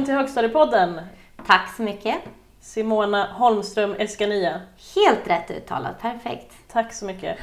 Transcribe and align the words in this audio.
Välkommen 0.00 0.06
till 0.06 0.14
Högstadiepodden! 0.40 1.00
Tack 1.46 1.74
så 1.76 1.82
mycket. 1.82 2.16
Simona 2.60 3.26
Holmström 3.32 3.94
Escania. 3.98 4.60
Helt 4.94 5.28
rätt 5.28 5.50
uttalat, 5.50 5.98
perfekt. 6.00 6.52
Tack 6.72 6.92
så 6.92 7.04
mycket. 7.04 7.38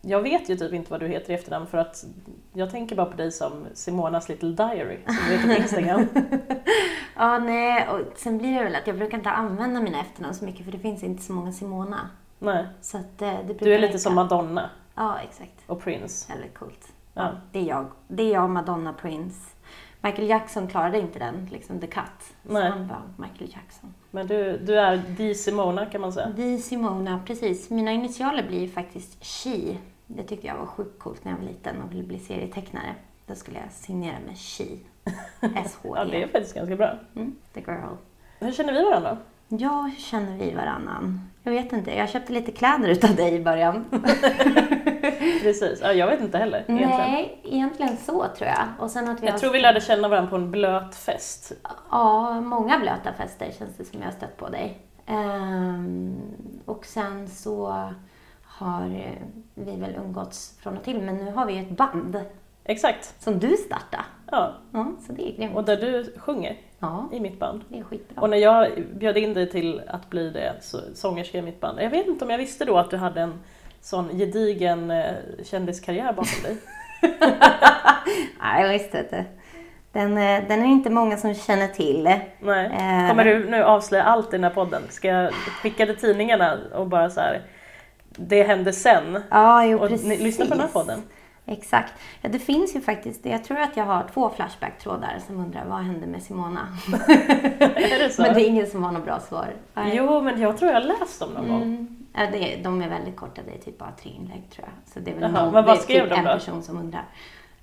Jag 0.00 0.20
vet 0.22 0.48
ju 0.48 0.56
typ 0.56 0.72
inte 0.72 0.90
vad 0.90 1.00
du 1.00 1.08
heter 1.08 1.30
i 1.32 1.34
efternamn 1.34 1.66
för 1.66 1.78
att 1.78 2.04
jag 2.52 2.70
tänker 2.70 2.96
bara 2.96 3.06
på 3.06 3.16
dig 3.16 3.32
som 3.32 3.66
Simonas 3.74 4.28
Little 4.28 4.48
Diary 4.48 4.98
som 5.06 5.14
du 5.28 5.36
heter 5.36 5.54
på 5.54 5.60
Instagram. 5.62 6.06
Ja, 7.16 7.38
nej, 7.38 7.88
och 7.88 8.00
sen 8.18 8.38
blir 8.38 8.58
det 8.58 8.64
väl 8.64 8.76
att 8.76 8.86
jag 8.86 8.96
brukar 8.98 9.18
inte 9.18 9.30
använda 9.30 9.80
mina 9.80 10.00
efternamn 10.00 10.34
så 10.34 10.44
mycket 10.44 10.64
för 10.64 10.72
det 10.72 10.78
finns 10.78 11.02
inte 11.02 11.22
så 11.22 11.32
många 11.32 11.52
Simona. 11.52 12.10
Nej, 12.38 12.66
Så 12.80 12.96
att 12.98 13.22
eh, 13.22 13.32
det 13.38 13.44
brukar 13.44 13.66
du 13.66 13.74
är 13.74 13.78
lite 13.78 13.88
räcka. 13.92 13.98
som 13.98 14.14
Madonna 14.14 14.70
Ja, 14.94 15.18
exakt. 15.18 15.62
och 15.66 15.80
Prince. 15.82 16.32
Eller 16.32 16.48
coolt. 16.48 16.88
Ja. 17.14 17.22
Ja. 17.22 17.30
det 17.52 17.58
är 17.58 17.64
jag. 17.64 17.86
Det 18.08 18.22
är 18.22 18.32
jag, 18.32 18.50
Madonna, 18.50 18.92
Prince. 18.92 19.55
Michael 20.00 20.28
Jackson 20.28 20.66
klarade 20.68 20.98
inte 21.00 21.18
den, 21.18 21.48
liksom 21.52 21.80
the 21.80 21.86
cut. 21.86 22.04
Så 22.46 22.52
Nej. 22.52 22.70
han 22.70 22.88
var 22.88 23.02
Michael 23.16 23.50
Jackson. 23.54 23.94
Men 24.10 24.26
du, 24.26 24.58
du 24.58 24.78
är 24.78 25.02
the 25.16 25.34
Simona 25.34 25.86
kan 25.86 26.00
man 26.00 26.12
säga. 26.12 26.32
Vi 26.36 26.58
Simona, 26.58 27.20
precis. 27.26 27.70
Mina 27.70 27.92
initialer 27.92 28.42
blir 28.48 28.60
ju 28.60 28.68
faktiskt 28.68 29.24
She. 29.24 29.76
Det 30.06 30.22
tyckte 30.22 30.46
jag 30.46 30.56
var 30.56 30.66
sjukt 30.66 30.98
coolt 30.98 31.24
när 31.24 31.32
jag 31.32 31.38
var 31.38 31.44
liten 31.46 31.82
och 31.82 31.92
ville 31.92 32.02
bli 32.02 32.18
serietecknare. 32.18 32.94
Då 33.26 33.34
skulle 33.34 33.58
jag 33.58 33.72
signera 33.72 34.16
med 34.26 34.38
She. 34.38 34.64
S-H-E. 35.64 35.98
Ja, 35.98 36.04
det 36.04 36.22
är 36.22 36.28
faktiskt 36.28 36.54
ganska 36.54 36.76
bra. 36.76 36.94
mm, 37.16 37.34
the 37.54 37.60
girl. 37.60 37.94
Hur 38.40 38.52
känner 38.52 38.72
vi 38.72 38.84
varandra? 38.84 39.16
Ja, 39.48 39.82
hur 39.82 40.02
känner 40.02 40.36
vi 40.38 40.54
varannan? 40.54 41.30
Jag 41.42 41.52
vet 41.52 41.72
inte. 41.72 41.94
Jag 41.94 42.08
köpte 42.08 42.32
lite 42.32 42.52
kläder 42.52 42.88
utav 42.88 43.16
dig 43.16 43.34
i 43.34 43.40
början. 43.44 43.84
Precis, 45.42 45.80
ja, 45.82 45.92
jag 45.92 46.06
vet 46.06 46.20
inte 46.20 46.38
heller 46.38 46.58
egentligen. 46.68 46.90
Nej, 46.90 47.40
egentligen 47.44 47.96
så 47.96 48.26
tror 48.36 48.48
jag. 48.48 48.66
Och 48.78 48.90
sen 48.90 49.08
att 49.08 49.22
vi 49.22 49.26
Jag 49.26 49.32
har 49.32 49.38
tror 49.38 49.52
vi 49.52 49.60
lärde 49.60 49.80
känna 49.80 50.08
varandra 50.08 50.30
på 50.30 50.36
en 50.36 50.50
blöt 50.50 50.94
fest. 50.94 51.52
Ja, 51.90 52.40
många 52.40 52.78
blöta 52.78 53.12
fester 53.12 53.50
känns 53.58 53.76
det 53.76 53.84
som 53.84 53.98
jag 54.00 54.06
har 54.06 54.12
stött 54.12 54.36
på 54.36 54.48
dig. 54.48 54.78
Ehm, 55.06 56.16
och 56.64 56.86
sen 56.86 57.28
så 57.28 57.66
har 58.42 58.88
vi 59.54 59.76
väl 59.76 59.94
umgåtts 59.94 60.58
från 60.62 60.76
och 60.76 60.82
till, 60.84 61.00
men 61.02 61.16
nu 61.16 61.30
har 61.32 61.46
vi 61.46 61.52
ju 61.52 61.60
ett 61.62 61.70
band 61.70 62.20
Exakt, 62.68 63.22
som 63.22 63.38
du 63.38 63.56
startade. 63.56 64.04
ja. 64.30 64.52
Ja, 64.72 64.92
så 65.06 65.12
det 65.12 65.28
är 65.32 65.36
grymt. 65.36 65.56
Och 65.56 65.64
där 65.64 65.76
du 65.76 66.14
sjunger 66.18 66.56
Ja, 66.78 67.08
i 67.12 67.20
mitt 67.20 67.38
band. 67.38 67.60
det 67.68 67.78
är 67.78 67.82
skitbra. 67.82 68.22
Och 68.22 68.30
när 68.30 68.36
jag 68.36 68.68
bjöd 68.94 69.16
in 69.16 69.34
dig 69.34 69.50
till 69.50 69.82
att 69.88 70.10
bli 70.10 70.30
det, 70.30 70.54
så, 70.60 70.78
sångerska 70.94 71.38
i 71.38 71.42
mitt 71.42 71.60
band, 71.60 71.78
jag 71.82 71.90
vet 71.90 72.06
inte 72.06 72.24
om 72.24 72.30
jag 72.30 72.38
visste 72.38 72.64
då 72.64 72.78
att 72.78 72.90
du 72.90 72.96
hade 72.96 73.20
en 73.20 73.40
sån 73.86 74.18
gedigen 74.18 74.90
eh, 74.90 75.14
kändiskarriär 75.44 76.12
bakom 76.12 76.42
dig. 76.42 76.56
Nej, 78.40 78.62
jag 78.62 78.68
visste 78.68 78.98
inte. 78.98 79.24
Den, 79.92 80.18
eh, 80.18 80.48
den 80.48 80.62
är 80.62 80.66
inte 80.66 80.90
många 80.90 81.16
som 81.16 81.34
känner 81.34 81.68
till. 81.68 82.02
Nej. 82.40 82.66
Eh, 82.66 83.08
Kommer 83.08 83.24
du 83.24 83.50
nu 83.50 83.62
avslöja 83.64 84.04
allt 84.04 84.28
i 84.28 84.30
den 84.30 84.44
här 84.44 84.50
podden? 84.50 84.82
Ska 84.88 85.08
jag 85.08 85.32
skicka 85.32 85.86
till 85.86 85.96
tidningarna 85.96 86.58
och 86.74 86.86
bara 86.86 87.10
så 87.10 87.20
här, 87.20 87.42
det 88.16 88.42
hände 88.42 88.72
sen? 88.72 89.22
Ja, 89.30 89.64
jo 89.64 89.78
Och 89.78 89.88
precis. 89.88 90.06
ni, 90.06 90.18
lyssna 90.18 90.44
på 90.44 90.50
den 90.50 90.60
här 90.60 90.68
podden. 90.68 91.02
Exakt. 91.46 91.92
Ja, 92.20 92.28
det 92.28 92.38
finns 92.38 92.76
ju 92.76 92.80
faktiskt, 92.80 93.26
jag 93.26 93.44
tror 93.44 93.58
att 93.58 93.76
jag 93.76 93.84
har 93.84 94.06
två 94.14 94.30
Flashback-trådar 94.36 95.18
som 95.26 95.40
undrar 95.40 95.64
vad 95.64 95.78
hände 95.78 96.06
med 96.06 96.22
Simona? 96.22 96.68
Är 97.60 97.98
det 97.98 98.10
så? 98.10 98.22
Men 98.22 98.34
det 98.34 98.40
är 98.40 98.48
ingen 98.48 98.66
som 98.66 98.84
har 98.84 98.92
något 98.92 99.04
bra 99.04 99.20
svar. 99.20 99.46
Jo, 99.92 100.20
men 100.20 100.40
jag 100.40 100.56
tror 100.58 100.72
jag 100.72 100.80
har 100.80 100.86
läst 100.86 101.20
dem 101.20 101.30
någon 101.30 101.48
gång. 101.48 101.95
Ja, 102.16 102.26
det, 102.32 102.54
är- 102.54 102.64
de 102.64 102.82
är 102.82 102.88
väldigt 102.88 103.16
korta, 103.16 103.42
det 103.46 103.54
är 103.54 103.58
typ 103.58 103.78
bara 103.78 103.92
tre 104.02 104.10
inlägg 104.10 104.50
tror 104.50 104.68
jag. 104.68 104.92
Så 104.94 105.00
det 105.00 105.10
är 105.10 105.14
väl 105.14 105.22
Jaha, 105.32 105.44
någon, 105.44 105.52
men 105.54 105.64
vad 105.64 105.78
skrev 105.78 106.00
typ 106.00 106.10
de 106.10 106.16
en 106.18 106.24
då? 106.24 106.30
person 106.32 106.62
som 106.62 106.78
undrar. 106.78 107.04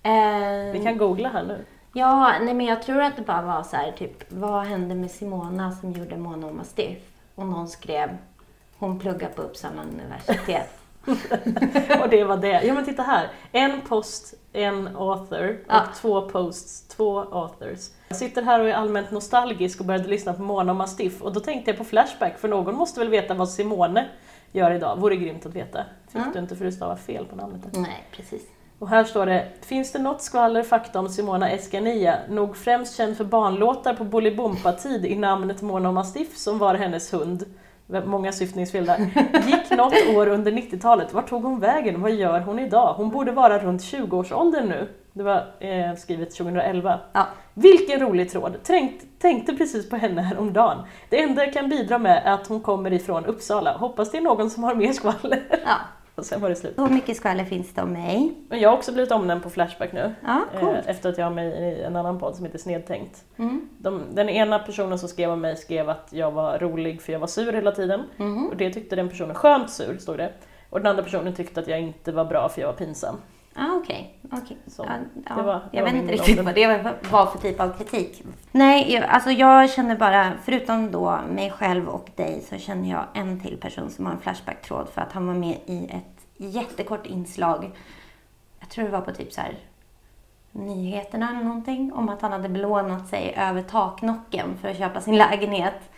Eh, 0.03 0.71
Vi 0.71 0.81
kan 0.83 0.97
googla 0.97 1.29
här 1.29 1.43
nu. 1.43 1.65
Ja, 1.93 2.33
nej 2.41 2.53
men 2.53 2.65
jag 2.65 2.83
tror 2.83 3.01
att 3.01 3.15
det 3.15 3.21
bara 3.21 3.41
var 3.41 3.63
så 3.63 3.75
här, 3.75 3.91
typ, 3.91 4.31
vad 4.33 4.65
hände 4.65 4.95
med 4.95 5.11
Simona 5.11 5.71
som 5.71 5.91
gjorde 5.91 6.17
Mona 6.17 6.47
och 6.47 6.55
Mastiff? 6.55 6.97
Och 7.35 7.45
någon 7.45 7.67
skrev, 7.67 8.09
hon 8.79 8.99
pluggar 8.99 9.29
på 9.29 9.41
Uppsala 9.41 9.81
universitet. 9.93 10.79
Och 12.03 12.09
det 12.09 12.23
var 12.23 12.37
det. 12.37 12.61
Ja 12.63 12.73
men 12.73 12.85
titta 12.85 13.03
här. 13.03 13.27
En 13.51 13.81
post, 13.81 14.33
en 14.53 14.87
author 14.97 15.49
och 15.49 15.55
Ja. 15.73 15.81
två 15.95 16.29
posts, 16.29 16.87
två 16.87 17.19
authors. 17.19 17.89
Jag 18.07 18.17
sitter 18.17 18.41
här 18.41 18.59
och 18.59 18.69
är 18.69 18.73
allmänt 18.73 19.11
nostalgisk 19.11 19.79
och 19.79 19.85
började 19.85 20.07
lyssna 20.07 20.33
på 20.33 20.41
Mona 20.41 20.71
och 20.71 20.75
Mastiff 20.77 21.21
och 21.21 21.33
då 21.33 21.39
tänkte 21.39 21.71
jag 21.71 21.77
på 21.77 21.83
Flashback 21.83 22.39
för 22.39 22.47
någon 22.47 22.75
måste 22.75 22.99
väl 22.99 23.09
veta 23.09 23.33
vad 23.33 23.49
Simone 23.49 24.05
gör 24.53 24.71
idag. 24.71 24.95
Vore 24.99 25.15
grymt 25.15 25.45
att 25.45 25.55
veta. 25.55 25.79
Fick 26.07 26.21
Ja. 26.21 26.25
du 26.33 26.39
inte 26.39 26.55
för 26.55 26.65
du 26.65 26.71
stavar 26.71 26.95
fel 26.95 27.25
på 27.25 27.35
namnet. 27.35 27.61
nej, 27.71 28.03
precis. 28.15 28.41
Och 28.79 28.89
här 28.89 29.03
står 29.03 29.25
det, 29.25 29.47
finns 29.61 29.91
det 29.91 29.99
något 29.99 30.21
skvaller 30.21 30.63
fakta 30.63 30.99
om 30.99 31.09
Simona 31.09 31.49
Escania, 31.49 32.15
nog 32.29 32.57
främst 32.57 32.97
känd 32.97 33.17
för 33.17 33.23
barnlåtar 33.23 33.93
på 33.93 34.03
Bolibompa-tid 34.03 35.05
i 35.05 35.15
namnet 35.15 35.61
Mona 35.61 35.91
Mastiff 35.91 36.37
som 36.37 36.57
var 36.57 36.75
hennes 36.75 37.13
hund. 37.13 37.45
Många 38.05 38.31
syftningsfel 38.31 38.85
där. 38.85 38.97
Gick 39.47 39.71
något 39.77 39.93
år 40.15 40.27
under 40.27 40.51
90-talet, 40.51 41.13
vart 41.13 41.29
tog 41.29 41.43
hon 41.43 41.59
vägen, 41.59 42.01
vad 42.01 42.11
gör 42.11 42.39
hon 42.39 42.59
idag? 42.59 42.93
Hon 42.93 43.09
borde 43.09 43.31
vara 43.31 43.59
runt 43.59 43.81
20-årsåldern 43.81 44.69
nu. 44.69 44.87
Det 45.13 45.23
var 45.23 45.45
eh, 45.59 45.95
skrivet 45.95 46.31
2011. 46.31 46.99
Ja. 47.13 47.27
Vilken 47.53 47.99
rolig 47.99 48.31
tråd! 48.31 48.63
Tänkt, 48.63 49.05
tänkte 49.19 49.53
precis 49.53 49.89
på 49.89 49.95
henne 49.95 50.21
häromdagen. 50.21 50.77
Det 51.09 51.21
enda 51.21 51.43
jag 51.43 51.53
kan 51.53 51.69
bidra 51.69 51.97
med 51.97 52.21
är 52.25 52.33
att 52.33 52.47
hon 52.47 52.61
kommer 52.61 52.93
ifrån 52.93 53.25
Uppsala. 53.25 53.77
Hoppas 53.77 54.11
det 54.11 54.17
är 54.17 54.21
någon 54.21 54.49
som 54.49 54.63
har 54.63 54.75
mer 54.75 54.93
skvaller. 54.93 55.43
Ja. 55.65 55.75
Och 56.15 56.25
sen 56.25 56.41
var 56.41 56.49
det 56.49 56.55
slut. 56.55 56.75
Så 56.75 56.87
mycket 56.87 57.17
skvaller 57.17 57.45
finns 57.45 57.73
det 57.73 57.81
om 57.81 57.93
mig. 57.93 58.33
Men 58.49 58.59
jag 58.59 58.69
har 58.69 58.77
också 58.77 58.91
blivit 58.91 59.11
omnämnd 59.11 59.43
på 59.43 59.49
Flashback 59.49 59.93
nu. 59.93 60.15
Ja, 60.21 60.41
coolt. 60.59 60.77
Eh, 60.77 60.89
efter 60.89 61.09
att 61.09 61.17
jag 61.17 61.25
har 61.25 61.31
med 61.31 61.47
i 61.47 61.81
en 61.81 61.95
annan 61.95 62.19
podd 62.19 62.35
som 62.35 62.45
heter 62.45 62.57
Snedtänkt. 62.57 63.23
Mm. 63.37 63.69
De, 63.77 64.01
den 64.11 64.29
ena 64.29 64.59
personen 64.59 64.99
som 64.99 65.09
skrev 65.09 65.29
om 65.29 65.41
mig 65.41 65.57
skrev 65.57 65.89
att 65.89 66.07
jag 66.11 66.31
var 66.31 66.59
rolig 66.59 67.01
för 67.01 67.13
jag 67.13 67.19
var 67.19 67.27
sur 67.27 67.53
hela 67.53 67.71
tiden. 67.71 68.03
Mhm. 68.17 68.47
Och 68.47 68.57
det 68.57 68.69
tyckte 68.73 68.95
den 68.95 69.09
personen 69.09 69.35
skönt 69.35 69.69
sur, 69.69 69.97
stod 69.97 70.17
det. 70.17 70.31
Och 70.69 70.79
den 70.79 70.87
andra 70.87 71.03
personen 71.03 71.35
tyckte 71.35 71.59
att 71.59 71.67
jag 71.67 71.81
inte 71.81 72.11
var 72.11 72.25
bra 72.25 72.49
för 72.49 72.61
jag 72.61 72.67
var 72.67 72.75
pinsam. 72.75 73.15
Ja, 73.55 73.73
okej. 73.83 74.19
okej. 74.31 74.57
Så, 74.67 74.85
Ja, 74.87 75.33
ja, 75.37 75.43
var- 75.43 75.61
jag 75.71 75.83
vet 75.83 75.93
inte 75.93 76.13
riktigt 76.13 76.45
vad 76.45 76.55
det 76.55 76.67
var- 76.67 76.95
var 77.11 77.25
för 77.25 77.37
typ 77.39 77.59
av 77.59 77.77
kritik. 77.77 78.23
Nej, 78.51 78.93
jag- 78.93 79.03
alltså 79.03 79.31
jag 79.31 79.69
känner 79.69 79.95
bara, 79.97 80.31
förutom 80.43 80.91
då 80.91 81.19
mig 81.29 81.51
själv 81.51 81.87
och 81.89 82.09
dig, 82.15 82.41
så 82.49 82.57
känner 82.57 82.89
jag 82.89 83.05
en 83.13 83.39
till 83.39 83.57
person 83.57 83.89
som 83.89 84.05
har 84.05 84.13
en 84.13 84.19
Flashback-tråd 84.19 84.89
för 84.89 85.01
att 85.01 85.11
han 85.11 85.27
var 85.27 85.33
med 85.33 85.57
i 85.65 85.85
ett 85.89 86.25
jättekort 86.37 87.05
inslag. 87.05 87.71
Jag 88.59 88.69
tror 88.69 88.85
det 88.85 88.91
var 88.91 89.01
på 89.01 89.11
typ 89.11 89.33
så 89.33 89.41
här 89.41 89.55
nyheterna 90.51 91.29
eller 91.29 91.43
någonting 91.43 91.93
om 91.93 92.09
att 92.09 92.21
han 92.21 92.31
hade 92.31 92.49
belånat 92.49 93.07
sig 93.07 93.33
över 93.37 93.61
taknocken 93.61 94.57
för 94.61 94.67
att 94.69 94.77
köpa 94.77 95.01
sin 95.01 95.15
lägenhet. 95.17 95.91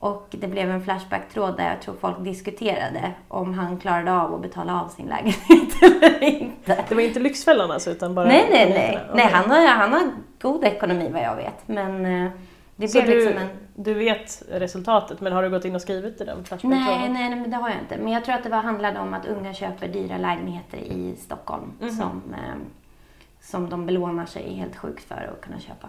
Och 0.00 0.26
det 0.30 0.46
blev 0.46 0.70
en 0.70 0.82
Flashback-tråd 0.84 1.56
där 1.56 1.68
jag 1.70 1.82
tror 1.82 1.94
folk 2.00 2.24
diskuterade 2.24 3.12
om 3.28 3.54
han 3.54 3.78
klarade 3.78 4.12
av 4.12 4.34
att 4.34 4.42
betala 4.42 4.82
av 4.82 4.88
sin 4.88 5.06
lägenhet 5.06 5.82
eller 5.82 6.24
inte. 6.24 6.84
Det 6.88 6.94
var 6.94 7.02
inte 7.02 7.20
Lyxfällan 7.20 7.70
alltså, 7.70 7.90
utan 7.90 8.14
bara 8.14 8.26
Nej, 8.28 8.46
nej, 8.50 8.70
nej. 8.70 8.98
nej 9.14 9.26
han, 9.32 9.50
har, 9.50 9.66
han 9.66 9.92
har 9.92 10.02
god 10.42 10.64
ekonomi 10.64 11.10
vad 11.12 11.22
jag 11.22 11.36
vet. 11.36 11.68
Men 11.68 12.06
eh, 12.26 12.30
det 12.76 12.88
Så 12.88 13.02
blev 13.02 13.10
du, 13.18 13.24
liksom 13.24 13.42
en... 13.42 13.48
du 13.74 13.94
vet 13.94 14.42
resultatet, 14.50 15.20
men 15.20 15.32
har 15.32 15.42
du 15.42 15.50
gått 15.50 15.64
in 15.64 15.74
och 15.74 15.82
skrivit 15.82 16.20
i 16.20 16.24
den 16.24 16.44
flashback 16.44 16.70
Nej, 16.70 17.08
nej, 17.08 17.30
nej, 17.30 17.40
men 17.40 17.50
det 17.50 17.56
har 17.56 17.68
jag 17.68 17.78
inte. 17.78 17.96
Men 17.96 18.12
jag 18.12 18.24
tror 18.24 18.34
att 18.34 18.42
det 18.44 18.50
var, 18.50 18.58
handlade 18.58 19.00
om 19.00 19.14
att 19.14 19.26
unga 19.26 19.54
köper 19.54 19.88
dyra 19.88 20.18
lägenheter 20.18 20.78
i 20.78 21.14
Stockholm 21.18 21.72
Mhm. 21.80 21.90
som, 21.90 22.22
eh, 22.34 22.54
som 23.40 23.70
de 23.70 23.86
belånar 23.86 24.26
sig 24.26 24.54
helt 24.54 24.76
sjukt 24.76 25.04
för 25.04 25.14
att 25.34 25.40
kunna 25.44 25.58
köpa. 25.60 25.88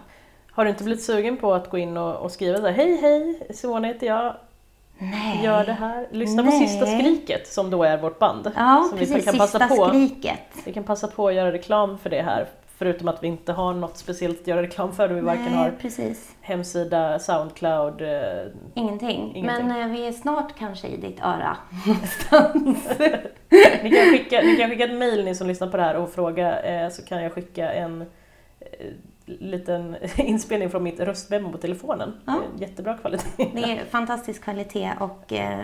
Har 0.52 0.64
du 0.64 0.70
inte 0.70 0.84
blivit 0.84 1.04
sugen 1.04 1.36
på 1.36 1.54
att 1.54 1.70
gå 1.70 1.78
in 1.78 1.96
och, 1.96 2.16
och 2.16 2.30
skriva 2.32 2.58
så 2.58 2.66
här, 2.66 2.72
hej 2.72 2.96
hej, 3.00 3.46
Simone 3.54 3.88
heter 3.88 4.06
jag, 4.06 4.34
Nej. 4.98 5.44
gör 5.44 5.64
det 5.64 5.72
här. 5.72 6.06
Lyssna 6.10 6.42
på 6.42 6.48
Nej. 6.50 6.68
Sista 6.68 6.86
Skriket 6.86 7.48
som 7.48 7.70
då 7.70 7.82
är 7.84 7.98
vårt 7.98 8.18
band. 8.18 8.50
Ja, 8.56 8.86
som 8.90 8.98
precis. 8.98 9.16
vi 9.16 9.22
kan 9.22 9.38
passa 9.38 9.58
Sista 9.58 9.76
på. 9.76 9.88
skriket. 9.88 10.38
Vi 10.64 10.72
kan 10.72 10.84
passa 10.84 11.08
på 11.08 11.28
att 11.28 11.34
göra 11.34 11.52
reklam 11.52 11.98
för 11.98 12.10
det 12.10 12.22
här. 12.22 12.46
Förutom 12.78 13.08
att 13.08 13.22
vi 13.22 13.26
inte 13.28 13.52
har 13.52 13.74
något 13.74 13.96
speciellt 13.96 14.40
att 14.40 14.46
göra 14.46 14.62
reklam 14.62 14.92
för. 14.92 15.08
Vi 15.08 15.20
varken 15.20 15.44
Nej, 15.44 15.54
har 15.54 15.70
precis. 15.80 16.34
hemsida, 16.40 17.18
Soundcloud. 17.18 18.02
eh, 18.02 18.08
Ingenting. 18.74 19.32
Ingenting. 19.34 19.46
Men 19.46 19.80
eh, 19.82 19.88
vi 19.88 20.06
är 20.06 20.12
snart 20.12 20.58
kanske 20.58 20.88
i 20.88 20.96
ditt 20.96 21.20
öra 21.20 21.56
någonstans. 21.86 22.88
Ni 23.82 23.90
kan, 23.90 24.10
skicka, 24.10 24.40
ni 24.40 24.56
kan 24.56 24.70
skicka 24.70 24.84
ett 24.84 24.98
mail 24.98 25.24
ni 25.24 25.34
som 25.34 25.46
lyssnar 25.46 25.68
på 25.68 25.76
det 25.76 25.82
här 25.82 25.96
och 25.96 26.10
fråga 26.12 26.62
eh, 26.62 26.90
så 26.90 27.02
kan 27.04 27.22
jag 27.22 27.32
skicka 27.32 27.72
en 27.72 28.04
liten 29.40 29.96
inspelning 30.16 30.70
från 30.70 30.82
mitt 30.82 31.00
röstmemo 31.00 31.52
på 31.52 31.58
telefonen. 31.58 32.12
Ja. 32.26 32.40
Jättebra 32.58 32.98
kvalitet. 32.98 33.50
Det 33.54 33.62
är 33.62 33.84
fantastisk 33.84 34.42
kvalitet 34.44 34.90
och 35.00 35.32
eh, 35.32 35.60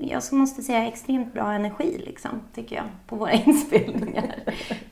jag 0.00 0.22
måste 0.32 0.62
säga 0.62 0.86
extremt 0.88 1.32
bra 1.34 1.52
energi 1.52 2.02
liksom, 2.06 2.30
tycker 2.54 2.76
jag, 2.76 2.84
på 3.06 3.16
våra 3.16 3.32
inspelningar. 3.46 4.34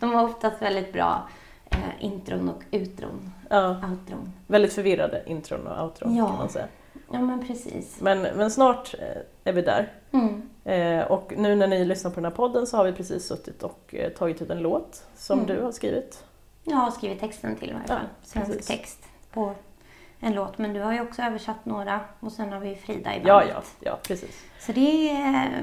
De 0.01 0.15
har 0.15 0.25
oftast 0.25 0.63
väldigt 0.63 0.93
bra 0.93 1.29
eh, 1.71 1.79
intron 2.05 2.49
och 2.49 2.63
utron. 2.71 3.33
Ja, 3.51 3.69
Outron. 3.71 4.33
väldigt 4.47 4.73
förvirrade 4.73 5.23
intron 5.27 5.67
och 5.67 5.85
outron 5.85 6.17
Ja. 6.17 6.27
kan 6.27 6.37
man 6.37 6.49
säga. 6.49 6.67
Ja, 7.13 7.21
men 7.21 7.47
precis. 7.47 7.97
Men, 8.01 8.23
men 8.23 8.51
snart 8.51 8.95
eh, 8.99 9.23
är 9.45 9.53
vi 9.53 9.63
där. 9.63 9.93
Mm. 10.13 10.43
Eh, 10.65 11.07
och 11.07 11.33
nu 11.37 11.55
när 11.55 11.67
ni 11.67 11.85
lyssnar 11.85 12.11
på 12.11 12.15
den 12.15 12.25
här 12.25 12.31
podden 12.37 12.67
så 12.67 12.77
har 12.77 12.85
vi 12.85 12.93
precis 12.93 13.27
suttit 13.27 13.63
och 13.63 13.95
tagit 14.19 14.43
ut 14.43 14.51
en 14.51 14.59
låt 14.59 15.05
som 15.17 15.39
Mm. 15.41 15.57
du 15.57 15.63
har 15.63 15.73
skrivit. 15.73 16.25
Jag 16.69 16.77
har 16.77 16.91
skrivit 16.91 17.21
texten 17.21 17.57
till 17.57 17.71
i 17.71 17.73
varje 17.73 17.85
Ja, 17.89 17.95
fall. 17.95 18.07
Svensk 18.23 18.51
precis. 18.51 18.67
text 18.67 19.05
på 19.33 19.53
en 20.21 20.35
låt. 20.35 20.59
Men 20.59 20.73
du 20.73 20.81
har 20.81 20.93
ju 20.93 21.01
också 21.01 21.23
översatt 21.23 21.65
några 21.65 22.01
och 22.21 22.33
sen 22.33 22.53
har 22.53 22.61
vi 22.61 22.75
Frida 22.75 23.17
i 23.17 23.21
bandet. 23.21 23.27
Ja, 23.27 23.43
ja, 23.45 23.63
ja, 23.81 23.99
precis. 24.03 24.45
Så 24.59 24.73
det 24.73 25.11
är 25.11 25.63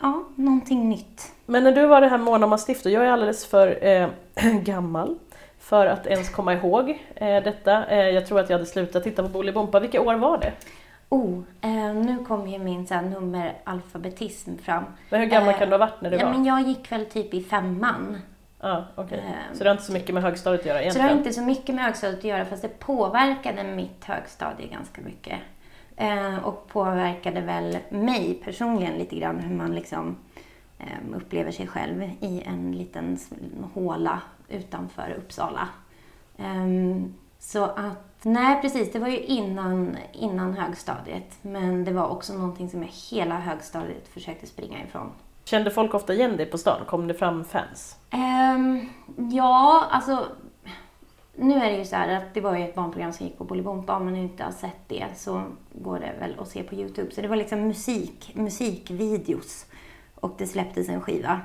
ja, 0.00 0.24
någonting 0.36 0.88
nytt. 0.88 1.32
Men 1.46 1.64
när 1.64 1.72
du 1.72 1.86
var 1.86 2.00
det 2.00 2.08
här 2.08 2.18
Mona 2.18 2.46
Mastiff, 2.46 2.84
jag 2.86 3.04
är 3.04 3.10
alldeles 3.10 3.46
för 3.46 3.86
eh, 3.86 4.08
gammal 4.62 5.18
för 5.58 5.86
att 5.86 6.06
ens 6.06 6.28
komma 6.28 6.54
ihåg 6.54 6.90
eh, 7.16 7.42
detta. 7.42 7.86
Eh, 7.86 8.08
jag 8.08 8.26
tror 8.26 8.40
att 8.40 8.50
jag 8.50 8.56
hade 8.56 8.66
slutat 8.66 9.04
titta 9.04 9.22
på 9.22 9.28
Bolibompa. 9.28 9.80
Vilka 9.80 10.00
år 10.00 10.14
var 10.14 10.38
det? 10.38 10.52
Oh, 11.08 11.40
eh, 11.60 11.94
nu 11.94 12.24
kom 12.28 12.48
ju 12.48 12.58
min 12.58 12.86
så 12.86 12.94
här, 12.94 13.02
nummeralfabetism 13.02 14.56
fram. 14.58 14.84
Men 15.10 15.20
hur 15.20 15.26
gammal 15.26 15.48
Eh, 15.54 15.58
kan 15.58 15.68
du 15.68 15.74
ha 15.74 15.78
varit 15.78 16.00
när 16.00 16.10
det 16.10 16.16
ja, 16.16 16.26
var? 16.26 16.32
men 16.32 16.44
jag 16.44 16.60
gick 16.62 16.92
väl 16.92 17.06
typ 17.06 17.34
i 17.34 17.42
femman. 17.42 18.18
Ja, 18.68 18.84
okej. 18.94 19.18
Eh, 19.18 19.56
Så 19.56 19.64
det 19.64 19.70
har 19.70 19.74
inte 19.74 19.86
så 19.86 19.92
mycket 19.92 20.14
med 20.14 20.22
högstadiet 20.22 20.60
att 20.60 20.66
göra 20.66 20.78
Så 20.78 20.80
det 20.80 20.84
egentligen? 20.84 21.08
har 21.08 21.16
inte 21.16 21.32
så 21.32 21.42
mycket 21.42 21.74
med 21.74 21.84
högstadiet 21.84 22.18
att 22.18 22.24
göra 22.24 22.44
fast 22.44 22.62
det 22.62 22.78
påverkade 22.78 23.64
mitt 23.64 24.04
högstadie 24.04 24.66
ganska 24.68 25.00
mycket. 25.02 25.38
Eh, 25.96 26.38
och 26.44 26.68
påverkade 26.68 27.40
väl 27.40 27.78
mig 27.88 28.34
personligen 28.44 28.94
lite 28.98 29.16
grann 29.16 29.38
hur 29.40 29.56
man 29.56 29.74
liksom 29.74 30.16
eh, 30.78 31.16
upplever 31.16 31.50
sig 31.52 31.66
själv 31.66 32.02
i 32.20 32.42
en 32.46 32.72
liten 32.72 33.18
håla 33.74 34.20
utanför 34.48 35.14
Uppsala. 35.18 35.68
Ehm, 36.38 37.14
så 37.38 37.64
att, 37.64 38.18
nej 38.24 38.62
precis, 38.62 38.92
det 38.92 38.98
var 38.98 39.08
ju 39.08 39.18
innan, 39.18 39.96
innan 40.12 40.54
högstadiet. 40.56 41.38
Men 41.42 41.84
det 41.84 41.92
var 41.92 42.08
också 42.08 42.32
någonting 42.34 42.70
som 42.70 42.82
jag 42.82 42.90
hela 43.10 43.38
högstadiet 43.40 44.08
försökte 44.08 44.46
springa 44.46 44.82
ifrån. 44.84 45.10
Kände 45.44 45.70
folk 45.70 45.94
ofta 45.94 46.14
igen 46.14 46.36
dig 46.36 46.46
på 46.46 46.58
stan? 46.58 46.80
Kom 46.86 47.08
det 47.08 47.14
fram 47.14 47.44
fans? 47.44 47.96
Um, 48.12 48.88
ja, 49.32 49.84
alltså. 49.90 50.26
Nu 51.36 51.54
är 51.54 51.72
det 51.72 51.78
ju 51.78 51.84
så 51.84 51.96
här 51.96 52.16
att 52.16 52.34
det 52.34 52.40
var 52.40 52.56
ju 52.56 52.64
ett 52.64 52.74
barnprogram 52.74 53.12
som 53.12 53.26
gick 53.26 53.38
på 53.38 53.44
Bolibompa. 53.44 53.96
Om 53.96 54.04
man 54.04 54.16
inte 54.16 54.44
har 54.44 54.52
sett 54.52 54.88
det 54.88 55.06
så 55.16 55.42
går 55.72 55.98
det 55.98 56.12
väl 56.20 56.38
att 56.38 56.48
se 56.48 56.62
på 56.62 56.74
Youtube. 56.74 57.14
Så 57.14 57.20
det 57.20 57.28
var 57.28 57.36
liksom 57.36 57.60
musik, 57.68 58.30
musikvideos. 58.34 59.66
Och 60.14 60.34
det 60.38 60.46
släpptes 60.46 60.88
en 60.88 61.00
skiva. 61.00 61.40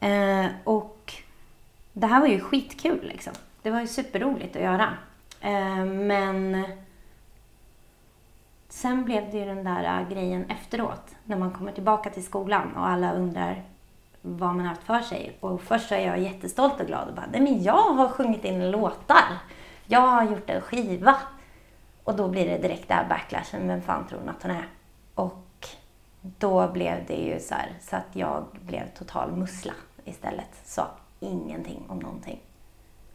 Eh, 0.00 0.46
och 0.64 1.12
det 1.92 2.06
här 2.06 2.20
var 2.20 2.26
ju 2.26 2.40
skitkul 2.40 3.00
liksom. 3.08 3.32
Det 3.62 3.70
var 3.70 3.80
ju 3.80 3.86
superroligt 3.86 4.56
att 4.56 4.62
göra. 4.62 4.88
Eh, 5.40 5.84
men 5.84 6.64
sen 8.74 9.04
blev 9.04 9.30
det 9.30 9.38
ju 9.38 9.44
den 9.44 9.64
där 9.64 10.00
äh, 10.00 10.08
grejen 10.08 10.50
efteråt. 10.50 11.14
När 11.24 11.36
man 11.36 11.50
kommer 11.50 11.72
tillbaka 11.72 12.10
till 12.10 12.24
skolan 12.24 12.76
och 12.76 12.88
alla 12.88 13.14
undrar 13.14 13.62
vad 14.22 14.48
man 14.54 14.60
har 14.60 14.66
haft 14.66 14.82
för 14.82 15.00
sig. 15.00 15.36
Och 15.40 15.62
först 15.62 15.88
så 15.88 15.94
är 15.94 16.06
jag 16.06 16.18
jättestolt 16.18 16.80
och 16.80 16.86
glad 16.86 17.08
och 17.08 17.14
bara, 17.14 17.26
nej 17.32 17.40
men 17.40 17.62
jag 17.62 17.94
har 17.94 18.08
sjungit 18.08 18.44
in 18.44 18.70
låtar. 18.70 19.38
Jag 19.86 20.00
har 20.00 20.24
gjort 20.24 20.50
en 20.50 20.60
skiva. 20.60 21.16
Och 22.04 22.16
då 22.16 22.28
blir 22.28 22.46
det 22.46 22.58
direkt 22.58 22.88
där 22.88 23.06
backlashen, 23.08 23.68
vem 23.68 23.82
fan 23.82 24.06
tror 24.06 24.18
hon 24.18 24.28
att 24.28 24.42
hon 24.42 24.50
är? 24.50 24.68
Och 25.14 25.68
då 26.20 26.68
blev 26.68 27.06
det 27.06 27.16
ju 27.16 27.40
så 27.40 27.54
här, 27.54 27.72
så 27.80 27.96
att 27.96 28.08
jag 28.12 28.44
blev 28.60 28.88
total 28.98 29.32
mussla 29.32 29.72
istället. 30.04 30.60
Sa 30.64 30.86
ingenting 31.20 31.84
om 31.88 31.98
någonting. 31.98 32.40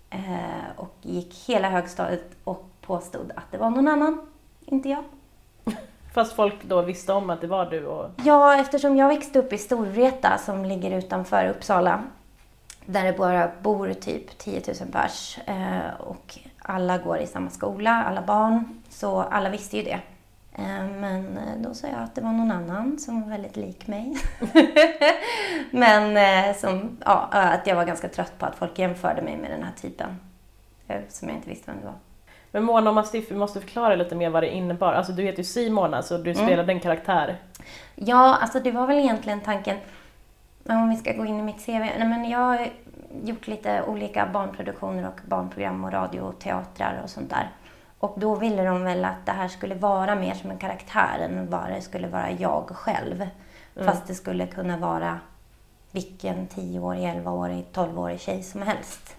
Eh, 0.09 0.69
och 0.75 0.95
gick 1.01 1.49
hela 1.49 1.69
högstadiet 1.69 2.35
och 2.43 2.65
påstod 2.81 3.31
att 3.35 3.51
det 3.51 3.57
var 3.57 3.69
någon 3.69 3.87
annan, 3.87 4.27
inte 4.65 4.89
jag. 4.89 5.03
Fast 6.13 6.33
folk 6.33 6.63
då 6.63 6.81
visste 6.81 7.13
om 7.13 7.29
att 7.29 7.41
det 7.41 7.47
var 7.47 7.65
du 7.65 7.85
och... 7.85 8.09
Ja, 8.23 8.59
eftersom 8.59 8.97
jag 8.97 9.07
växte 9.07 9.39
upp 9.39 9.53
i 9.53 9.57
Storvreta 9.57 10.37
som 10.37 10.65
ligger 10.65 10.97
utanför 10.97 11.47
Uppsala. 11.47 12.03
Där 12.85 13.03
det 13.03 13.17
bara 13.17 13.51
bor 13.61 13.93
typ 13.93 14.37
10 14.37 14.61
000 14.81 14.91
pers. 14.91 15.39
Eh, 15.45 15.93
och 15.99 16.37
alla 16.59 16.97
går 16.97 17.17
i 17.17 17.27
samma 17.27 17.49
skola, 17.49 18.03
alla 18.03 18.21
barn. 18.21 18.81
Så 18.89 19.21
alla 19.21 19.49
visste 19.49 19.77
ju 19.77 19.83
det. 19.83 19.99
Eh, 20.53 20.87
men 20.99 21.37
eh, 21.37 21.57
då 21.57 21.73
sa 21.73 21.87
jag 21.87 21.99
att 21.99 22.15
det 22.15 22.21
var 22.21 22.31
någon 22.31 22.51
annan 22.51 22.99
som 22.99 23.21
var 23.21 23.29
väldigt 23.29 23.57
lik 23.57 23.87
mig. 23.87 24.17
men 25.71 26.55
som, 26.55 26.97
ja, 27.05 27.27
att 27.31 27.67
jag 27.67 27.75
var 27.75 27.85
ganska 27.85 28.09
trött 28.09 28.33
på 28.39 28.45
att 28.45 28.55
folk 28.55 28.79
jämförde 28.79 29.21
mig 29.21 29.37
med 29.37 29.51
den 29.51 29.63
här 29.63 29.73
typen. 29.81 30.19
Som 31.09 31.27
jag 31.27 31.37
inte 31.37 31.49
visste 31.49 31.71
vem 31.71 31.79
det 31.79 31.85
var. 31.85 32.08
Men 32.51 32.63
Mona 32.63 32.91
Mastiff, 32.91 33.31
vi 33.31 33.35
måste 33.35 33.59
förklara 33.61 33.95
lite 33.95 34.15
mer 34.15 34.29
vad 34.29 34.43
det 34.43 34.49
innebar. 34.55 34.93
Alltså 34.93 35.11
du 35.11 35.23
heter 35.23 35.37
ju 35.37 35.43
Simona, 35.43 36.01
så 36.01 36.13
Mm. 36.15 36.23
du 36.23 36.35
spelade 36.35 36.71
en 36.73 36.79
karaktär. 36.79 37.37
Ja, 37.95 38.37
alltså 38.41 38.59
det 38.59 38.71
var 38.71 38.87
väl 38.87 38.97
egentligen 38.99 39.41
tanken, 39.41 39.77
om 40.63 40.89
vi 40.89 40.95
ska 40.95 41.13
gå 41.13 41.25
in 41.25 41.39
i 41.39 41.43
mitt 41.43 41.65
CV. 41.65 41.71
Nej, 41.79 42.07
men 42.07 42.29
jag 42.29 42.39
har 42.39 42.67
gjort 43.23 43.47
lite 43.47 43.83
olika 43.87 44.27
barnproduktioner 44.33 45.07
och 45.07 45.19
barnprogram 45.29 45.83
och 45.83 45.93
radio 45.93 46.21
och 46.21 46.39
teatrar 46.39 47.01
och 47.03 47.09
sånt 47.09 47.29
där. 47.29 47.49
Och 47.99 48.13
då 48.17 48.35
ville 48.35 48.63
de 48.63 48.83
väl 48.83 49.05
att 49.05 49.25
det 49.25 49.31
här 49.31 49.47
skulle 49.47 49.75
vara 49.75 50.15
mer 50.15 50.33
som 50.33 50.51
en 50.51 50.57
karaktär 50.57 51.19
än 51.19 51.49
bara 51.49 51.67
det 51.75 51.81
skulle 51.81 52.07
vara 52.07 52.31
jag 52.31 52.69
själv. 52.69 53.27
Fast 53.85 54.07
det 54.07 54.13
skulle 54.15 54.47
kunna 54.47 54.77
vara 54.77 55.19
vilken 55.91 56.47
10-årig, 56.47 57.03
11-årig, 57.03 57.65
12-årig 57.73 58.19
tjej 58.19 58.43
som 58.43 58.61
helst. 58.61 59.15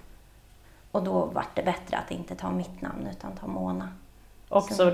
Och 0.90 1.02
då 1.02 1.24
var 1.24 1.44
det 1.54 1.62
bättre 1.62 1.96
att 1.96 2.10
inte 2.10 2.34
ta 2.34 2.50
mitt 2.50 2.80
namn 2.82 3.06
utan 3.10 3.32
ta 3.32 3.46
Mona. 3.46 3.88
Och 4.48 4.62
så 4.64 4.90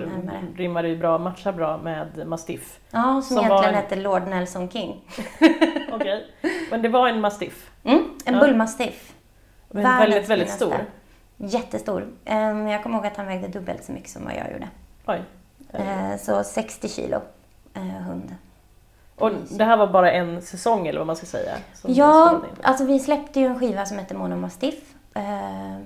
rimmar 0.56 0.82
det 0.82 0.88
ju 0.88 0.96
bra, 0.98 1.18
matchar 1.18 1.52
bra 1.52 1.78
med 1.78 2.26
Mastiff. 2.26 2.78
Ja, 2.90 3.02
som, 3.02 3.22
Som 3.22 3.36
egentligen 3.38 3.56
var 3.62 3.68
en- 3.68 3.74
hette 3.74 3.96
Lord 3.96 4.22
Nelson 4.22 4.68
King. 4.70 5.00
Okej. 5.92 6.26
Men 6.70 6.82
det 6.82 6.88
var 6.88 7.08
en 7.08 7.20
Mastiff. 7.20 7.70
Mm, 7.84 8.04
en 8.24 8.34
Ja. 8.34 8.40
bullmastiff. 8.40 9.12
Men 9.70 9.82
Världens 9.82 10.02
väldigt, 10.14 10.28
väldigt 10.30 10.50
stor. 10.50 10.74
Jättestor. 11.36 12.06
Ehm, 12.24 12.68
Jag 12.68 12.82
kommer 12.82 12.96
ihåg 12.96 13.06
att 13.06 13.16
han 13.16 13.26
vägde 13.26 13.48
dubbelt 13.48 13.84
så 13.84 13.92
mycket 13.92 14.10
som 14.10 14.24
vad 14.24 14.34
jag 14.34 14.52
gjorde. 14.52 14.68
Oj. 15.06 15.22
Eh, 15.72 16.16
Så 16.18 16.44
60 16.44 16.88
kilo 16.88 17.20
eh, 17.74 17.82
hund. 17.82 18.34
Och 19.18 19.30
det 19.50 19.64
här 19.64 19.76
var 19.76 19.86
bara 19.86 20.12
en 20.12 20.42
säsong 20.42 20.86
eller 20.86 20.98
vad 21.00 21.06
man 21.06 21.16
ska 21.16 21.26
säga? 21.26 21.52
Ja, 21.86 22.40
alltså 22.62 22.84
vi 22.84 22.98
släppte 22.98 23.40
ju 23.40 23.46
en 23.46 23.58
skiva 23.58 23.86
som 23.86 23.98
heter 23.98 24.14
Mona 24.14 24.36
Mastiff. 24.36 24.94
Eh, 25.16 25.76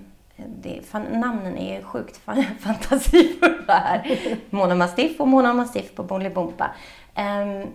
Det, 0.46 0.80
fan, 0.86 1.02
namnen 1.02 1.58
är 1.58 1.76
ju 1.78 1.84
sjukt 1.84 2.16
fan, 2.16 2.44
fantasifulla 2.60 3.74
här. 3.74 4.36
Mona 4.50 4.74
Mastiff 4.74 5.20
och 5.20 5.28
Mona 5.28 5.52
Mastiff 5.54 5.94
på 5.94 6.02
Bolibompa. 6.02 6.70
Ehm, 7.14 7.66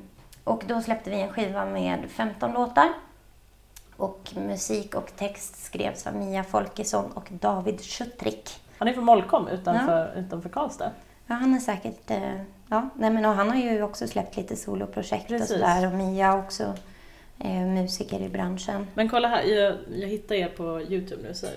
Och 0.43 0.63
då 0.67 0.81
släppte 0.81 1.09
vi 1.09 1.21
en 1.21 1.29
skiva 1.33 1.65
med 1.65 1.99
15 2.09 2.51
låtar. 2.53 2.89
Och 3.97 4.33
musik 4.35 4.95
och 4.95 5.11
text 5.15 5.63
skrevs 5.63 6.07
av 6.07 6.15
Mia 6.15 6.43
Folkesson 6.43 7.11
och 7.11 7.27
David 7.31 7.81
Schuttrik. 7.81 8.61
Han 8.77 8.87
är 8.87 8.93
från 8.93 9.03
Molkom 9.05 9.47
utanför, 9.47 10.13
utanför 10.15 10.49
Karlstad. 10.49 10.91
Ja, 11.27 11.35
han 11.35 11.53
är 11.53 11.59
säkert... 11.59 12.11
eh, 12.11 12.41
Ja, 12.69 12.89
nej, 12.95 13.09
men 13.09 13.25
och 13.25 13.33
han 13.33 13.49
har 13.49 13.55
ju 13.57 13.83
också 13.83 14.07
släppt 14.07 14.37
lite 14.37 14.55
soloprojekt 14.55 15.23
och 15.23 15.37
Precis. 15.37 15.47
sådär. 15.47 15.87
Och 15.87 15.93
Mia 15.93 16.35
också 16.37 16.73
eh, 17.39 17.65
musiker 17.65 18.21
i 18.21 18.29
branschen. 18.29 18.87
Men 18.93 19.09
kolla 19.09 19.27
här, 19.27 19.43
jag, 19.43 19.77
jag 19.95 20.07
hittar 20.07 20.35
er 20.35 20.47
på 20.47 20.81
Youtube 20.81 21.23
nu. 21.23 21.33
Så, 21.33 21.47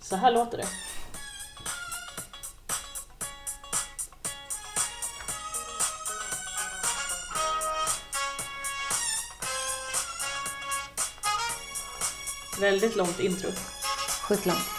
så 0.00 0.16
här 0.16 0.32
låter 0.32 0.58
det. 0.58 0.66
Väldigt 12.60 12.96
långt 12.96 13.20
intro. 13.20 13.50
Sjukt 14.28 14.46
långt. 14.46 14.77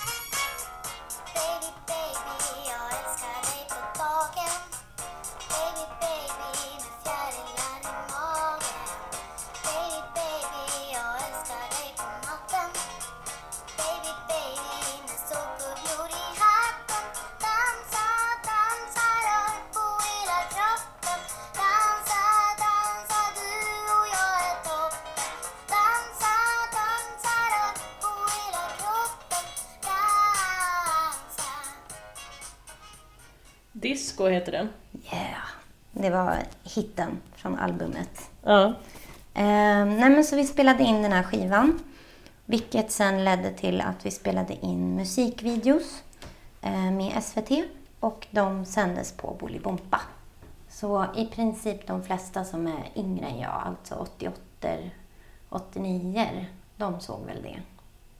Heter 34.39 34.51
den. 34.51 34.69
Yeah! 35.11 35.47
Det 35.91 36.09
var 36.09 36.37
hitten 36.63 37.21
från 37.35 37.59
albumet. 37.59 38.29
Ja. 38.43 38.65
Eh, 39.33 39.85
nej, 39.85 40.09
men 40.09 40.23
så 40.23 40.35
vi 40.35 40.45
spelade 40.45 40.83
in 40.83 41.01
den 41.01 41.11
här 41.11 41.23
skivan. 41.23 41.79
Vilket 42.45 42.91
sen 42.91 43.25
ledde 43.25 43.51
till 43.51 43.81
att 43.81 44.05
vi 44.05 44.11
spelade 44.11 44.65
in 44.65 44.95
musikvideos 44.95 46.03
eh, 46.61 46.91
med 46.91 47.23
SVT. 47.23 47.51
Och 47.99 48.27
de 48.31 48.65
sändes 48.65 49.11
på 49.11 49.37
Bolibompa. 49.39 50.01
Så 50.69 51.05
i 51.15 51.25
princip 51.25 51.87
de 51.87 52.03
flesta 52.03 52.43
som 52.43 52.67
är 52.67 52.89
yngre 52.95 53.25
än 53.25 53.39
jag, 53.39 53.61
alltså 53.65 53.95
88 53.95 54.39
89 55.49 56.45
de 56.77 56.99
såg 56.99 57.25
väl 57.25 57.43
det. 57.43 57.61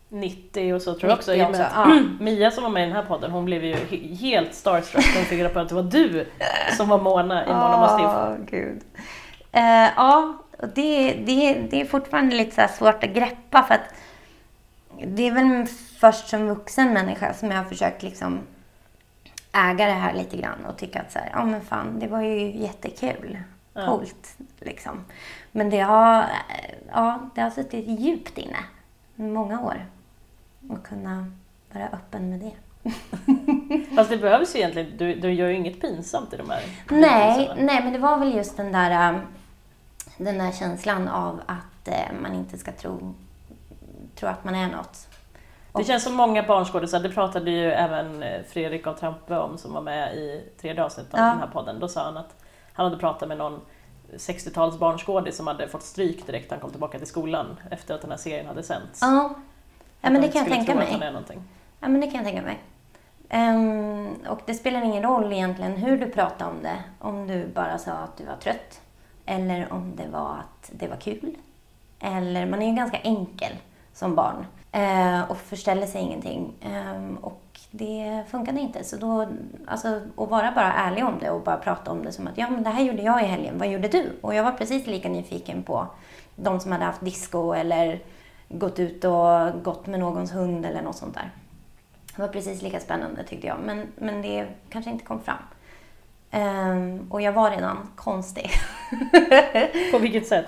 90 0.09 0.73
och 0.73 0.81
så 0.81 0.93
tror 0.93 1.09
jag 1.09 1.17
också. 1.17 1.31
90 1.31 1.43
I 1.43 1.47
och 1.47 1.51
med 1.51 1.61
också, 1.61 1.79
att 1.79 1.89
ja. 1.89 2.01
Mia 2.19 2.51
som 2.51 2.63
var 2.63 2.69
med 2.71 2.83
i 2.83 2.85
den 2.85 2.95
här 2.95 3.03
podden, 3.05 3.31
hon 3.31 3.45
blev 3.45 3.63
ju 3.65 3.75
he- 3.75 4.15
helt 4.15 4.53
starstruck 4.53 5.05
när 5.07 5.15
hon 5.15 5.25
fick 5.25 5.39
reda 5.39 5.49
på 5.49 5.59
att 5.59 5.69
det 5.69 5.75
var 5.75 5.83
du 5.83 6.27
som 6.77 6.89
var 6.89 6.97
Mona 7.01 7.43
i 7.45 7.47
Mona 7.47 7.77
Mastiff. 7.79 8.05
Åh, 8.07 8.35
gud. 8.49 8.81
Eh, 9.51 9.89
ja, 9.95 10.37
det, 10.75 11.13
det, 11.13 11.53
det 11.71 11.81
är 11.81 11.85
fortfarande 11.85 12.35
lite 12.35 12.67
svårt 12.67 13.03
att 13.03 13.09
greppa 13.13 13.63
för 13.63 13.73
att 13.75 13.93
det 15.07 15.27
är 15.27 15.31
väl 15.31 15.67
först 15.99 16.27
som 16.27 16.47
vuxen 16.47 16.93
människa 16.93 17.33
som 17.33 17.51
jag 17.51 17.57
har 17.57 17.65
försökt 17.65 18.03
liksom 18.03 18.39
äga 19.51 19.85
det 19.85 19.91
här 19.91 20.13
lite 20.13 20.37
grann 20.37 20.65
och 20.67 20.77
tycka 20.77 21.01
att 21.01 21.11
så 21.11 21.19
här, 21.19 21.29
ja 21.33 21.45
men 21.45 21.61
fan, 21.61 21.99
det 21.99 22.07
var 22.07 22.21
ju 22.21 22.57
jättekul. 22.57 23.39
Ja. 23.73 23.85
Coolt, 23.85 24.35
liksom. 24.59 25.05
Men 25.51 25.69
det 25.69 25.79
har, 25.79 26.19
eh, 26.19 26.25
ja, 26.91 27.19
det 27.35 27.41
har 27.41 27.49
suttit 27.49 27.87
djupt 27.99 28.37
inne 28.37 28.57
många 29.15 29.61
år. 29.61 29.85
Och 30.69 30.83
kunna 30.85 31.31
vara 31.73 31.87
öppen 31.87 32.29
med 32.29 32.39
det. 32.39 32.51
Fast 33.95 34.09
det 34.09 34.17
behövs 34.17 34.55
ju 34.55 34.59
egentligen, 34.59 34.97
du, 34.97 35.15
du 35.15 35.31
gör 35.33 35.47
ju 35.47 35.55
inget 35.55 35.81
pinsamt 35.81 36.33
i 36.33 36.37
de 36.37 36.49
här 36.49 36.61
Nej, 36.89 37.51
nej, 37.57 37.83
men 37.83 37.93
det 37.93 37.99
var 37.99 38.17
väl 38.17 38.35
just 38.35 38.57
den 38.57 38.71
där, 38.71 39.13
um, 39.13 39.21
den 40.17 40.37
där 40.37 40.51
känslan 40.51 41.07
av 41.07 41.41
att 41.45 41.87
eh, 41.87 42.19
man 42.21 42.33
inte 42.33 42.57
ska 42.57 42.71
tro, 42.71 43.13
tro 44.15 44.29
att 44.29 44.43
man 44.43 44.55
är 44.55 44.67
något. 44.67 45.07
Det 45.73 45.83
känns 45.83 46.03
som 46.03 46.13
många 46.15 46.43
barnskådisar, 46.43 46.99
det 46.99 47.09
pratade 47.09 47.51
ju 47.51 47.71
även 47.71 48.23
eh, 48.23 48.41
Fredrik 48.49 48.87
av 48.87 48.93
Trampe 48.93 49.37
om 49.37 49.57
som 49.57 49.73
var 49.73 49.81
med 49.81 50.15
i 50.15 50.43
tredje 50.61 50.83
avsnittet 50.83 51.13
av 51.13 51.19
Ja. 51.19 51.25
den 51.25 51.39
här 51.39 51.47
podden. 51.47 51.79
Då 51.79 51.87
sa 51.87 52.03
han 52.03 52.17
att 52.17 52.35
han 52.73 52.83
hade 52.85 52.97
pratat 52.97 53.27
med 53.29 53.37
någon 53.37 53.61
60-tals 54.17 54.77
barnskådis 54.79 55.37
som 55.37 55.47
hade 55.47 55.67
fått 55.67 55.83
stryk 55.83 56.25
direkt 56.27 56.49
när 56.49 56.57
han 56.57 56.61
kom 56.61 56.71
tillbaka 56.71 56.97
till 56.97 57.07
skolan 57.07 57.59
efter 57.71 57.95
att 57.95 58.01
den 58.01 58.11
här 58.11 58.17
serien 58.17 58.47
hade 58.47 58.63
sänts. 58.63 58.99
Ja, 59.01 59.35
ja 60.01 60.09
men 60.09 60.21
det 60.21 60.27
kan 60.27 60.41
jag 60.41 60.51
tänka 60.51 60.71
han 60.71 60.99
mig. 60.99 61.07
är 61.07 61.11
någonting. 61.11 61.43
Ja, 61.79 61.87
men 61.87 62.01
det 62.01 62.07
kan 62.07 62.15
jag 62.15 62.25
tänka 62.25 62.41
mig. 62.41 62.59
Ehm, 63.29 64.15
och 64.27 64.39
det 64.45 64.53
spelar 64.53 64.81
ingen 64.81 65.03
roll 65.03 65.33
egentligen 65.33 65.75
hur 65.75 65.97
du 65.97 66.09
pratar 66.09 66.49
om 66.49 66.63
det. 66.63 66.77
Om 66.99 67.27
du 67.27 67.47
bara 67.47 67.77
sa 67.77 67.91
att 67.91 68.17
du 68.17 68.25
var 68.25 68.35
trött. 68.35 68.81
Eller 69.25 69.73
om 69.73 69.95
det 69.95 70.07
var 70.07 70.29
att 70.29 70.71
det 70.73 70.87
var 70.87 70.97
kul. 70.97 71.35
Eller, 71.99 72.45
man 72.45 72.61
är 72.61 72.69
ju 72.69 72.75
ganska 72.75 72.97
enkel 72.97 73.51
som 73.93 74.15
barn. 74.15 74.45
Eh, 74.71 75.31
och 75.31 75.37
förställer 75.37 75.87
sig 75.87 76.01
ingenting. 76.01 76.53
Ehm, 76.61 77.17
och 77.17 77.41
det 77.71 78.23
funkade 78.31 78.59
inte. 78.59 78.83
Så 78.83 78.97
då, 78.97 79.27
alltså, 79.67 80.01
att 80.17 80.29
vara 80.29 80.51
bara 80.51 80.73
ärlig 80.73 81.05
om 81.05 81.19
det 81.19 81.29
och 81.29 81.41
bara 81.41 81.57
prata 81.57 81.91
om 81.91 82.03
det 82.05 82.11
som 82.11 82.27
att 82.27 82.37
ja, 82.37 82.49
men 82.49 82.63
det 82.63 82.69
här 82.69 82.83
gjorde 82.83 83.01
jag 83.01 83.23
i 83.23 83.25
helgen. 83.25 83.57
Vad 83.57 83.67
gjorde 83.67 83.87
du? 83.87 84.19
Och 84.21 84.35
jag 84.35 84.43
var 84.43 84.51
precis 84.51 84.87
lika 84.87 85.09
nyfiken 85.09 85.63
på 85.63 85.87
de 86.35 86.59
som 86.59 86.71
hade 86.71 86.85
haft 86.85 87.05
disco 87.05 87.53
eller 87.53 87.99
gått 88.49 88.79
ut 88.79 89.03
och 89.03 89.63
gått 89.63 89.87
med 89.87 89.99
någons 89.99 90.33
hund 90.33 90.65
eller 90.65 90.81
något 90.81 90.95
sånt 90.95 91.13
där. 91.13 91.31
Det 92.15 92.21
var 92.21 92.29
precis 92.29 92.61
lika 92.61 92.79
spännande 92.79 93.23
tyckte 93.23 93.47
jag, 93.47 93.59
men, 93.59 93.87
men 93.95 94.21
det 94.21 94.47
kanske 94.69 94.91
inte 94.91 95.05
kom 95.05 95.21
fram. 95.21 95.37
Ehm, 96.31 97.07
och 97.09 97.21
jag 97.21 97.31
var 97.31 97.51
redan 97.51 97.77
konstig. 97.95 98.51
På 99.91 99.97
vilket 99.97 100.27
sätt? 100.27 100.45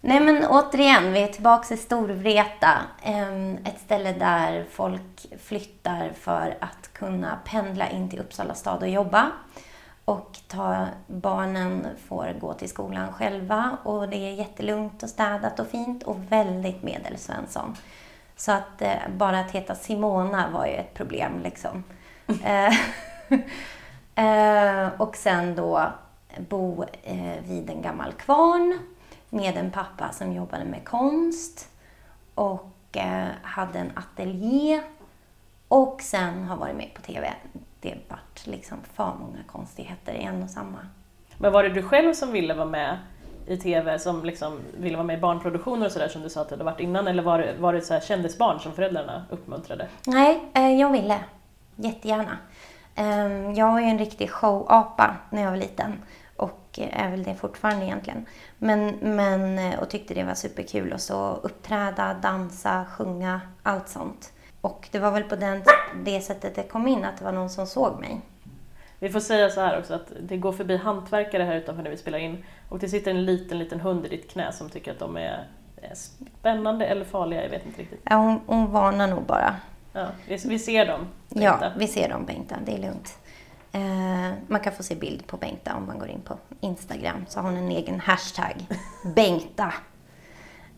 Nej 0.00 0.20
men 0.20 0.46
återigen, 0.46 1.12
vi 1.12 1.22
är 1.22 1.28
tillbaka 1.28 1.74
i 1.74 1.76
Storvreta. 1.76 2.72
Ehm, 3.02 3.58
ett 3.64 3.80
ställe 3.80 4.12
där 4.12 4.64
folk 4.70 5.26
flyttar 5.40 6.12
för 6.20 6.56
att 6.60 6.90
kunna 6.92 7.38
pendla 7.44 7.90
in 7.90 8.10
till 8.10 8.20
Uppsala 8.20 8.54
stad 8.54 8.82
och 8.82 8.88
jobba. 8.88 9.30
Och 10.04 10.38
ta, 10.48 10.86
barnen 11.06 11.86
får 12.08 12.36
gå 12.40 12.54
till 12.54 12.68
skolan 12.68 13.12
själva 13.12 13.78
och 13.82 14.08
det 14.08 14.16
är 14.16 14.32
jättelugnt 14.32 15.02
och 15.02 15.08
städat 15.08 15.60
och 15.60 15.66
fint 15.66 16.02
och 16.02 16.16
väldigt 16.32 16.82
medelsvensson. 16.82 17.76
Så 18.36 18.52
att 18.52 18.82
eh, 18.82 19.08
bara 19.16 19.40
att 19.40 19.50
heta 19.50 19.74
Simona 19.74 20.50
var 20.50 20.66
ju 20.66 20.72
ett 20.72 20.94
problem 20.94 21.40
liksom. 21.42 21.84
Eh, 22.44 22.74
eh, 24.14 24.88
och 25.00 25.16
sen 25.16 25.54
då 25.54 25.92
bo 26.48 26.84
eh, 27.02 27.42
vid 27.44 27.70
en 27.70 27.82
gammal 27.82 28.12
kvarn 28.12 28.78
med 29.30 29.56
en 29.56 29.70
pappa 29.70 30.12
som 30.12 30.32
jobbade 30.32 30.64
med 30.64 30.84
konst 30.84 31.68
och 32.34 32.96
eh, 32.96 33.28
hade 33.42 33.78
en 33.78 33.92
ateljé 33.94 34.82
och 35.68 36.02
sen 36.02 36.44
har 36.44 36.56
varit 36.56 36.76
med 36.76 36.90
på 36.94 37.02
TV. 37.02 37.32
Det 37.84 37.94
vart 38.08 38.46
liksom 38.46 38.78
för 38.94 39.12
många 39.20 39.38
konstigheter 39.46 40.12
i 40.12 40.22
en 40.22 40.42
och 40.42 40.50
samma. 40.50 40.78
Men 41.38 41.52
var 41.52 41.62
det 41.62 41.68
du 41.68 41.82
själv 41.82 42.14
som 42.14 42.32
ville 42.32 42.54
vara 42.54 42.66
med 42.66 42.98
i 43.46 43.56
TV, 43.56 43.98
som 43.98 44.24
liksom 44.24 44.60
ville 44.76 44.96
vara 44.96 45.06
med 45.06 45.18
i 45.18 45.20
barnproduktioner 45.20 45.86
och 45.86 45.92
sådär 45.92 46.08
som 46.08 46.22
du 46.22 46.28
sa 46.28 46.40
att 46.40 46.48
du 46.48 46.54
hade 46.54 46.64
varit 46.64 46.80
innan, 46.80 47.08
eller 47.08 47.22
var 47.22 47.38
det, 47.38 47.54
var 47.58 47.72
det 47.72 47.80
så 47.80 47.94
här 47.94 48.00
kändisbarn 48.00 48.60
som 48.60 48.72
föräldrarna 48.72 49.24
uppmuntrade? 49.30 49.88
Nej, 50.06 50.40
eh, 50.54 50.80
jag 50.80 50.92
ville. 50.92 51.20
Jättegärna. 51.76 52.38
Eh, 52.94 53.52
jag 53.52 53.72
var 53.72 53.80
ju 53.80 53.86
en 53.86 53.98
riktig 53.98 54.30
showapa 54.30 55.16
när 55.30 55.42
jag 55.42 55.50
var 55.50 55.56
liten. 55.56 56.02
Och 56.36 56.78
är 56.78 57.10
väl 57.10 57.22
det 57.22 57.34
fortfarande 57.34 57.84
egentligen. 57.84 58.26
Men, 58.58 58.86
men, 59.00 59.58
eh, 59.58 59.78
och 59.78 59.90
tyckte 59.90 60.14
det 60.14 60.24
var 60.24 60.34
superkul 60.34 60.92
att 60.92 61.00
så 61.00 61.38
uppträda, 61.42 62.14
dansa, 62.14 62.84
sjunga, 62.96 63.40
allt 63.62 63.88
sånt. 63.88 64.32
Och 64.64 64.88
det 64.90 64.98
var 64.98 65.10
väl 65.10 65.22
på 65.24 65.36
den, 65.36 65.62
det 66.04 66.20
sättet 66.20 66.54
det 66.54 66.62
kom 66.62 66.88
in, 66.88 67.04
att 67.04 67.18
det 67.18 67.24
var 67.24 67.32
någon 67.32 67.50
som 67.50 67.66
såg 67.66 68.00
mig. 68.00 68.20
Vi 68.98 69.08
får 69.08 69.20
säga 69.20 69.50
så 69.50 69.60
här 69.60 69.78
också 69.78 69.94
att 69.94 70.12
det 70.20 70.36
går 70.36 70.52
förbi 70.52 70.76
hantverkare 70.76 71.42
här 71.42 71.54
utanför 71.56 71.82
när 71.82 71.90
vi 71.90 71.96
spelar 71.96 72.18
in 72.18 72.44
och 72.68 72.78
det 72.78 72.88
sitter 72.88 73.10
en 73.10 73.24
liten, 73.24 73.58
liten 73.58 73.80
hund 73.80 74.06
i 74.06 74.08
ditt 74.08 74.30
knä 74.30 74.52
som 74.52 74.70
tycker 74.70 74.90
att 74.92 74.98
de 74.98 75.16
är 75.16 75.46
spännande 75.94 76.86
eller 76.86 77.04
farliga, 77.04 77.42
jag 77.42 77.50
vet 77.50 77.66
inte 77.66 77.80
riktigt. 77.82 78.00
Ja, 78.04 78.16
hon, 78.16 78.40
hon 78.46 78.72
varnar 78.72 79.06
nog 79.06 79.22
bara. 79.22 79.56
Ja, 79.92 80.06
vi, 80.28 80.36
vi 80.44 80.58
ser 80.58 80.86
dem. 80.86 81.06
Ja, 81.28 81.50
Bengta. 81.50 81.72
vi 81.78 81.86
ser 81.86 82.08
dem 82.08 82.24
Bengta, 82.26 82.56
det 82.66 82.72
är 82.74 82.78
lugnt. 82.78 83.18
Eh, 83.72 84.32
man 84.46 84.60
kan 84.60 84.72
få 84.72 84.82
se 84.82 84.94
bild 84.94 85.26
på 85.26 85.36
Bengta 85.36 85.74
om 85.76 85.86
man 85.86 85.98
går 85.98 86.08
in 86.08 86.20
på 86.20 86.38
Instagram. 86.60 87.24
Så 87.28 87.40
har 87.40 87.50
hon 87.50 87.56
en 87.58 87.70
egen 87.70 88.00
hashtag, 88.00 88.66
Bengta. 89.14 89.72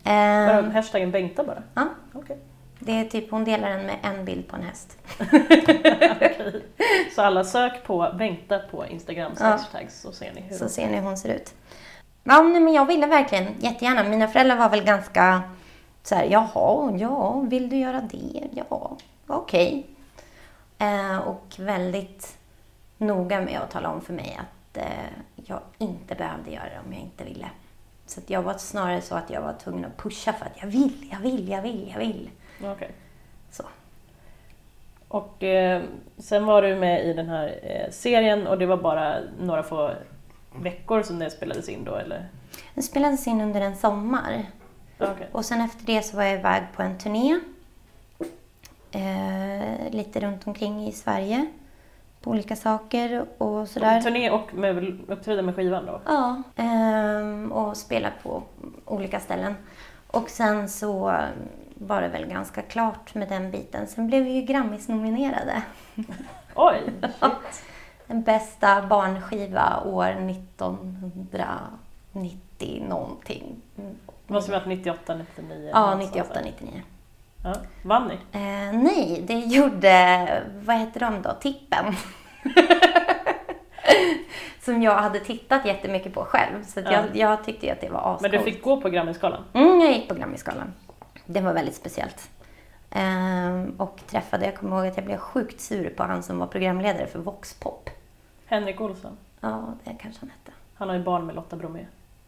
Eh, 0.03 0.47
Bara 0.47 0.61
hashtaggen 0.61 1.11
Bengta 1.11 1.43
bara? 1.43 1.63
ja. 1.73 1.87
Det 2.87 2.99
är 2.99 3.05
typ, 3.05 3.31
hon 3.31 3.43
delar 3.43 3.69
den 3.69 3.85
med 3.85 3.95
en 4.03 4.25
bild 4.25 4.47
på 4.47 4.55
en 4.55 4.61
häst. 4.63 4.97
Okej. 6.11 6.63
Så 7.15 7.21
alla 7.21 7.43
sök 7.43 7.83
på 7.83 8.13
Bengta 8.17 8.59
på 8.59 8.85
Instagrams 8.87 9.39
Ja. 9.39 9.45
hashtags 9.45 10.01
så 10.01 10.11
ser 10.11 10.33
ni 10.33 10.41
hur 10.41 10.55
Så 10.57 10.69
ser 10.69 10.87
ni 10.87 10.95
hur 10.95 11.01
hon 11.03 11.17
ser 11.17 11.33
ut. 11.35 11.53
Ja, 12.23 12.41
nej, 12.41 12.61
men 12.61 12.73
jag 12.73 12.85
ville 12.85 13.07
verkligen 13.07 13.47
jättegärna. 13.59 14.03
Mina 14.03 14.27
föräldrar 14.27 14.57
var 14.57 14.69
väl 14.69 14.83
ganska 14.83 15.41
så 16.03 16.15
här, 16.15 16.23
jaha, 16.25 16.97
ja, 16.97 17.39
vill 17.39 17.69
du 17.69 17.77
göra 17.77 18.01
det? 18.01 18.43
Ja, 18.51 18.97
okej. 19.27 19.85
Eh, 20.77 21.17
och 21.17 21.45
väldigt 21.59 22.37
noga 22.97 23.41
med 23.41 23.59
att 23.59 23.71
tala 23.71 23.89
om 23.89 24.01
för 24.01 24.13
mig 24.13 24.39
att 24.39 24.77
eh, 24.77 24.83
jag 25.35 25.59
inte 25.77 26.15
behövde 26.15 26.51
göra 26.51 26.63
det 26.63 26.79
om 26.85 26.93
jag 26.93 27.01
inte 27.01 27.23
ville. 27.23 27.49
Så 28.05 28.21
jag 28.27 28.41
var 28.41 28.53
snarare 28.53 29.01
så 29.01 29.15
att 29.15 29.29
jag 29.29 29.41
var 29.41 29.53
tvungen 29.53 29.85
att 29.85 29.97
pusha 29.97 30.33
för 30.33 30.45
att 30.45 30.61
jag 30.61 30.67
vill, 30.67 31.09
jag 31.11 31.19
vill, 31.19 31.49
jag 31.49 31.61
vill, 31.61 31.91
jag 31.93 31.99
vill. 31.99 32.29
Okej. 32.63 32.91
Så. 33.51 33.63
Och 35.07 35.43
eh, 35.43 35.81
sen 36.17 36.45
var 36.45 36.61
du 36.61 36.75
med 36.75 37.05
i 37.05 37.13
den 37.13 37.29
här 37.29 37.59
eh, 37.63 37.91
serien 37.91 38.47
och 38.47 38.57
det 38.57 38.65
var 38.65 38.77
bara 38.77 39.17
några 39.39 39.63
få 39.63 39.91
veckor 40.55 41.03
som 41.03 41.19
det 41.19 41.29
spelades 41.29 41.69
in 41.69 41.83
då 41.83 41.95
eller? 41.95 42.27
Den 42.73 42.83
spelades 42.83 43.27
in 43.27 43.41
under 43.41 43.61
en 43.61 43.75
sommar. 43.75 44.45
Okej. 44.99 45.27
Och 45.31 45.45
sen 45.45 45.61
efter 45.61 45.85
det 45.85 46.01
så 46.01 46.17
var 46.17 46.23
jag 46.23 46.39
iväg 46.39 46.63
på 46.75 46.81
en 46.81 46.97
turné. 46.97 47.39
Eh, 48.91 49.91
lite 49.91 50.19
runt 50.19 50.47
omkring 50.47 50.87
i 50.87 50.91
Sverige. 50.91 51.45
På 52.21 52.31
olika 52.31 52.55
saker 52.55 53.25
och 53.37 53.67
sådär. 53.67 54.01
Turné 54.01 54.29
och 54.29 54.53
med, 54.53 54.99
uppträda 55.07 55.41
med 55.41 55.55
skivan 55.55 55.85
då? 55.85 56.01
Ja, 56.05 56.43
ehm, 56.55 57.51
och 57.51 57.77
spela 57.77 58.09
på 58.23 58.43
olika 58.85 59.19
ställen. 59.19 59.55
Och 60.07 60.29
sen 60.29 60.69
så 60.69 61.19
var 61.79 62.01
det 62.01 62.07
väl 62.07 62.25
ganska 62.25 62.61
klart 62.61 63.15
med 63.15 63.29
den 63.29 63.51
biten. 63.51 63.87
Sen 63.87 64.07
blev 64.07 64.23
vi 64.23 64.31
ju 64.31 64.41
Grammis-nominerade. 64.41 65.61
Oj! 66.55 66.81
Den 68.07 68.23
bästa 68.23 68.81
barnskiva 68.81 69.83
år 69.85 70.05
1990 70.07 72.83
någonting. 72.89 73.55
Det 74.27 74.33
måste 74.33 74.51
ha 74.51 74.59
varit 74.59 74.67
98, 74.67 75.15
99? 75.15 75.69
Ja, 75.73 75.79
någonstans 75.79 76.15
98, 76.15 76.33
där. 76.33 76.43
99. 76.43 76.81
Ja. 77.43 77.55
Vann 77.83 78.07
ni? 78.07 78.13
Eh, 78.39 78.73
nej, 78.73 79.23
det 79.27 79.39
gjorde, 79.39 80.27
vad 80.65 80.75
heter 80.75 80.99
de 80.99 81.21
då, 81.21 81.31
Tippen. 81.41 81.85
Som 84.61 84.81
jag 84.81 84.95
hade 84.95 85.19
tittat 85.19 85.65
jättemycket 85.65 86.13
på 86.13 86.23
själv. 86.23 86.63
Så 86.65 86.79
Ja. 86.79 86.91
jag, 86.91 87.03
jag 87.13 87.43
tyckte 87.43 87.71
att 87.71 87.81
det 87.81 87.89
var 87.89 88.01
Men 88.01 88.13
ascoolt. 88.15 88.31
du 88.31 88.39
fick 88.51 88.63
gå 88.63 88.81
på 88.81 88.89
Grammisgalan? 88.89 89.43
Mm, 89.53 89.81
jag 89.81 89.91
gick 89.93 90.07
på 90.09 90.15
Grammisgalan. 90.15 90.73
Det 91.27 91.41
var 91.41 91.53
väldigt 91.53 91.75
speciellt. 91.75 92.29
Ehm, 92.91 93.73
och 93.77 93.99
träffade, 94.07 94.45
jag 94.45 94.55
kommer 94.55 94.77
ihåg 94.77 94.87
att 94.87 94.97
jag 94.97 95.05
blev 95.05 95.17
sjukt 95.17 95.61
sur 95.61 95.89
på 95.89 96.03
han 96.03 96.23
som 96.23 96.39
var 96.39 96.47
programledare 96.47 97.07
för 97.07 97.19
Voxpop. 97.19 97.89
Henrik 98.45 98.81
Olsson. 98.81 99.17
Ja, 99.41 99.63
det 99.83 99.95
kanske 100.01 100.19
han 100.21 100.29
hette. 100.29 100.51
Han 100.75 100.89
har 100.89 100.95
ju 100.95 101.03
barn 101.03 101.25
med 101.25 101.35
Lotta 101.35 101.55
Bromé. 101.55 101.85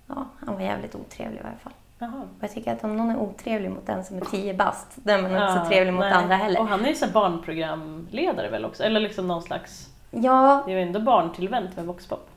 Ja, 0.08 0.26
han 0.46 0.54
var 0.56 0.62
jävligt 0.62 0.96
otrevlig 0.96 1.40
i 1.40 1.44
varje 1.44 1.58
fall. 1.58 1.74
Jaha. 2.00 2.22
Och 2.38 2.44
jag 2.44 2.52
tycker 2.52 2.74
att 2.74 2.84
om 2.84 2.98
någon 2.98 3.10
är 3.10 3.18
otrevlig 3.18 3.72
mot 3.72 3.86
den 3.88 4.06
som 4.06 4.18
är 4.18 4.22
10 4.22 4.54
bast, 4.54 4.88
då 4.96 5.12
är 5.14 5.22
man 5.22 5.32
inte 5.32 5.44
Ja, 5.44 5.62
så 5.64 5.70
trevlig 5.70 5.94
mot 5.94 6.00
nej. 6.02 6.12
andra 6.14 6.36
heller. 6.36 6.60
Och 6.60 6.68
han 6.68 6.86
är 6.86 6.90
ju 6.90 6.96
så 6.96 7.08
barnprogramledare 7.08 8.50
väl 8.50 8.66
också? 8.66 8.84
Eller 8.84 9.00
liksom 9.00 9.28
någon 9.28 9.42
slags... 9.42 9.88
Ja, 10.12 10.64
Det 10.66 10.72
är 10.74 10.76
ju 10.78 10.82
ändå 10.82 11.00
barntillvänt 11.00 11.76
med 11.76 11.86
voxpop. 11.86 12.30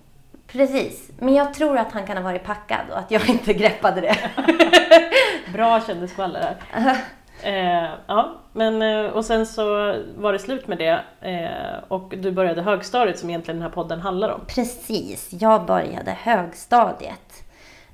precis. 0.47 1.11
Men 1.19 1.35
jag 1.35 1.55
tror 1.55 1.79
att 1.79 1.93
han 1.93 2.07
kan 2.07 2.17
ha 2.17 2.25
varit 2.25 2.45
packad 2.45 2.81
och 2.91 2.99
att 2.99 3.11
jag 3.11 3.29
inte 3.29 3.53
greppade 3.55 4.01
det. 4.01 4.17
Bra 5.53 5.81
kändisskvaller 5.81 6.57
här. 6.71 6.97
Eh, 7.45 7.91
ja, 8.07 8.41
men 8.53 8.83
eh, 8.83 9.11
och 9.11 9.25
sen 9.25 9.47
så 9.47 9.65
var 10.17 10.33
det 10.33 10.39
slut 10.39 10.69
med 10.69 10.79
det 10.79 11.01
eh, 11.21 11.85
och 11.89 12.15
du 12.19 12.33
började 12.33 12.63
högstadiet 12.63 13.19
som 13.19 13.31
egentligen 13.31 13.61
den 13.61 13.69
här 13.69 13.75
podden 13.75 14.01
handlar 14.01 14.29
om. 14.31 14.41
Precis, 14.47 15.29
jag 15.33 15.67
började 15.67 16.11
högstadiet. 16.11 17.45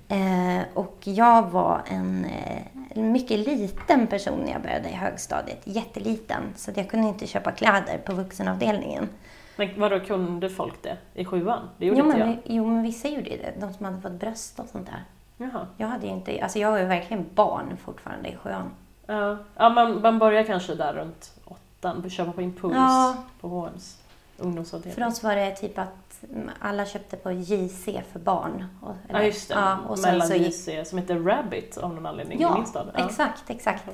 Eh, 0.09 0.63
och 0.75 0.99
jag 1.05 1.51
var 1.51 1.83
en, 1.91 2.25
eh, 2.25 2.63
en 2.91 3.13
mycket 3.13 3.39
liten 3.39 4.07
person 4.07 4.39
när 4.45 4.53
jag 4.53 4.63
började 4.63 4.89
i 4.89 4.93
högstadiet. 4.93 5.61
Jätteliten. 5.65 6.43
Så 6.57 6.71
jag 6.75 6.91
kunde 6.91 7.09
inte 7.09 7.27
köpa 7.27 7.53
kläder 7.53 7.99
på 7.99 8.13
vuxenavdelningen. 8.13 9.09
Men 9.57 9.81
vadå, 9.81 10.01
kunde 10.01 10.51
folk 10.51 10.83
det 10.83 10.97
i 11.15 11.25
sjuan? 11.25 11.69
Det 11.79 11.87
gjorde 11.87 12.01
Jo 12.01 12.07
inte 12.07 12.19
men, 12.19 12.29
jag. 12.29 12.39
jo, 12.45 12.67
men 12.67 12.83
vissa 12.83 13.09
gjorde 13.09 13.31
det. 13.31 13.53
De 13.61 13.73
som 13.75 13.85
hade 13.87 14.01
fått 14.01 14.13
bröst 14.13 14.59
och 14.59 14.67
sånt 14.69 14.87
där. 14.87 15.05
Jaha. 15.39 15.67
Jag 15.77 15.89
hade 15.89 16.07
inte, 16.07 16.43
alltså 16.43 16.59
jag 16.59 16.71
var 16.71 16.79
ju 16.79 16.85
verkligen 16.85 17.27
barn 17.35 17.77
fortfarande 17.85 18.29
i 18.29 18.37
sjuan. 18.37 18.71
Ja, 19.07 19.37
ja 19.57 19.69
man, 19.69 20.01
man 20.01 20.19
börjar 20.19 20.45
kanske 20.45 20.75
där 20.75 20.93
runt 20.93 21.33
åttan, 21.45 22.11
köpa 22.11 22.33
på 22.33 22.43
Impuls 22.43 22.75
Ja. 22.77 23.17
på 23.41 23.49
H&M's 23.49 23.97
ungdomsavdelning. 24.39 24.95
För 24.95 25.07
oss 25.07 25.23
var 25.23 25.37
det 25.37 25.51
typ 25.57 25.79
att 25.79 26.23
mm, 26.33 26.51
alla 26.61 26.87
köpte 26.87 27.17
på 27.17 27.33
JC 27.33 27.85
för 28.13 28.19
barn. 28.19 28.65
Och, 28.83 28.95
Ja 29.09 29.23
just 29.23 29.49
det, 29.49 29.55
Ja, 29.55 29.79
och 29.89 29.99
mellan 29.99 30.27
så 30.29 30.35
gick, 30.35 30.55
JC 30.69 30.89
som 30.89 30.99
heter 30.99 31.19
Rabbit 31.19 31.79
av 31.79 31.95
någon 31.95 32.07
anledning 32.07 32.39
i 32.39 32.43
Ja, 32.43 32.55
min 32.55 32.67
stad. 32.67 32.91
exakt, 32.97 33.51
exakt. 33.51 33.85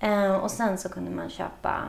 Eh, 0.00 0.34
och 0.34 0.50
sen 0.50 0.78
så 0.78 0.88
kunde 0.88 1.10
man 1.10 1.30
köpa 1.30 1.80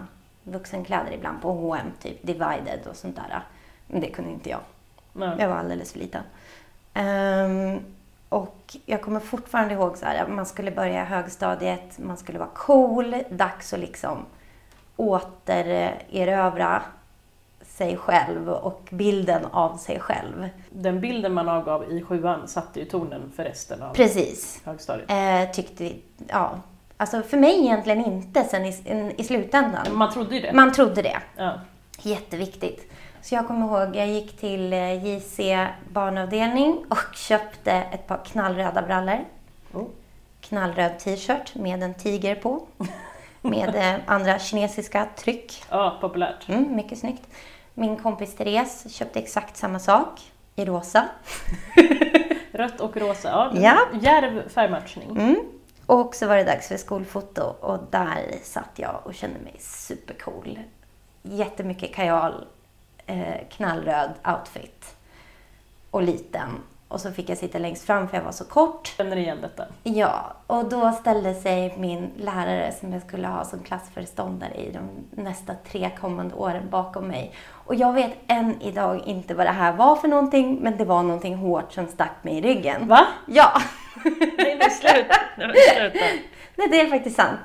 vuxenkläder 0.44 1.12
ibland 1.12 1.42
på 1.42 1.52
H&M, 1.54 1.88
typ 2.02 2.18
Divided 2.28 2.80
och 2.90 2.96
sånt 2.96 3.16
där. 3.16 3.44
Men 3.88 4.02
det 4.02 4.10
kunde 4.10 4.32
inte 4.32 4.50
jag. 4.50 4.60
Nej. 5.14 5.36
Jag 5.40 5.50
var 5.50 5.56
alldeles 5.56 5.92
för 5.92 6.00
liten. 6.00 6.24
Ehm, 6.94 7.80
och 8.32 8.78
jag 8.86 9.02
kommer 9.02 9.20
fortfarande 9.20 9.74
ihåg 9.74 9.98
så 9.98 10.06
här, 10.06 10.28
man 10.28 10.46
skulle 10.46 10.72
börja 10.72 11.04
högstadiet, 11.04 12.00
man 12.00 12.18
skulle 12.18 12.40
vara 12.40 12.50
cool, 12.54 13.16
dags 13.30 13.74
att 13.74 13.80
liksom 13.80 14.26
återerövra 14.96 16.82
sig 17.66 17.98
själv 17.98 18.50
och 18.50 18.88
bilden 18.92 19.46
av 19.46 19.78
sig 19.78 20.00
själv. 20.00 20.50
Den 20.70 21.02
bilden 21.02 21.34
man 21.34 21.50
avgav 21.50 21.92
i 21.92 22.02
sjuan 22.04 22.48
satte 22.48 22.80
ju 22.80 22.86
tonen 22.86 23.32
för 23.36 23.44
resten 23.44 23.82
av 23.84 23.94
Precis. 23.94 24.62
högstadiet. 24.66 25.12
Eh, 25.12 25.52
tyckte, 25.56 25.92
ja. 26.28 26.52
Alltså 26.98 27.22
för 27.22 27.38
mig 27.38 27.60
egentligen 27.60 28.06
inte 28.06 28.44
sen 28.44 28.66
i, 28.66 29.14
i 29.18 29.24
slutändan. 29.24 29.88
Man 29.92 30.14
trodde 30.14 30.36
ju 30.36 30.42
det. 30.42 30.54
Man 30.54 30.74
trodde 30.74 31.02
det. 31.02 31.20
Ja. 31.38 31.54
Jätteviktigt. 32.04 32.92
Så 33.22 33.36
jag 33.36 33.48
kommer 33.48 33.66
ihåg, 33.66 33.96
jag 33.96 34.08
gick 34.08 34.38
till 34.38 34.74
eh, 34.74 35.06
JC 35.06 35.40
barnavdelning 35.90 36.86
och 36.90 37.16
köpte 37.16 37.72
ett 37.72 38.08
par 38.08 38.26
knallröda 38.26 38.82
brallor. 38.82 39.26
Oh. 39.74 39.88
Knallröd 40.42 41.00
t-shirt 41.00 41.56
med 41.56 41.84
en 41.84 41.94
tiger 41.94 42.36
på. 42.36 42.68
Med 43.42 43.76
eh, 43.76 44.00
andra 44.06 44.40
kinesiska 44.40 45.08
tryck. 45.16 45.64
ja, 45.70 45.98
populärt. 46.02 46.50
Mm, 46.50 46.76
mycket 46.76 47.00
snyggt. 47.00 47.28
Min 47.74 47.98
kompis 47.98 48.36
Therese 48.36 48.94
köpte 48.94 49.20
exakt 49.20 49.58
samma 49.58 49.80
sak 49.80 50.22
i 50.56 50.66
rosa. 50.66 51.10
Rött 52.52 52.82
och 52.82 52.98
rosa, 52.98 53.30
ja. 53.30 53.52
Ja. 53.62 54.00
Djärv 54.02 54.50
färgmatchning. 54.50 55.10
Mm. 55.10 55.36
Och 55.86 56.16
så 56.16 56.28
var 56.28 56.38
det 56.38 56.44
dags 56.44 56.68
för 56.68 56.78
skolfoto 56.78 57.42
och 57.42 57.80
där 57.92 58.36
satt 58.44 58.70
jag 58.76 59.02
och 59.04 59.14
kände 59.14 59.40
mig 59.40 59.56
supercool. 59.60 60.60
Jättemycket 61.24 61.96
kajal, 61.96 62.46
eh, 63.06 63.48
knallröd 63.50 64.12
outfit 64.26 64.96
och 65.92 66.04
liten. 66.04 66.50
Och 66.88 67.02
så 67.02 67.12
fick 67.12 67.30
jag 67.30 67.38
sitta 67.38 67.58
längst 67.58 67.84
fram 67.84 68.08
för 68.08 68.18
jag 68.18 68.24
var 68.24 68.32
så 68.32 68.46
kort. 68.46 68.88
Känner 68.98 69.18
igen 69.18 69.38
detta. 69.42 69.66
Ja, 69.84 70.34
och 70.48 70.70
då 70.70 70.92
ställde 70.92 71.34
sig 71.34 71.78
min 71.78 72.12
lärare 72.18 72.74
som 72.80 72.94
jag 72.94 73.02
skulle 73.02 73.28
ha 73.28 73.46
som 73.46 73.60
klassföreståndare 73.60 74.54
i 74.54 74.72
de 74.72 74.90
nästa 75.24 75.54
tre 75.72 75.90
kommande 76.00 76.36
åren 76.36 76.70
bakom 76.70 77.08
mig. 77.08 77.36
Och 77.50 77.76
jag 77.76 77.94
vet 77.94 78.12
än 78.28 78.62
idag 78.62 79.02
inte 79.06 79.34
vad 79.34 79.46
det 79.46 79.52
här 79.52 79.74
var 79.74 79.96
för 79.96 80.08
någonting, 80.08 80.60
men 80.62 80.78
det 80.78 80.86
var 80.86 81.04
någonting 81.04 81.36
hårt 81.36 81.74
som 81.74 81.88
stack 81.88 82.16
mig 82.22 82.38
i 82.38 82.42
ryggen. 82.42 82.88
Va? 82.88 83.08
Ja! 83.28 83.62
Nej 84.38 84.58
men 84.60 84.72
sluta. 84.72 85.16
Nej, 85.38 85.48
men 85.48 85.56
sluta. 85.76 86.06
Nej, 86.56 86.68
det 86.72 86.82
är 86.82 86.90
faktiskt 86.90 87.16
sant. 87.16 87.40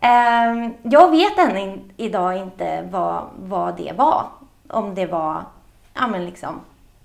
Ehm, 0.00 0.74
jag 0.82 1.10
vet 1.10 1.38
än 1.38 1.90
idag 1.96 2.36
inte 2.36 2.88
vad, 2.90 3.24
vad 3.38 3.76
det 3.76 3.92
var. 3.96 4.26
Om 4.68 4.94
det 4.94 5.06
var 5.06 5.44
ja, 5.94 6.06
men 6.06 6.24
liksom 6.24 6.60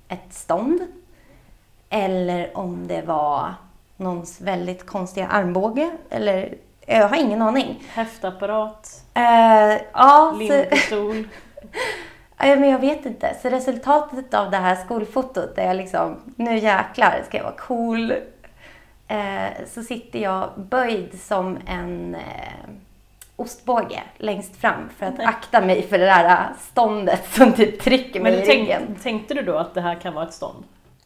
ett 0.07 0.33
stånd 0.33 0.79
eller 1.89 2.57
om 2.57 2.87
det 2.87 3.01
var 3.01 3.53
någons 3.97 4.41
väldigt 4.41 4.85
konstiga 4.85 5.27
armbåge. 5.27 5.91
Eller, 6.09 6.55
jag 6.85 7.07
har 7.07 7.17
ingen 7.17 7.41
aning. 7.41 7.83
Häftapparat, 7.93 9.01
Uh, 9.17 9.81
ja, 9.93 10.35
limpistol. 10.39 11.27
ja, 12.37 12.55
men 12.55 12.69
jag 12.69 12.79
vet 12.79 13.05
inte. 13.05 13.35
Så 13.41 13.49
resultatet 13.49 14.33
av 14.33 14.51
det 14.51 14.57
här 14.57 14.75
skolfotot 14.75 15.55
där 15.55 15.67
jag 15.67 15.75
liksom, 15.75 16.33
nu 16.35 16.57
jäklar 16.57 17.23
ska 17.27 17.37
jag 17.37 17.43
vara 17.43 17.55
cool. 17.55 18.13
Eh, 19.07 19.65
så 19.67 19.83
sitter 19.83 20.19
jag 20.19 20.49
böjd 20.55 21.21
som 21.21 21.57
en 21.65 22.15
eh, 22.15 22.69
ostbåge 23.35 24.03
längst 24.17 24.55
fram 24.55 24.89
för 24.97 25.05
att 25.05 25.17
Nej. 25.17 25.27
akta 25.27 25.61
mig 25.61 25.87
för 25.87 25.97
det 25.97 26.05
där 26.05 26.53
ståndet 26.71 27.25
som 27.33 27.53
typ 27.53 27.81
trycker 27.81 28.21
mig 28.21 28.31
Men 28.31 28.41
i 28.41 28.45
tänk, 28.45 28.59
ryggen. 28.59 28.95
tänkte 29.03 29.33
du 29.33 29.41
då 29.41 29.57
att 29.57 29.73
det 29.73 29.81
här 29.81 29.95
kan 29.95 30.13
vara 30.13 30.25
ett 30.27 30.33
stånd? 30.33 30.63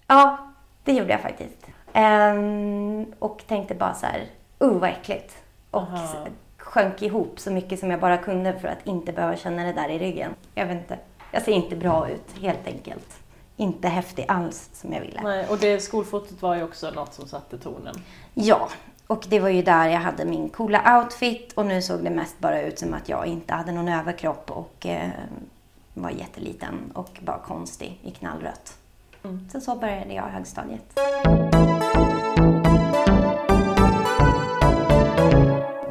Ja, 0.07 0.37
det 0.83 0.93
gjorde 0.93 1.11
jag 1.11 1.21
faktiskt. 1.21 1.65
Ehm, 1.93 3.05
och 3.19 3.43
tänkte 3.47 3.75
bara 3.75 3.93
så 3.93 4.05
här, 4.05 4.25
uh 4.63 4.79
vad 4.79 4.89
äckligt. 4.89 5.37
Och 5.71 5.81
Aha. 5.81 6.27
sjönk 6.57 7.01
ihop 7.01 7.39
så 7.39 7.51
mycket 7.51 7.79
som 7.79 7.91
jag 7.91 7.99
bara 7.99 8.17
kunde 8.17 8.59
för 8.59 8.67
att 8.67 8.87
inte 8.87 9.11
behöva 9.13 9.35
känna 9.35 9.63
det 9.63 9.73
där 9.73 9.89
i 9.89 9.99
ryggen. 9.99 10.31
Jag 10.55 10.65
vet 10.65 10.77
inte. 10.77 10.97
Jag 11.31 11.41
ser 11.41 11.51
inte 11.51 11.75
bra 11.75 12.09
ut, 12.09 12.41
helt 12.41 12.67
enkelt. 12.67 13.17
Inte 13.57 13.87
häftig 13.87 14.25
alls 14.27 14.69
som 14.73 14.93
jag 14.93 15.01
ville. 15.01 15.21
Nej, 15.21 15.47
och 15.49 15.57
det 15.57 15.79
skolfotot 15.79 16.41
var 16.41 16.55
ju 16.55 16.63
också 16.63 16.91
något 16.91 17.13
som 17.13 17.27
satte 17.27 17.57
tonen. 17.57 17.95
Ja, 18.33 18.69
och 19.09 19.25
det 19.29 19.39
var 19.39 19.49
ju 19.49 19.61
där 19.61 19.87
jag 19.87 19.99
hade 19.99 20.25
min 20.25 20.49
coola 20.49 20.99
outfit 20.99 21.53
och 21.53 21.65
nu 21.65 21.81
såg 21.81 22.03
det 22.03 22.09
mest 22.09 22.39
bara 22.39 22.61
ut 22.61 22.79
som 22.79 22.93
att 22.93 23.09
jag 23.09 23.25
inte 23.25 23.53
hade 23.53 23.71
någon 23.71 23.87
överkropp 23.87 24.51
och 24.51 24.85
eh, 24.85 25.09
var 25.93 26.09
jätteliten 26.09 26.91
och 26.93 27.19
bara 27.21 27.39
konstig 27.39 27.99
i 28.03 28.11
knallrött. 28.11 28.77
Mm. 29.23 29.49
Så 29.51 29.61
så 29.61 29.75
började 29.75 30.13
jag 30.13 30.23
högstadiet. 30.23 30.99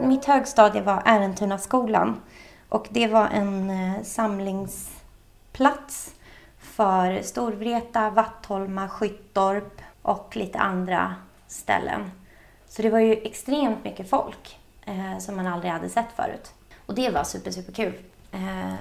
Mitt 0.00 0.24
högstadie 0.24 0.82
var 0.82 1.02
Ärentunaskolan 1.04 2.20
och 2.68 2.86
det 2.90 3.06
var 3.06 3.26
en 3.26 3.70
eh, 3.70 4.02
samlingsplats 4.02 6.14
för 6.58 7.22
Storvreta, 7.22 8.10
Vattholma, 8.10 8.88
Skyttorp 8.88 9.82
och 10.02 10.36
lite 10.36 10.58
andra 10.58 11.14
ställen. 11.46 12.10
Så 12.68 12.82
det 12.82 12.90
var 12.90 12.98
ju 12.98 13.12
extremt 13.12 13.84
mycket 13.84 14.10
folk 14.10 14.58
eh, 14.86 15.18
som 15.18 15.36
man 15.36 15.46
aldrig 15.46 15.72
hade 15.72 15.88
sett 15.88 16.12
förut. 16.16 16.52
Och 16.86 16.94
det 16.94 17.10
var 17.10 17.24
super, 17.24 17.50
super 17.50 17.72
kul. 17.72 17.94
Eh, 18.32 18.74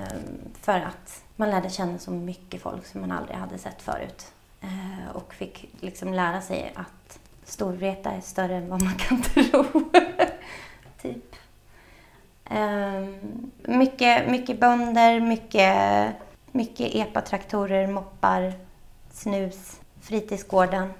för 0.62 0.80
att 0.80 1.24
man 1.36 1.50
lärde 1.52 1.70
känna 1.70 1.98
så 1.98 2.12
mycket 2.12 2.62
folk 2.62 2.86
som 2.86 3.02
man 3.02 3.12
aldrig 3.12 3.38
hade 3.38 3.58
sett 3.58 3.82
förut. 3.82 4.32
Eh, 4.62 5.16
och 5.16 5.34
fick 5.34 5.70
liksom 5.80 6.14
lära 6.14 6.42
sig 6.42 6.74
att 6.76 7.20
Storvreta 7.44 8.12
är 8.12 8.22
större 8.22 8.56
än 8.56 8.70
vad 8.70 8.84
man 8.84 8.96
kan 8.96 9.22
tro. 9.34 9.66
typ. 11.02 11.36
Eh, 12.46 13.08
mycket, 13.64 14.30
mycket 14.30 14.60
bönder, 14.60 15.20
mycket, 15.20 16.14
mycket 16.52 16.96
epatraktorer, 16.96 17.88
moppar, 17.88 18.54
snus, 19.12 19.80
fritidsgården. 20.02 20.94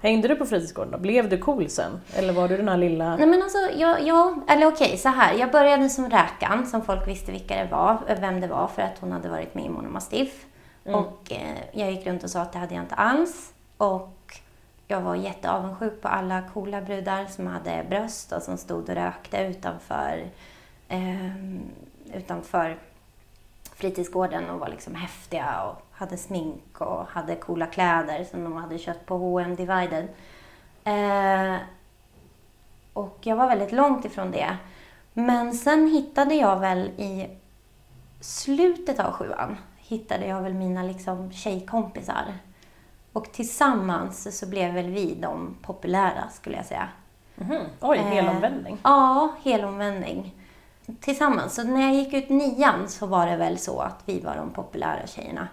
Hängde 0.00 0.28
du 0.28 0.36
på 0.36 0.46
fritidsgården 0.46 0.92
då? 0.92 0.98
Blev 0.98 1.28
du 1.28 1.38
cool 1.38 1.68
sen? 1.68 2.00
Eller 2.14 2.32
var 2.32 2.48
du 2.48 2.56
den 2.56 2.68
här 2.68 2.76
lilla... 2.76 3.16
Nej 3.16 3.26
men 3.26 3.42
alltså, 3.42 3.58
ja, 3.76 3.98
ja 3.98 4.34
eller 4.48 4.66
okej, 4.66 4.96
så 4.96 5.08
här. 5.08 5.34
Jag 5.34 5.50
började 5.50 5.88
som 5.88 6.10
räkan, 6.10 6.66
som 6.66 6.82
folk 6.82 7.08
visste 7.08 7.32
vilka 7.32 7.56
det 7.64 7.68
var, 7.70 8.16
vem 8.20 8.40
det 8.40 8.46
var 8.46 8.66
för 8.66 8.82
att 8.82 8.98
hon 8.98 9.12
hade 9.12 9.28
varit 9.28 9.54
med 9.54 9.64
i 9.64 9.68
Mona 9.68 9.88
Mastiff. 9.88 10.46
Mm. 10.84 11.00
Och 11.00 11.32
eh, 11.32 11.58
jag 11.72 11.92
gick 11.92 12.06
runt 12.06 12.24
och 12.24 12.30
sa 12.30 12.40
att 12.40 12.52
det 12.52 12.58
hade 12.58 12.74
jag 12.74 12.84
inte 12.84 12.94
alls. 12.94 13.52
Och 13.76 14.40
jag 14.86 15.00
var 15.00 15.14
jätteavundsjuk 15.14 16.02
på 16.02 16.08
alla 16.08 16.42
coola 16.54 16.80
brudar 16.80 17.26
som 17.26 17.46
hade 17.46 17.86
bröst 17.88 18.32
och 18.32 18.42
som 18.42 18.56
stod 18.56 18.88
och 18.88 18.94
rökte 18.94 19.38
utanför, 19.38 20.24
ehm, 20.88 21.60
utanför 22.14 22.78
fritidsgården 23.74 24.50
och 24.50 24.60
var 24.60 24.68
liksom 24.68 24.94
häftiga 24.94 25.62
och 25.62 25.87
hade 25.98 26.16
smink 26.16 26.80
och 26.80 27.06
hade 27.06 27.36
coola 27.36 27.66
kläder 27.66 28.24
som 28.24 28.44
de 28.44 28.56
hade 28.56 28.78
köpt 28.78 29.06
på 29.06 29.18
H&M 29.18 29.56
Divided. 29.56 30.08
Eh, 30.84 31.56
och 32.92 33.18
jag 33.20 33.36
var 33.36 33.48
väldigt 33.48 33.72
långt 33.72 34.04
ifrån 34.04 34.30
det. 34.30 34.56
Men 35.12 35.52
sen 35.52 35.88
hittade 35.88 36.34
jag 36.34 36.60
väl 36.60 36.78
i 36.96 37.28
slutet 38.20 39.00
av 39.00 39.12
sjuan, 39.12 39.56
hittade 39.76 40.26
jag 40.26 40.42
väl 40.42 40.54
mina 40.54 40.82
liksom 40.82 41.32
tjejkompisar. 41.32 42.24
Och 43.12 43.32
tillsammans 43.32 44.38
så 44.38 44.46
blev 44.46 44.74
väl 44.74 44.90
vi 44.90 45.14
de 45.14 45.56
populära 45.62 46.28
skulle 46.30 46.56
jag 46.56 46.66
säga. 46.66 46.88
Mhm. 47.34 47.62
Oj, 47.80 47.98
Eh, 47.98 48.04
helomvändning. 48.04 48.78
Ja, 48.82 49.34
helomvändning. 49.42 50.34
Tillsammans. 51.00 51.54
Så 51.54 51.64
när 51.64 51.80
jag 51.80 51.94
gick 51.94 52.14
ut 52.14 52.28
nian 52.28 52.88
så 52.88 53.06
var 53.06 53.26
det 53.26 53.36
väl 53.36 53.58
så 53.58 53.80
att 53.80 54.02
vi 54.04 54.20
var 54.20 54.36
de 54.36 54.50
populära 54.50 55.06
tjejerna. 55.06 55.48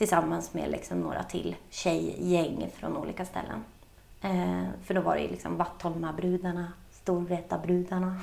Tillsammans 0.00 0.54
med 0.54 0.70
liksom 0.70 1.00
några 1.00 1.22
till 1.22 1.56
tjejgäng 1.70 2.70
från 2.76 2.96
olika 2.96 3.24
ställen. 3.24 3.64
Eh, 4.22 4.68
för 4.84 4.94
då 4.94 5.00
var 5.00 5.16
det 5.16 5.28
liksom 5.28 5.56
Vattholmabrudarna, 5.56 6.72
Storvretabrudarna. 6.90 8.16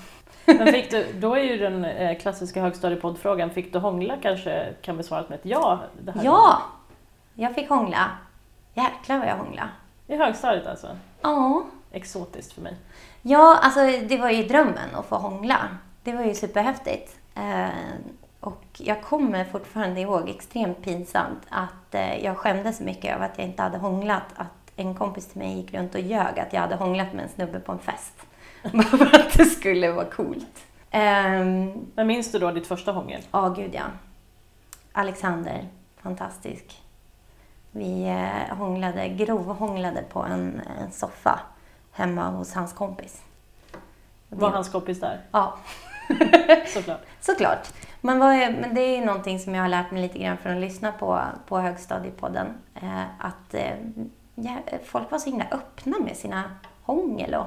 Men 0.46 0.68
fick 0.68 0.92
du, 0.92 1.14
då 1.20 1.36
är 1.36 1.44
ju 1.44 1.58
den 1.58 1.86
eh, 1.86 2.18
klassiska 2.18 2.62
högstadiepoddfrågan, 2.62 3.50
fick 3.50 3.74
du 3.74 3.80
hångla 3.80 4.18
kanske 4.22 4.74
kan 4.82 4.98
besvaras 4.98 5.30
med 5.30 5.40
ett 5.40 5.46
ja? 5.46 5.80
Ja! 6.24 6.62
Jag 7.34 7.56
fick 7.56 7.70
hångla. 7.70 8.12
Jäklar 8.74 9.18
vad 9.20 9.28
jag 9.28 9.38
hångla. 9.38 9.70
I 10.08 10.16
högstadiet 10.16 10.68
alltså? 10.68 10.98
Ja. 11.22 11.66
Exotiskt 11.92 12.54
för 12.54 12.62
mig. 12.62 12.76
Ja, 13.22 13.60
alltså 13.62 13.80
det 14.08 14.18
var 14.18 14.30
ju 14.30 14.44
drömmen 14.44 14.96
att 14.96 15.06
få 15.06 15.16
hångla. 15.16 15.58
Det 16.04 16.14
var 16.14 16.24
ju 16.24 16.34
superhäftigt. 16.34 17.20
Eh, 17.36 17.70
och 18.40 18.64
jag 18.78 19.02
kommer 19.04 19.44
fortfarande 19.46 20.02
ihåg, 20.02 20.30
extremt 20.30 20.82
pinsamt, 20.84 21.42
att 21.50 21.96
eh, 21.96 22.24
jag 22.26 22.38
skämdes 22.38 22.78
så 22.78 22.84
mycket 22.84 23.16
över 23.16 23.26
att 23.26 23.38
jag 23.38 23.48
inte 23.48 23.64
hade 23.64 23.78
hånglat. 23.78 24.24
Att 24.36 24.48
en 24.76 24.96
kompis 24.96 25.28
till 25.28 25.40
mig 25.40 25.58
gick 25.58 25.74
runt 25.74 25.96
och 25.96 26.02
ljög 26.02 26.40
att 26.40 26.54
jag 26.54 26.62
hade 26.62 26.76
hånglat 26.76 27.14
med 27.14 27.24
en 27.24 27.30
snubbe 27.30 27.60
på 27.60 27.72
en 27.72 27.80
fest. 27.80 28.14
Bara 28.72 28.84
för 28.84 29.16
att 29.16 29.34
det 29.38 29.46
skulle 29.46 29.92
vara 29.92 30.06
coolt. 30.06 30.66
Ehm, 30.92 31.86
Men 31.96 32.08
minns 32.08 32.32
du 32.32 32.40
då 32.40 32.52
ditt 32.52 32.68
första 32.68 32.92
hångel? 32.92 33.22
Ja, 33.32 33.50
gud 33.50 33.72
ja. 33.74 33.84
Alexander, 34.92 35.68
fantastisk. 36.02 36.82
Vi 37.72 38.04
eh, 38.04 38.58
hånglade, 38.58 39.10
grovhånglade 39.10 40.02
på 40.02 40.20
en, 40.24 40.62
en 40.80 40.92
soffa 40.92 41.40
hemma 41.92 42.30
hos 42.30 42.54
hans 42.54 42.74
kompis. 42.74 43.22
Var 44.30 44.50
hans 44.50 44.70
kompis 44.70 45.00
där? 45.00 45.22
Ja, 45.32 45.58
Såklart. 46.68 47.02
såklart. 47.22 47.74
Men, 48.02 48.22
är, 48.22 48.52
men 48.52 48.74
det 48.74 48.82
är 48.82 49.00
ju 49.00 49.06
någonting 49.06 49.40
som 49.40 49.56
jag 49.56 49.62
har 49.62 49.70
lärt 49.70 49.92
mig 49.92 50.02
lite 50.02 50.20
grann 50.20 50.38
från 50.38 50.54
att 50.54 50.62
lyssna 50.62 50.92
på, 50.92 51.22
på 51.48 51.60
högstadiepodden. 51.60 52.48
Eh, 52.76 53.02
att 53.20 53.54
eh, 53.54 53.74
ja, 54.36 54.58
folk 54.86 55.12
var 55.12 55.20
så 55.20 55.30
himla 55.30 55.46
öppna 55.52 56.00
med 56.00 56.18
sina 56.18 56.44
hångel 56.84 57.36
och 57.36 57.46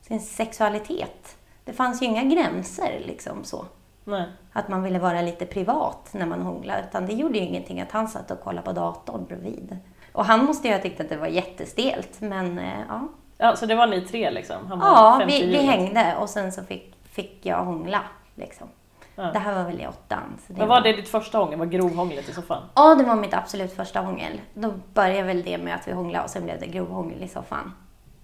sin 0.00 0.20
sexualitet. 0.20 1.36
Det 1.64 1.72
fanns 1.72 2.02
ju 2.02 2.06
inga 2.06 2.22
gränser 2.22 3.02
liksom 3.06 3.44
så. 3.44 3.64
Nej. 4.04 4.26
Att 4.52 4.68
man 4.68 4.82
ville 4.82 4.98
vara 4.98 5.22
lite 5.22 5.46
privat 5.46 6.08
när 6.12 6.26
man 6.26 6.42
hånglade. 6.42 6.84
Utan 6.88 7.06
det 7.06 7.12
gjorde 7.12 7.38
ju 7.38 7.44
ingenting 7.44 7.80
att 7.80 7.92
han 7.92 8.08
satt 8.08 8.30
och 8.30 8.40
kollade 8.40 8.66
på 8.66 8.72
datorn 8.72 9.24
bredvid. 9.24 9.76
Och 10.12 10.24
han 10.24 10.44
måste 10.44 10.68
ju 10.68 10.74
ha 10.74 10.80
tyckt 10.80 11.00
att 11.00 11.08
det 11.08 11.16
var 11.16 11.26
jättestelt. 11.26 12.20
Men 12.20 12.58
eh, 12.58 12.80
ja, 12.88 13.08
Ja, 13.40 13.56
så 13.56 13.66
det 13.66 13.74
var 13.74 13.86
ni 13.86 14.00
tre 14.00 14.30
liksom? 14.30 14.66
Han 14.66 14.78
var 14.78 14.86
ja 14.86 15.22
vi, 15.26 15.46
vi 15.46 15.56
hängde 15.56 16.16
och 16.20 16.30
sen 16.30 16.52
så 16.52 16.62
fick, 16.62 16.97
fick 17.22 17.46
jag 17.46 17.64
hångla. 17.64 18.00
Liksom. 18.34 18.68
Ja. 19.14 19.22
Det 19.22 19.38
här 19.38 19.54
var 19.54 19.64
väl 19.64 19.80
i 19.80 19.86
åttan. 19.86 20.38
Så 20.46 20.52
det 20.52 20.58
Men 20.58 20.68
var 20.68 20.80
det 20.80 20.92
ditt 20.92 21.08
första 21.08 21.38
hångel? 21.38 21.58
Var 21.58 21.66
grovhånglet 21.66 22.28
i 22.28 22.32
soffan? 22.32 22.62
Ja, 22.74 22.94
det 22.94 23.04
var 23.04 23.16
mitt 23.16 23.34
absolut 23.34 23.72
första 23.72 24.00
hångel. 24.00 24.40
Då 24.54 24.72
började 24.94 25.22
väl 25.22 25.42
det 25.42 25.58
med 25.58 25.74
att 25.74 25.88
vi 25.88 25.92
hånglade 25.92 26.24
och 26.24 26.30
sen 26.30 26.44
blev 26.44 26.60
det 26.60 26.66
grovhångel 26.66 27.22
i 27.22 27.28
soffan. 27.28 27.72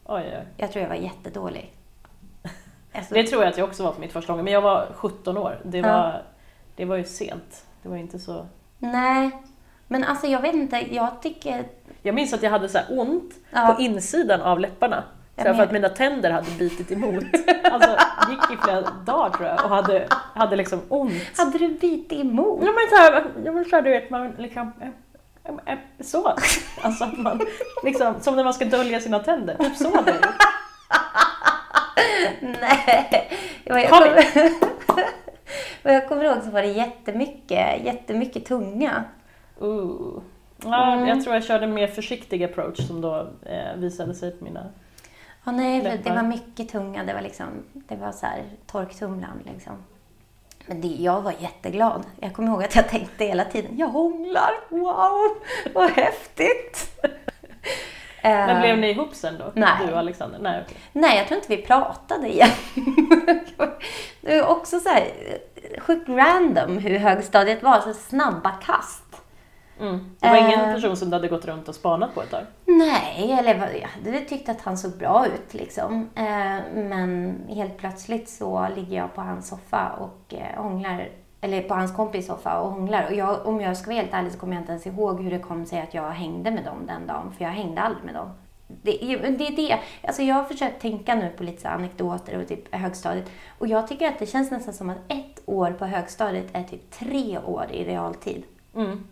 Oj, 0.04 0.22
oj. 0.26 0.46
Jag 0.56 0.72
tror 0.72 0.82
jag 0.82 0.88
var 0.88 0.96
jättedålig. 0.96 1.72
Alltså, 2.96 3.14
Det 3.14 3.22
tror 3.24 3.42
jag 3.42 3.50
att 3.50 3.58
jag 3.58 3.68
också 3.68 3.82
var 3.84 3.92
på 3.92 4.00
mitt 4.00 4.12
första 4.12 4.32
hångel, 4.32 4.44
men 4.44 4.52
jag 4.52 4.60
var 4.62 4.88
17 4.94 5.38
år. 5.38 5.60
Det 5.64 5.78
Ja. 5.78 5.86
var, 5.92 6.22
det 6.76 6.84
var 6.84 6.96
ju 6.96 7.04
sent. 7.04 7.66
Det 7.82 7.88
var 7.88 7.96
inte 7.96 8.18
så... 8.18 8.46
Nej, 8.78 9.30
men 9.88 10.04
alltså 10.04 10.26
jag 10.26 10.40
vet 10.40 10.54
inte. 10.54 10.94
Jag 10.94 11.22
tycker... 11.22 11.64
Jag 12.02 12.14
minns 12.14 12.32
att 12.34 12.42
jag 12.42 12.50
hade 12.50 12.68
så 12.68 12.78
här 12.78 12.86
ont 12.98 13.34
Ja. 13.50 13.74
på 13.76 13.82
insidan 13.82 14.40
av 14.42 14.60
läpparna. 14.60 15.04
Så 15.36 15.48
Jag 15.48 15.56
för 15.56 15.62
att 15.62 15.72
mina 15.72 15.88
tänder 15.88 16.30
hade 16.30 16.50
bitit 16.58 16.92
emot. 16.92 17.24
Alltså, 17.72 17.96
gick 18.30 18.58
i 18.58 18.62
flera 18.62 18.80
dagar 18.80 19.30
tror 19.30 19.48
jag 19.48 19.64
och 19.64 19.70
hade, 19.70 20.08
hade 20.34 20.56
liksom 20.56 20.80
ont. 20.88 21.12
Hade 21.36 21.58
du 21.58 21.68
bitit 21.68 22.20
emot? 22.20 22.62
Ja 22.62 22.72
men 22.72 22.88
såhär, 22.90 23.24
ja, 23.44 23.52
men 23.52 23.64
så 23.64 23.76
här, 23.76 23.82
du 23.82 23.90
vet, 23.90 24.10
man 24.10 24.32
liksom... 24.38 24.72
eh, 24.80 24.88
eh, 25.44 25.72
eh, 25.72 25.78
Så. 26.00 26.34
Alltså 26.82 27.04
att 27.04 27.18
man 27.18 27.40
liksom, 27.84 28.14
som 28.20 28.36
när 28.36 28.44
man 28.44 28.54
ska 28.54 28.64
dölja 28.64 29.00
sina 29.00 29.18
tänder. 29.18 29.56
Typ 29.56 29.76
så 29.76 30.02
det. 30.02 30.14
Nej. 32.40 33.30
Jag, 33.64 33.82
jag, 33.82 33.90
Kom 33.90 33.98
kommer, 33.98 34.24
jag 35.94 36.08
kommer 36.08 36.24
ihåg 36.24 36.42
så 36.44 36.50
var 36.50 36.62
det 36.62 36.68
jättemycket, 36.68 37.84
jättemycket 37.84 38.44
tunga. 38.44 39.04
Uh. 39.62 40.20
Ja, 40.64 40.92
Mm. 40.92 41.08
Jag 41.08 41.22
tror 41.22 41.34
jag 41.34 41.44
körde 41.44 41.64
en 41.64 41.74
mer 41.74 41.86
försiktig 41.86 42.44
approach 42.44 42.86
som 42.86 43.00
då 43.00 43.28
eh, 43.42 43.76
visade 43.76 44.14
sig 44.14 44.30
på 44.30 44.44
mina... 44.44 44.66
Ja, 45.44 45.52
nej, 45.52 45.82
för 45.82 45.90
det 45.90 45.96
Läppar. 45.96 46.14
var 46.14 46.22
mycket 46.22 46.68
tunga. 46.68 47.04
Det 47.04 47.14
var 47.14 47.20
liksom, 47.20 47.46
det 47.74 47.96
var 47.96 48.12
så 48.12 48.26
här 48.26 48.44
torktumlaren 48.66 49.42
liksom. 49.54 49.72
Men 50.66 50.80
det, 50.80 50.88
jag 50.88 51.20
var 51.22 51.34
jätteglad. 51.38 52.04
Jag 52.20 52.34
kommer 52.34 52.48
ihåg 52.48 52.64
att 52.64 52.76
jag 52.76 52.88
tänkte 52.88 53.24
hela 53.24 53.44
tiden, 53.44 53.78
jag 53.78 53.88
hånglar, 53.88 54.50
wow, 54.68 55.36
vad 55.74 55.90
häftigt. 55.90 57.00
Men 58.22 58.50
Eh, 58.50 58.60
blev 58.60 58.78
ni 58.78 58.90
ihop 58.90 59.14
sen 59.14 59.38
då? 59.38 59.52
nej. 59.54 59.86
Du 59.86 59.92
och 59.92 59.98
Alexander? 59.98 60.38
Nej, 60.38 60.62
okej. 60.66 60.76
Nej, 60.92 61.18
jag 61.18 61.26
tror 61.28 61.36
inte 61.40 61.56
vi 61.56 61.62
pratade 61.62 62.28
igen. 62.28 62.48
det 64.20 64.34
är 64.34 64.46
också 64.48 64.80
så 64.80 64.88
här 64.88 65.08
sjukt 65.80 66.08
random 66.08 66.78
hur 66.78 66.98
högstadiet 66.98 67.62
var, 67.62 67.80
så 67.80 67.94
snabba 67.94 68.50
kast. 68.50 69.03
Mm. 69.80 69.98
Det 70.20 70.28
var 70.28 70.36
ingen 70.36 70.60
Eh. 70.60 70.74
person 70.74 70.96
som 70.96 71.10
du 71.10 71.16
hade 71.16 71.28
gått 71.28 71.44
runt 71.44 71.68
och 71.68 71.74
spanat 71.74 72.14
på 72.14 72.22
ett 72.22 72.30
tag? 72.30 72.42
Nej, 72.64 73.32
eller 73.38 73.54
jag 73.80 73.88
hade 73.88 74.20
tyckt 74.20 74.48
att 74.48 74.60
han 74.60 74.78
såg 74.78 74.92
bra 74.98 75.26
ut 75.26 75.54
liksom. 75.54 76.08
Eh, 76.14 76.24
Men 76.74 77.36
helt 77.48 77.76
plötsligt 77.76 78.28
så 78.28 78.66
ligger 78.76 78.96
jag 78.96 79.14
på 79.14 79.20
hans 79.20 79.48
soffa 79.48 79.90
och 80.00 80.34
eh, 80.34 80.62
hånglar, 80.62 81.08
eller 81.40 81.62
på 81.62 81.74
hans 81.74 81.96
kompis 81.96 82.26
soffa 82.26 82.60
och 82.60 82.70
hånglar. 82.72 83.06
Och 83.06 83.14
jag, 83.14 83.46
om 83.46 83.60
jag 83.60 83.76
ska 83.76 83.86
vara 83.90 83.96
helt 84.00 84.14
ärlig 84.14 84.32
så 84.32 84.38
kommer 84.38 84.52
jag 84.54 84.62
inte 84.62 84.72
ens 84.72 84.86
ihåg 84.86 85.22
hur 85.22 85.30
det 85.30 85.38
kom 85.38 85.66
sig 85.66 85.80
att 85.80 85.94
jag 85.94 86.10
hängde 86.10 86.50
med 86.50 86.64
dem 86.64 86.86
den 86.86 87.06
dagen, 87.06 87.32
för 87.38 87.44
jag 87.44 87.50
hängde 87.52 87.80
aldrig 87.80 88.04
med 88.04 88.14
dem. 88.14 88.30
Det 88.82 89.04
är 89.04 89.30
det. 89.30 89.50
Det. 89.56 89.78
Alltså 90.06 90.22
jag 90.22 90.34
har 90.34 90.44
försökt 90.44 90.82
tänka 90.82 91.14
nu 91.14 91.30
på 91.36 91.42
lite 91.42 91.62
så 91.62 91.68
anekdoter 91.68 92.38
och 92.40 92.48
typ 92.48 92.74
högstadiet. 92.74 93.30
Och 93.58 93.66
jag 93.66 93.88
tycker 93.88 94.08
att 94.08 94.18
det 94.18 94.26
känns 94.26 94.50
nästan 94.50 94.74
som 94.74 94.90
att 94.90 94.96
ett 95.08 95.40
år 95.46 95.70
på 95.78 95.84
högstadiet 95.84 96.46
är 96.52 96.62
typ 96.62 96.90
tre 96.90 97.38
år 97.38 97.66
i 97.70 97.84
realtid. 97.84 98.42
Mm. 98.76 99.04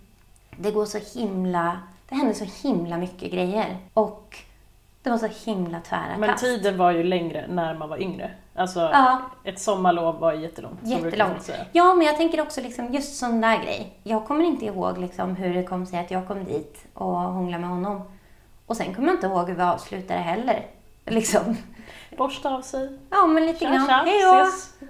Det 0.56 0.70
går 0.70 0.84
så 0.84 0.98
himla... 1.18 1.78
Det 2.08 2.14
händer 2.14 2.34
så 2.34 2.68
himla 2.68 2.96
mycket 2.98 3.32
grejer. 3.32 3.76
Och 3.94 4.36
det 5.02 5.10
var 5.10 5.18
så 5.18 5.28
himla 5.50 5.80
tvära 5.80 6.18
Men 6.18 6.28
kast. 6.28 6.44
tiden 6.44 6.78
var 6.78 6.90
ju 6.90 7.02
längre 7.02 7.46
när 7.48 7.74
man 7.74 7.88
var 7.88 8.02
yngre. 8.02 8.30
Alltså, 8.54 8.80
Ja. 8.80 9.20
ett 9.44 9.60
sommarlov 9.60 10.18
var 10.18 10.32
jättelångt. 10.32 10.78
Jättelångt. 10.82 11.50
Ja, 11.72 11.94
men 11.94 12.06
jag 12.06 12.16
tänker 12.16 12.40
också 12.40 12.60
liksom 12.60 12.92
just 12.94 13.16
sån 13.18 13.40
där 13.40 13.56
grej. 13.62 13.92
Jag 14.02 14.26
kommer 14.26 14.44
inte 14.44 14.64
ihåg 14.66 14.98
liksom 14.98 15.36
hur 15.36 15.54
det 15.54 15.62
kom 15.62 15.86
sig 15.86 15.98
att 15.98 16.10
jag 16.10 16.28
kom 16.28 16.44
dit 16.44 16.86
och 16.94 17.06
hånglade 17.16 17.60
med 17.60 17.70
honom. 17.70 18.02
Och 18.66 18.76
sen 18.76 18.94
kommer 18.94 19.08
jag 19.08 19.16
inte 19.16 19.26
ihåg 19.26 19.48
hur 19.48 19.54
vi 19.54 19.62
avslutade 19.62 20.20
heller. 20.20 20.66
Liksom. 21.04 21.56
Borsta 22.18 22.54
av 22.54 22.62
sig. 22.62 22.98
Ja, 23.10 23.26
men 23.26 23.46
lite 23.46 23.58
Tja, 23.58 23.68
grann. 23.70 23.88
Hej 24.06 24.22
då. 24.22 24.48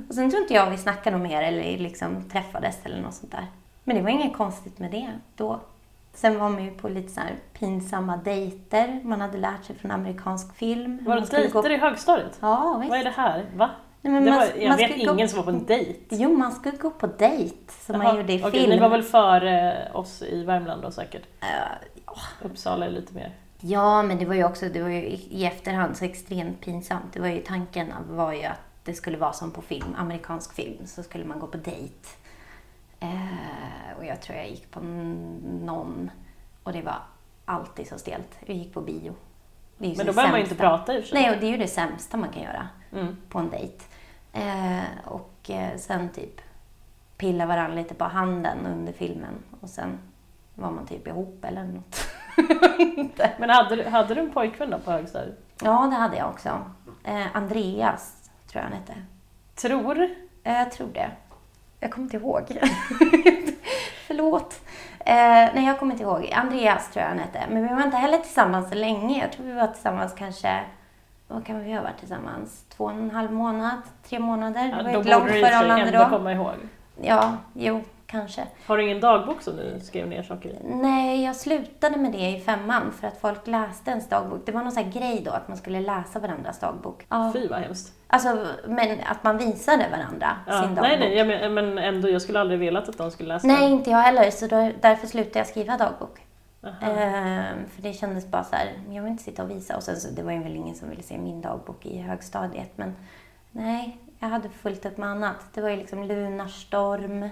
Och 0.09 0.15
sen 0.15 0.31
tror 0.31 0.43
inte 0.43 0.55
jag 0.55 0.71
vi 0.71 0.79
snackade 0.79 1.17
något 1.19 1.29
mer 1.29 1.43
eller 1.43 1.79
liksom 1.79 2.29
träffades 2.31 2.77
eller 2.85 3.01
något 3.03 3.15
sånt 3.15 3.33
där. 3.33 3.47
Men 3.85 3.97
det 3.97 4.03
var 4.03 4.11
inget 4.11 4.37
konstigt 4.37 4.79
med 4.79 4.91
det 4.91 5.11
då. 5.37 5.61
Sen 6.15 6.39
var 6.39 6.49
man 6.49 6.65
ju 6.65 6.71
på 6.71 6.89
lite 6.89 7.13
så 7.13 7.21
pinsamma 7.53 8.17
dejter. 8.17 9.01
Man 9.05 9.21
hade 9.21 9.39
lärt 9.39 9.65
sig 9.65 9.77
från 9.77 9.91
amerikansk 9.91 10.55
film. 10.57 10.99
Var 11.05 11.15
Man 11.15 11.25
det 11.25 11.37
dejter 11.37 11.63
gå- 11.63 11.69
i 11.69 11.77
högstadiet? 11.77 12.39
Ja, 12.41 12.77
visst. 12.81 12.91
Vad 12.91 13.01
är 13.01 13.05
det 13.05 13.11
här? 13.11 13.45
Va? 13.57 13.71
Nej, 14.01 14.13
men 14.13 14.25
man- 14.25 14.35
var, 14.35 14.47
jag 14.59 14.69
man 14.69 14.77
vet 14.79 14.91
skulle 14.91 15.07
gå- 15.07 15.13
ingen 15.15 15.29
som 15.29 15.37
var 15.37 15.45
på 15.45 15.51
en 15.51 15.67
dejt. 15.67 16.01
Jo, 16.11 16.37
man 16.37 16.53
skulle 16.53 16.77
gå 16.77 16.91
på 16.91 17.07
dejt 17.07 17.57
som 17.87 17.99
man 17.99 18.07
Jaha, 18.07 18.17
gjorde 18.17 18.33
i 18.33 18.41
okej, 18.41 18.51
film. 18.51 18.71
Ni 18.71 18.79
var 18.79 18.89
väl 18.89 19.03
före 19.03 19.89
oss 19.95 20.23
i 20.23 20.45
Värmland 20.45 20.83
då 20.83 20.91
säkert? 20.91 21.23
Eh, 21.41 21.47
ja. 22.07 22.13
Uppsala 22.43 22.87
är 22.87 22.91
lite 22.91 23.15
mer. 23.15 23.33
Ja, 23.61 24.03
men 24.03 24.19
det 24.19 24.25
var 24.25 24.35
ju 24.35 24.45
också 24.45 24.69
det 24.69 24.83
var 24.83 24.89
ju 24.89 25.03
i 25.31 25.45
efterhand 25.47 25.97
så 25.97 26.05
extremt 26.05 26.61
pinsamt. 26.61 27.13
Det 27.13 27.21
var 27.21 27.29
ju 27.29 27.41
tanken 27.43 27.93
var 28.11 28.33
ju 28.33 28.45
att 28.45 28.61
det 28.85 28.95
skulle 28.95 29.17
vara 29.19 29.33
som 29.33 29.51
på 29.51 29.63
film, 29.63 29.95
amerikansk 29.99 30.53
film, 30.55 30.87
så 30.87 31.03
skulle 31.03 31.25
man 31.25 31.39
gå 31.41 31.47
på 31.47 31.57
dejt. 31.57 31.95
Eh, 33.03 33.99
och 33.99 34.05
jag 34.05 34.21
tror 34.21 34.39
jag 34.39 34.49
gick 34.49 34.71
på 34.71 34.81
någon 34.81 36.11
och 36.63 36.73
det 36.73 36.83
var 36.83 36.97
alltid 37.45 37.89
så 37.89 37.99
stelt. 37.99 38.29
Vi 38.47 38.53
gick 38.55 38.75
på 38.75 38.81
bio. 38.81 39.15
Men 39.79 39.95
då 39.97 40.05
behöver 40.13 40.31
man 40.31 40.41
ju 40.41 40.45
inte 40.45 40.55
prata 40.57 40.95
i. 40.95 41.11
Nej, 41.13 41.31
och 41.31 41.37
det 41.41 41.47
är 41.47 41.51
ju 41.51 41.57
det 41.57 41.67
sämsta 41.69 42.17
man 42.17 42.29
kan 42.29 42.43
göra 42.43 42.69
Mm. 42.93 43.17
på 43.29 43.39
en 43.39 43.51
dejt. 43.51 43.85
Eh, 44.33 44.83
och 45.05 45.51
eh, 45.51 45.77
sen 45.77 46.09
typ 46.09 46.41
pilla 47.17 47.47
varandra 47.47 47.75
lite 47.75 47.95
på 47.95 48.05
handen 48.05 48.67
under 48.67 48.93
filmen 48.93 49.35
och 49.61 49.69
sen 49.69 49.99
var 50.55 50.71
man 50.71 50.87
typ 50.87 51.07
ihop 51.09 51.45
eller 51.45 51.65
något. 51.65 51.97
Men 53.39 53.51
hade, 53.51 53.77
du- 53.77 53.89
hade 53.89 54.15
du 54.15 54.21
en 54.21 54.33
pojkvän 54.33 54.71
då 54.71 54.79
på 54.79 54.91
högstadiet? 54.91 55.39
Ja, 55.63 55.87
det 55.91 55.97
hade 55.97 56.17
jag 56.17 56.29
också. 56.29 56.49
Eh, 57.05 57.37
Andreas 57.37 58.31
tror 58.47 58.63
jag 58.65 58.71
han 58.71 58.79
hette. 58.79 58.95
Tror? 59.55 60.03
Eh, 60.43 60.53
Jag 60.59 60.73
tror 60.73 60.89
det. 60.95 61.11
Jag 61.83 61.91
kommer 61.91 62.05
inte 62.05 62.17
ihåg. 62.17 62.43
Förlåt. 64.07 64.61
Eh, 64.99 65.15
nej, 65.55 65.67
jag 65.67 65.79
kommer 65.79 65.93
inte 65.93 66.05
ihåg. 66.05 66.31
Andreas 66.33 66.91
tror 66.91 67.03
jag 67.03 67.09
han 67.09 67.19
hette. 67.19 67.41
Men 67.51 67.69
vi 67.69 67.75
var 67.75 67.83
inte 67.83 67.97
heller 67.97 68.19
tillsammans 68.19 68.69
så 68.69 68.75
länge. 68.75 69.21
Jag 69.21 69.33
tror 69.33 69.47
vi 69.47 69.53
var 69.53 69.67
tillsammans 69.67 70.15
kanske, 70.19 70.61
vad 71.29 71.47
kan 71.47 71.65
vi 71.65 71.73
ha 71.73 71.83
varit 71.83 71.99
tillsammans? 71.99 72.65
Två 72.77 72.85
och 72.85 72.91
en 72.91 73.11
halv 73.11 73.33
månad? 73.33 73.83
Tre 74.09 74.19
månader? 74.19 74.75
Ja, 74.77 74.77
det 74.77 74.85
var 74.85 74.93
då 74.93 75.01
ett 75.01 75.07
långt 75.07 75.31
förhållande 75.31 75.83
ändå 75.83 75.99
då. 75.99 76.09
komma 76.09 76.33
ihåg. 76.33 76.55
Ja, 77.03 77.37
jo, 77.55 77.81
kanske. 78.07 78.47
Har 78.67 78.77
du 78.77 78.83
ingen 78.85 79.01
dagbok 79.01 79.43
som 79.43 79.57
du 79.57 79.81
skrev 79.81 80.09
ner 80.09 80.23
saker 80.23 80.49
i? 80.49 80.57
Nej, 80.65 81.25
jag 81.25 81.37
slutade 81.37 81.97
med 81.97 82.13
det 82.13 82.31
i 82.31 82.41
femman 82.41 82.93
för 83.01 83.09
att 83.09 83.21
folk 83.21 83.47
läste 83.47 83.91
ens 83.91 84.09
dagbok. 84.09 84.43
Det 84.47 84.53
var 84.53 84.63
någon 84.63 84.73
sån 84.73 84.91
grej 84.91 85.23
då 85.25 85.31
att 85.31 85.49
man 85.49 85.57
skulle 85.57 85.81
läsa 85.81 86.19
varandras 86.19 86.59
dagbok. 86.61 87.07
Ja. 87.09 87.31
Fy 87.33 87.49
vad 87.49 87.59
hemskt. 87.59 87.93
Alltså, 88.15 88.47
men 88.67 88.99
att 89.07 89.25
man 89.25 89.39
visade 89.39 89.89
varandra 89.91 90.37
Ja, 90.47 90.63
sin 90.63 90.75
dagbok. 90.75 90.99
nej, 90.99 90.99
nej, 90.99 91.39
jag 91.41 91.53
men, 91.53 91.79
ändå, 91.79 92.09
jag 92.09 92.23
skulle 92.23 92.41
aldrig 92.41 92.61
velat 92.61 92.89
att 92.89 92.99
de 92.99 93.11
skulle 93.11 93.29
läsa 93.29 93.47
Nej, 93.47 93.71
inte 93.71 93.91
jag 93.91 93.99
heller. 93.99 94.31
Så 94.31 94.47
då, 94.47 94.71
därför 94.81 95.07
slutade 95.07 95.39
jag 95.39 95.47
skriva 95.47 95.77
dagbok. 95.77 96.21
Ehm, 96.63 97.69
för 97.69 97.83
det 97.83 97.93
kändes 97.93 98.27
bara 98.27 98.45
så 98.45 98.57
här, 98.57 98.73
jag 98.91 99.03
vill 99.03 99.13
inte 99.13 99.23
sitta 99.23 99.43
och 99.43 99.51
visa. 99.51 99.77
Och 99.77 99.83
sen 99.83 99.97
så, 100.01 100.09
det 100.11 100.23
var 100.23 100.33
ju 100.33 100.43
väl 100.43 100.57
ingen 100.57 100.75
som 100.75 100.91
ville 100.91 101.03
se 101.03 101.19
min 101.19 101.41
dagbok 101.41 101.87
i 101.87 101.99
högstadiet. 101.99 102.71
Men 102.77 102.97
nej, 103.51 103.99
jag 104.19 104.29
hade 104.29 104.49
fullt 104.49 104.87
upp 104.87 104.97
med 104.97 105.09
annat. 105.09 105.37
Det 105.55 105.61
var 105.61 105.69
ju 105.69 105.77
liksom 105.77 106.05
Lunarstorm, 106.05 107.23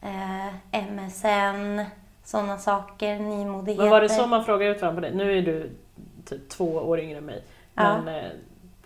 eh, 0.00 0.82
MSN, 0.92 1.84
sådana 2.24 2.58
saker, 2.58 3.18
nymodigheter. 3.18 3.82
Men 3.82 3.90
var 3.90 4.00
det 4.00 4.08
så 4.08 4.26
man 4.26 4.44
frågade 4.44 4.70
ut 4.70 4.82
varandra 4.82 5.02
på 5.02 5.08
det? 5.08 5.14
Nu 5.14 5.38
är 5.38 5.42
du 5.42 5.70
typ 6.24 6.48
två 6.48 6.64
år 6.64 7.00
yngre 7.00 7.18
än 7.18 7.24
mig. 7.24 7.44
Ja. 7.74 7.98
Men, 8.02 8.14
eh, 8.14 8.30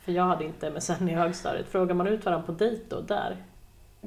för 0.07 0.13
jag 0.13 0.25
hade 0.25 0.45
inte 0.45 0.71
MSN 0.71 1.09
i 1.09 1.15
högstadiet. 1.15 1.69
Frågar 1.69 1.95
man 1.95 2.07
ut 2.07 2.25
varandra 2.25 2.47
på 2.47 2.53
dejt 2.53 2.85
då, 2.89 3.01
där? 3.01 3.37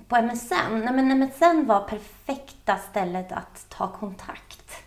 På 0.08 0.22
MSN? 0.22 0.56
Nej, 0.72 0.94
men 0.94 1.20
MSN 1.20 1.66
var 1.66 1.88
perfekta 1.88 2.76
stället 2.76 3.32
att 3.32 3.66
ta 3.70 3.88
kontakt 3.88 4.84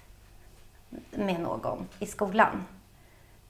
med 1.11 1.41
någon 1.41 1.87
i 1.99 2.07
skolan. 2.07 2.65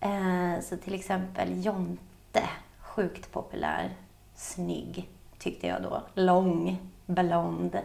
Eh, 0.01 0.61
så 0.63 0.77
till 0.77 0.95
exempel 0.95 1.65
Jonte, 1.65 2.49
sjukt 2.81 3.33
populär, 3.33 3.91
snygg 4.35 5.09
tyckte 5.39 5.67
jag 5.67 5.83
då. 5.83 6.03
Lång, 6.15 6.79
blond, 7.07 7.79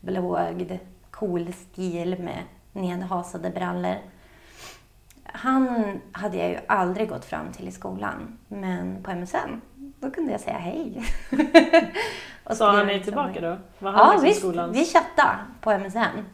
blåögd, 0.00 0.72
cool 1.10 1.52
stil 1.52 2.22
med 2.22 2.42
nedhasade 2.72 3.50
brallor. 3.50 3.96
Han 5.24 6.00
hade 6.12 6.36
jag 6.36 6.48
ju 6.50 6.58
aldrig 6.68 7.08
gått 7.08 7.24
fram 7.24 7.52
till 7.52 7.68
i 7.68 7.72
skolan, 7.72 8.38
men 8.48 9.02
på 9.02 9.10
MSN, 9.14 9.60
då 9.76 10.10
kunde 10.10 10.32
jag 10.32 10.40
säga 10.40 10.58
hej. 10.58 11.02
Och 12.44 12.56
Sa 12.56 12.72
han 12.76 12.86
nej 12.86 12.96
liksom- 12.96 13.04
tillbaka 13.12 13.40
då? 13.40 13.58
Var 13.78 13.92
han 13.92 14.00
Ja, 14.00 14.10
liksom 14.12 14.24
visst. 14.24 14.38
skolans... 14.40 14.76
Vi 14.76 14.84
chattade 14.84 15.38
på 15.60 15.70
MSN. 15.78 16.24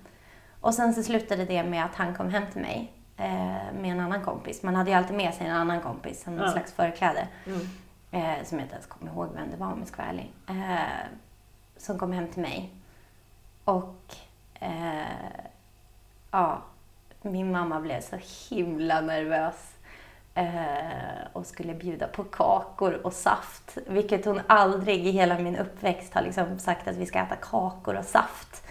Och 0.60 0.74
sen 0.74 0.94
så 0.94 1.02
slutade 1.02 1.44
det 1.44 1.62
med 1.64 1.84
att 1.84 1.94
han 1.94 2.14
kom 2.14 2.30
hem 2.30 2.42
till 2.52 2.60
mig 2.62 2.92
eh, 3.16 3.26
med 3.80 3.92
en 3.92 4.00
annan 4.00 4.20
kompis. 4.24 4.62
Man 4.62 4.74
hade 4.76 4.90
ju 4.90 4.96
alltid 4.96 5.16
med 5.16 5.34
sig 5.34 5.46
en 5.46 5.56
annan 5.56 5.80
kompis, 5.80 6.26
en 6.26 6.36
Ja. 6.36 6.50
slags 6.52 6.72
förkläde. 6.72 7.28
Mm. 7.46 7.60
Eh, 8.10 8.44
som 8.44 8.58
jag 8.58 8.64
inte 8.64 8.74
ens 8.74 8.86
kommer 8.86 9.12
ihåg 9.12 9.28
vem 9.34 9.50
det 9.50 9.56
var 9.56 9.72
om 9.72 9.78
jag 9.78 9.88
ska 9.88 9.96
vara 10.02 10.08
ärlig. 10.08 10.32
Eh, 10.48 10.78
som 11.76 11.98
kom 11.98 12.12
hem 12.12 12.28
till 12.28 12.42
mig. 12.42 12.74
Och 13.64 14.14
eh, 14.54 15.02
ja, 16.30 16.62
min 17.22 17.52
mamma 17.52 17.80
blev 17.80 18.00
så 18.00 18.16
himla 18.50 19.00
nervös. 19.00 19.74
Eh, 20.34 21.26
och 21.32 21.46
skulle 21.46 21.74
bjuda 21.74 22.08
på 22.08 22.24
kakor 22.24 23.00
och 23.04 23.12
saft. 23.12 23.78
Vilket 23.86 24.24
hon 24.24 24.40
aldrig 24.46 25.06
i 25.06 25.10
hela 25.10 25.38
min 25.38 25.56
uppväxt 25.56 26.14
har 26.14 26.22
liksom 26.22 26.58
sagt 26.58 26.88
att 26.88 26.96
vi 26.96 27.06
ska 27.06 27.18
äta 27.18 27.36
kakor 27.36 27.96
och 27.96 28.04
saft. 28.04 28.66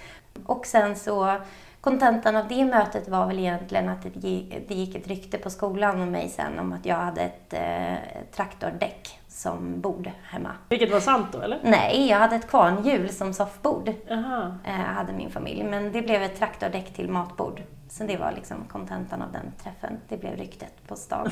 Och 0.46 0.66
sen 0.66 0.96
så, 0.96 1.36
kontentan 1.82 2.36
av 2.36 2.48
det 2.48 2.66
mötet 2.66 3.08
var 3.08 3.28
väl 3.28 3.40
egentligen 3.40 3.90
att 3.90 4.04
det 4.14 4.30
gick, 4.76 4.96
ett 4.96 5.08
rykte 5.08 5.38
på 5.38 5.50
skolan 5.50 6.02
om 6.02 6.12
mig 6.12 6.30
sen 6.30 6.60
om 6.60 6.74
att 6.74 6.86
jag 6.86 6.96
hade 6.96 7.22
ett 7.22 7.54
eh, 7.54 8.22
traktordäck 8.32 9.20
som 9.28 9.82
bord 9.82 10.12
hemma. 10.24 10.52
Vilket 10.70 10.92
var 10.92 11.00
sant 11.00 11.28
då, 11.32 11.42
eller? 11.42 11.60
Nej, 11.64 12.08
jag 12.10 12.18
hade 12.18 12.36
ett 12.36 12.48
kvarnhjul 12.50 13.10
som 13.10 13.34
soffbord, 13.34 13.94
Jaha. 14.08 14.58
eh, 14.66 14.72
hade 14.72 15.14
min 15.14 15.32
familj. 15.32 15.64
Men 15.64 15.92
det 15.92 16.02
blev 16.02 16.24
ett 16.24 16.40
traktordäck 16.40 16.94
till 16.94 17.10
matbord. 17.10 17.62
Så 17.98 18.04
det 18.04 18.18
var 18.18 18.32
liksom 18.32 18.66
kontentan 18.66 19.22
av 19.22 19.32
den 19.32 19.52
träffen. 19.64 20.00
Det 20.08 20.18
blev 20.18 20.36
ryktet 20.36 20.88
på 20.88 20.96
stan. 20.96 21.32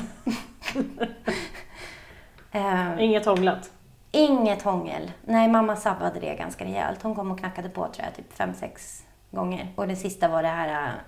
eh, 2.52 3.00
Inget 3.00 3.26
hånglat? 3.26 3.72
Inget 4.10 4.62
hångel. 4.62 5.12
Nej, 5.24 5.48
mamma 5.48 5.76
sabbade 5.76 6.20
det 6.20 6.34
ganska 6.34 6.64
rejält. 6.64 7.02
Hon 7.02 7.14
kom 7.14 7.30
och 7.30 7.38
knackade 7.38 7.68
på 7.68 7.88
tror 7.88 8.06
jag, 8.06 8.14
typ 8.14 8.32
fem, 8.32 8.54
sex 8.54 9.04
gånger. 9.30 9.72
Och 9.76 9.88
det 9.88 9.96
sista 9.96 10.28
var 10.28 10.42
det 10.42 10.48
här 10.48 10.98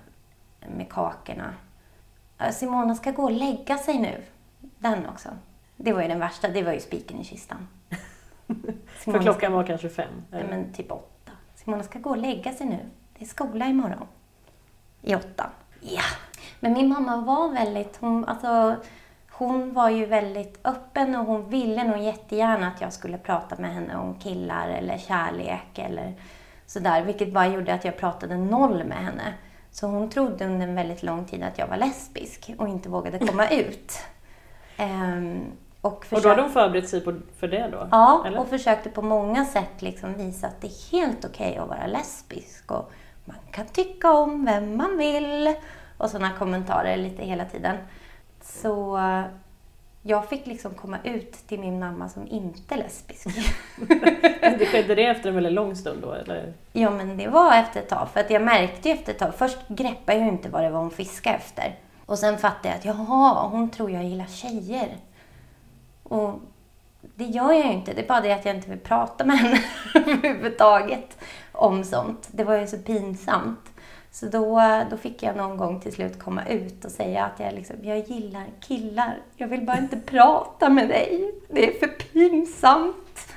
äh, 0.60 0.68
med 0.76 0.88
kakorna. 0.92 1.54
Äh, 2.38 2.50
Simona 2.50 2.94
ska 2.94 3.10
gå 3.10 3.22
och 3.22 3.32
lägga 3.32 3.78
sig 3.78 3.98
nu. 3.98 4.22
Den 4.78 5.06
också. 5.06 5.28
Det 5.76 5.92
var 5.92 6.02
ju 6.02 6.08
den 6.08 6.20
värsta. 6.20 6.48
Det 6.48 6.62
var 6.62 6.72
ju 6.72 6.80
spiken 6.80 7.20
i 7.20 7.24
kistan. 7.24 7.68
För 8.86 9.18
klockan 9.18 9.52
var 9.52 9.64
kanske 9.64 9.88
fem? 9.88 10.12
Nej, 10.30 10.40
eller? 10.40 10.50
men 10.50 10.72
typ 10.72 10.92
åtta. 10.92 11.32
Simona 11.54 11.82
ska 11.82 11.98
gå 11.98 12.10
och 12.10 12.18
lägga 12.18 12.52
sig 12.52 12.66
nu. 12.66 12.78
Det 13.18 13.24
är 13.24 13.28
skola 13.28 13.66
imorgon. 13.66 14.06
I 15.02 15.14
åttan. 15.14 15.50
Ja. 15.80 16.02
Men 16.60 16.72
min 16.72 16.88
mamma 16.88 17.16
var 17.16 17.48
väldigt, 17.48 17.96
hon, 18.00 18.24
alltså, 18.24 18.76
hon 19.30 19.72
var 19.74 19.90
ju 19.90 20.06
väldigt 20.06 20.58
öppen 20.64 21.16
och 21.16 21.26
hon 21.26 21.48
ville 21.50 21.84
nog 21.84 21.98
jättegärna 21.98 22.66
att 22.68 22.80
jag 22.80 22.92
skulle 22.92 23.18
prata 23.18 23.56
med 23.58 23.74
henne 23.74 23.96
om 23.96 24.14
killar 24.14 24.68
eller 24.68 24.98
kärlek 24.98 25.78
eller 25.78 26.14
sådär. 26.66 27.02
Vilket 27.02 27.32
bara 27.32 27.46
gjorde 27.46 27.74
att 27.74 27.84
jag 27.84 27.96
pratade 27.96 28.36
noll 28.36 28.84
med 28.84 28.98
henne. 28.98 29.34
Så 29.70 29.86
hon 29.86 30.10
trodde 30.10 30.46
under 30.46 30.68
en 30.68 30.74
väldigt 30.74 31.02
lång 31.02 31.24
tid 31.24 31.42
att 31.42 31.58
jag 31.58 31.66
var 31.66 31.76
lesbisk 31.76 32.50
och 32.58 32.68
inte 32.68 32.88
vågade 32.88 33.18
komma 33.18 33.48
ut. 33.50 33.92
Ehm, 34.76 35.40
och, 35.80 35.92
Och 35.92 36.00
då 36.00 36.06
försökte- 36.06 36.28
hade 36.28 36.42
hon 36.42 36.50
förberett 36.50 36.88
sig 36.88 37.02
för 37.38 37.48
det 37.48 37.68
då? 37.72 37.88
Ja, 37.90 38.22
Eller? 38.26 38.38
och 38.40 38.48
försökte 38.48 38.90
på 38.90 39.02
många 39.02 39.44
sätt 39.44 39.82
liksom 39.82 40.14
visa 40.14 40.46
att 40.46 40.60
det 40.60 40.66
är 40.66 40.92
helt 40.92 41.24
okej 41.24 41.56
att 41.56 41.68
vara 41.68 41.86
lesbisk 41.86 42.70
och 42.70 42.90
man 43.28 43.36
kan 43.50 43.66
tycka 43.66 44.12
om 44.12 44.44
vem 44.44 44.76
man 44.76 44.98
vill 44.98 45.54
och 45.98 46.10
sådana 46.10 46.32
kommentarer 46.38 46.96
lite 46.96 47.24
hela 47.24 47.44
tiden. 47.44 47.76
Så 48.42 49.00
jag 50.02 50.28
fick 50.28 50.46
liksom 50.46 50.74
komma 50.74 50.98
ut 51.04 51.32
till 51.32 51.60
min 51.60 51.78
mamma 51.78 52.08
som 52.08 52.28
inte 52.28 52.76
lesbisk. 52.76 53.28
Det 54.58 54.66
skedde 54.66 54.94
det 54.94 55.06
efter 55.06 55.28
en 55.28 55.34
väldigt 55.34 55.52
lång 55.52 55.76
stund 55.76 56.02
då, 56.02 56.12
eller? 56.12 56.52
ja, 56.72 56.90
men 56.90 57.16
det 57.16 57.28
var 57.28 57.54
efter 57.54 57.80
ett 57.80 57.88
tag. 57.88 58.08
För 58.12 58.20
att 58.20 58.30
jag 58.30 58.42
märkte 58.42 58.88
ju 58.88 58.94
efter 58.94 59.12
ett 59.12 59.18
tag. 59.18 59.34
Först 59.34 59.58
greppade 59.68 60.18
jag 60.18 60.28
inte 60.28 60.48
vad 60.48 60.62
det 60.62 60.70
var 60.70 60.80
hon 60.80 60.90
fiskade 60.90 61.36
efter. 61.36 61.74
Och 62.06 62.18
sen 62.18 62.38
fattade 62.38 62.68
jag 62.68 62.78
att 62.78 62.84
jaha, 62.84 63.48
hon 63.48 63.70
tror 63.70 63.90
jag 63.90 64.04
gillar 64.04 64.26
tjejer. 64.26 64.96
Och 66.02 66.40
det 67.00 67.24
gör 67.24 67.52
jag 67.52 67.66
ju 67.66 67.72
inte. 67.72 67.92
Det 67.92 68.00
är 68.00 68.08
bara 68.08 68.20
det 68.20 68.32
att 68.32 68.44
jag 68.44 68.56
inte 68.56 68.70
vill 68.70 68.78
prata 68.78 69.24
med 69.24 69.38
henne 69.38 69.60
överhuvudtaget 69.94 71.18
om 71.58 71.84
sånt. 71.84 72.28
Det 72.32 72.44
var 72.44 72.56
ju 72.56 72.66
så 72.66 72.78
pinsamt. 72.78 73.60
Så 74.10 74.26
då, 74.26 74.60
då 74.90 74.96
fick 74.96 75.22
jag 75.22 75.36
någon 75.36 75.56
gång 75.56 75.80
till 75.80 75.92
slut 75.92 76.18
komma 76.22 76.46
ut 76.46 76.84
och 76.84 76.90
säga 76.90 77.24
att 77.24 77.40
jag, 77.40 77.54
liksom, 77.54 77.76
jag 77.82 77.98
gillar 77.98 78.44
killar. 78.60 79.18
Jag 79.36 79.48
vill 79.48 79.66
bara 79.66 79.78
inte 79.78 79.96
prata 80.06 80.68
med 80.68 80.88
dig. 80.88 81.34
Det 81.48 81.68
är 81.68 81.78
för 81.78 81.86
pinsamt. 81.88 83.28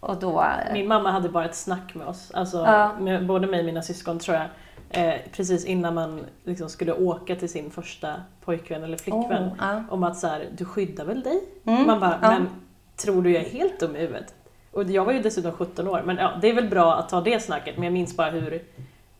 Och 0.00 0.16
då... 0.16 0.44
Min 0.72 0.88
mamma 0.88 1.10
hade 1.10 1.28
bara 1.28 1.44
ett 1.44 1.54
snack 1.56 1.94
med 1.94 2.06
oss, 2.06 2.30
alltså 2.34 2.56
Ja. 2.58 2.92
med 3.00 3.26
både 3.26 3.46
mig 3.46 3.60
och 3.60 3.66
mina 3.66 3.82
syskon 3.82 4.18
tror 4.18 4.36
jag. 4.36 4.46
Eh, 4.90 5.14
precis 5.32 5.64
innan 5.64 5.94
man 5.94 6.20
liksom 6.44 6.68
skulle 6.68 6.92
åka 6.92 7.36
till 7.36 7.48
sin 7.48 7.70
första 7.70 8.14
pojkvän 8.44 8.84
eller 8.84 8.96
flickvän. 8.96 9.42
Oh, 9.44 9.52
ja. 9.58 9.82
Om 9.90 10.04
att 10.04 10.18
så 10.18 10.26
här, 10.26 10.48
du 10.56 10.64
skyddar 10.64 11.04
väl 11.04 11.22
dig? 11.22 11.40
Mm, 11.66 11.86
Man 11.86 12.00
bara, 12.00 12.18
ja. 12.22 12.30
men 12.30 12.48
tror 12.96 13.22
du 13.22 13.32
jag 13.32 13.42
är 13.44 13.48
helt 13.50 13.80
dum 13.80 13.96
i 13.96 13.98
huvudet? 14.00 14.34
Och 14.74 14.90
jag 14.90 15.04
var 15.04 15.12
ju 15.12 15.22
dessutom 15.22 15.52
17 15.52 15.88
år, 15.88 16.02
men 16.06 16.16
ja, 16.16 16.38
det 16.40 16.48
är 16.48 16.54
väl 16.54 16.68
bra 16.68 16.94
att 16.94 17.08
ta 17.08 17.20
det 17.20 17.42
snacket, 17.42 17.76
men 17.76 17.84
jag 17.84 17.92
minns 17.92 18.16
bara 18.16 18.30
hur 18.30 18.62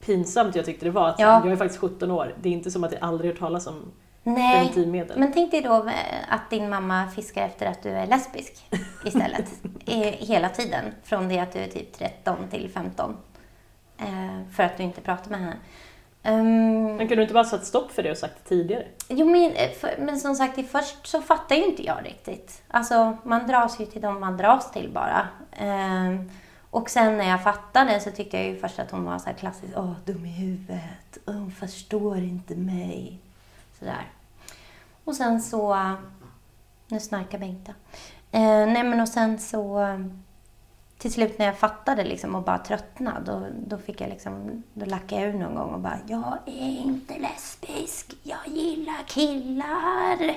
pinsamt 0.00 0.56
jag 0.56 0.64
tyckte 0.64 0.84
det 0.84 0.90
var. 0.90 1.08
Att, 1.08 1.18
Ja. 1.18 1.40
Jag 1.44 1.52
är 1.52 1.56
faktiskt 1.56 1.80
17 1.80 2.10
år, 2.10 2.34
det 2.42 2.48
är 2.48 2.52
inte 2.52 2.70
som 2.70 2.84
att 2.84 2.92
jag 2.92 3.02
aldrig 3.02 3.30
hört 3.30 3.38
talas 3.40 3.66
om 3.66 3.92
Nej, 4.22 4.58
preventivmedel. 4.58 5.18
men 5.18 5.32
tänk 5.32 5.50
dig 5.50 5.60
då 5.60 5.74
eh, 5.86 5.92
att 6.28 6.50
din 6.50 6.68
mamma 6.70 7.08
fiskar 7.08 7.42
efter 7.44 7.66
att 7.66 7.82
du 7.82 7.88
är 7.90 8.06
lesbisk 8.06 8.64
istället. 9.04 9.52
Hela 10.18 10.48
tiden. 10.48 10.84
Från 11.02 11.28
det 11.28 11.38
att 11.38 11.52
du 11.52 11.58
är 11.58 11.68
typ 11.68 11.92
13 11.92 12.36
till 12.50 12.70
15. 12.74 13.16
Eh, 13.98 14.06
för 14.52 14.62
att 14.62 14.76
du 14.76 14.82
inte 14.82 15.00
pratar 15.00 15.30
med 15.30 15.40
henne. 15.40 15.56
Ehm, 16.26 16.84
Men 16.84 16.98
kunde 16.98 17.16
du 17.16 17.22
inte 17.22 17.34
bara 17.34 17.44
satt 17.44 17.66
stopp 17.66 17.92
för 17.92 18.02
det 18.02 18.10
och 18.10 18.16
sagt 18.16 18.34
det 18.42 18.48
tidigare? 18.48 18.84
jo, 19.08 19.26
men, 19.26 19.52
eh, 19.52 19.70
för, 19.70 19.94
men 19.98 20.20
som 20.20 20.34
sagt, 20.34 20.58
i 20.58 20.62
först 20.64 21.06
så 21.06 21.20
fattar 21.22 21.56
ju 21.56 21.64
inte 21.64 21.82
jag 21.82 22.06
riktigt. 22.06 22.62
Alltså, 22.68 23.16
man 23.24 23.46
dras 23.46 23.80
ju 23.80 23.86
till 23.86 24.02
dem 24.02 24.20
man 24.20 24.36
dras 24.36 24.72
till 24.72 24.90
bara. 24.90 25.28
Ehm, 25.52 26.30
och 26.70 26.90
sen 26.90 27.16
när 27.16 27.28
jag 27.28 27.42
fattade 27.42 28.00
så 28.00 28.10
tyckte 28.10 28.36
jag 28.36 28.46
ju 28.46 28.56
först 28.60 28.78
att 28.78 28.90
hon 28.90 29.04
var 29.04 29.18
så 29.18 29.26
här 29.26 29.32
klassisk, 29.32 29.72
åh, 29.76 29.92
dum 30.04 30.24
i 30.26 30.28
huvudet, 30.28 31.18
hon 31.26 31.50
förstår 31.50 32.18
inte 32.18 32.54
mig. 32.54 33.18
Sådär. 33.78 34.10
Och 35.04 35.14
sen 35.16 35.42
så, 35.42 35.94
nu 36.88 37.00
snarkar 37.00 37.38
Bengta. 37.38 37.72
Eh, 38.32 38.40
nej 38.66 38.82
men 38.82 39.00
och 39.00 39.08
sen 39.08 39.38
så 39.38 39.80
till 41.04 41.12
slut 41.12 41.38
när 41.38 41.46
jag 41.46 41.58
fattade 41.58 42.04
liksom 42.04 42.34
och 42.34 42.42
bara 42.42 42.58
tröttnade 42.58 43.32
då, 43.32 43.46
då 43.66 43.78
fick 43.78 44.00
jag 44.00 44.08
liksom, 44.10 44.62
då 44.74 44.86
lackade 44.86 45.22
jag 45.22 45.34
ur 45.34 45.38
någon 45.38 45.54
gång 45.54 45.74
och 45.74 45.80
bara 45.80 45.98
Jag 46.08 46.38
är 46.46 46.82
inte 46.84 47.14
lesbisk, 47.18 48.12
jag 48.22 48.38
gillar 48.46 49.06
killar. 49.06 50.34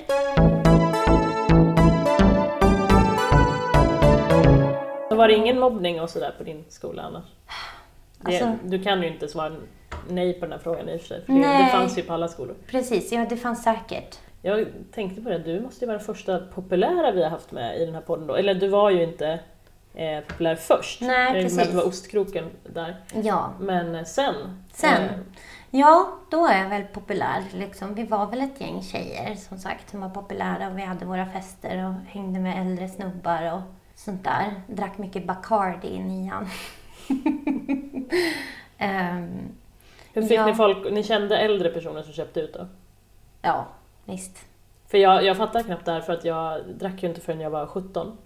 Var 5.16 5.28
det 5.28 5.34
ingen 5.34 5.58
mobbning 5.58 6.00
och 6.00 6.10
sådär 6.10 6.34
på 6.38 6.44
din 6.44 6.64
skola 6.68 7.02
annars? 7.02 7.24
Det, 8.18 8.26
Alltså- 8.26 8.52
du 8.68 8.82
kan 8.82 9.02
ju 9.02 9.08
inte 9.12 9.28
svara 9.28 9.56
nej 10.08 10.32
på 10.32 10.40
den 10.40 10.52
här 10.52 10.58
frågan 10.58 10.88
i 10.88 10.96
och 10.96 11.00
för 11.00 11.08
sig, 11.08 11.24
för 11.24 11.32
det, 11.32 11.38
Nej. 11.38 11.64
det 11.64 11.70
fanns 11.70 11.98
ju 11.98 12.02
på 12.02 12.12
alla 12.12 12.28
skolor. 12.28 12.54
Precis, 12.66 13.12
ja 13.12 13.26
det 13.28 13.36
fanns 13.36 13.62
säkert. 13.62 14.18
Jag 14.42 14.66
tänkte 14.92 15.20
på 15.22 15.28
det, 15.28 15.38
du 15.38 15.60
måste 15.60 15.84
ju 15.84 15.86
vara 15.86 15.98
den 15.98 16.06
första 16.06 16.38
populära 16.38 17.10
vi 17.12 17.22
har 17.22 17.30
haft 17.30 17.52
med 17.52 17.80
i 17.80 17.84
den 17.84 17.94
här 17.94 18.02
podden 18.02 18.26
då. 18.26 18.34
Eller 18.34 18.54
du 18.54 18.68
var 18.68 18.90
ju 18.90 19.02
inte 19.02 19.40
eh, 19.98 20.20
populär 20.28 20.54
först, 20.56 21.00
Nej, 21.00 21.32
med 21.32 21.42
precis. 21.42 21.68
du 21.70 21.76
var 21.76 21.86
ostkroken 21.86 22.44
där. 22.74 22.96
Ja. 23.22 23.52
Men 23.60 23.94
eh, 23.94 24.04
sen? 24.04 24.34
Sen? 24.72 25.02
eh, 25.04 25.10
Ja, 25.70 26.18
då 26.30 26.46
är 26.46 26.62
jag 26.62 26.68
väl 26.68 26.82
populär. 26.82 27.42
Liksom. 27.54 27.94
Vi 27.94 28.04
var 28.04 28.26
väl 28.26 28.40
ett 28.40 28.60
gäng 28.60 28.82
tjejer 28.82 29.34
som 29.34 29.58
sagt 29.58 29.90
som 29.90 30.00
var 30.00 30.08
populära 30.08 30.68
och 30.68 30.78
vi 30.78 30.82
hade 30.82 31.04
våra 31.04 31.26
fester 31.26 31.84
och 31.86 31.94
hängde 32.12 32.40
med 32.40 32.60
äldre 32.60 32.88
snubbar 32.88 33.52
och 33.52 33.60
sånt 33.94 34.24
där. 34.24 34.54
Drack 34.66 34.98
mycket 34.98 35.26
Bacardi 35.26 35.88
i 35.88 35.98
nian. 35.98 36.48
Ehm, 38.78 39.48
hur 40.12 40.22
fick 40.22 40.38
Ja. 40.38 40.46
ni 40.46 40.54
folk, 40.54 40.92
ni 40.92 41.02
kände 41.04 41.38
äldre 41.38 41.68
personer 41.68 42.02
som 42.02 42.12
köpte 42.12 42.40
ut 42.40 42.54
då? 42.54 42.66
ja, 43.42 43.66
visst. 44.04 44.44
För 44.88 44.98
jag, 44.98 45.24
jag 45.24 45.36
fattar 45.36 45.62
knappt 45.62 45.84
det 45.84 45.92
här 45.92 46.00
för 46.00 46.12
att 46.12 46.24
jag 46.24 46.60
drack 46.74 47.02
ju 47.02 47.08
inte 47.08 47.20
förrän 47.20 47.40
jag 47.40 47.50
var 47.50 47.66
17. 47.66 48.16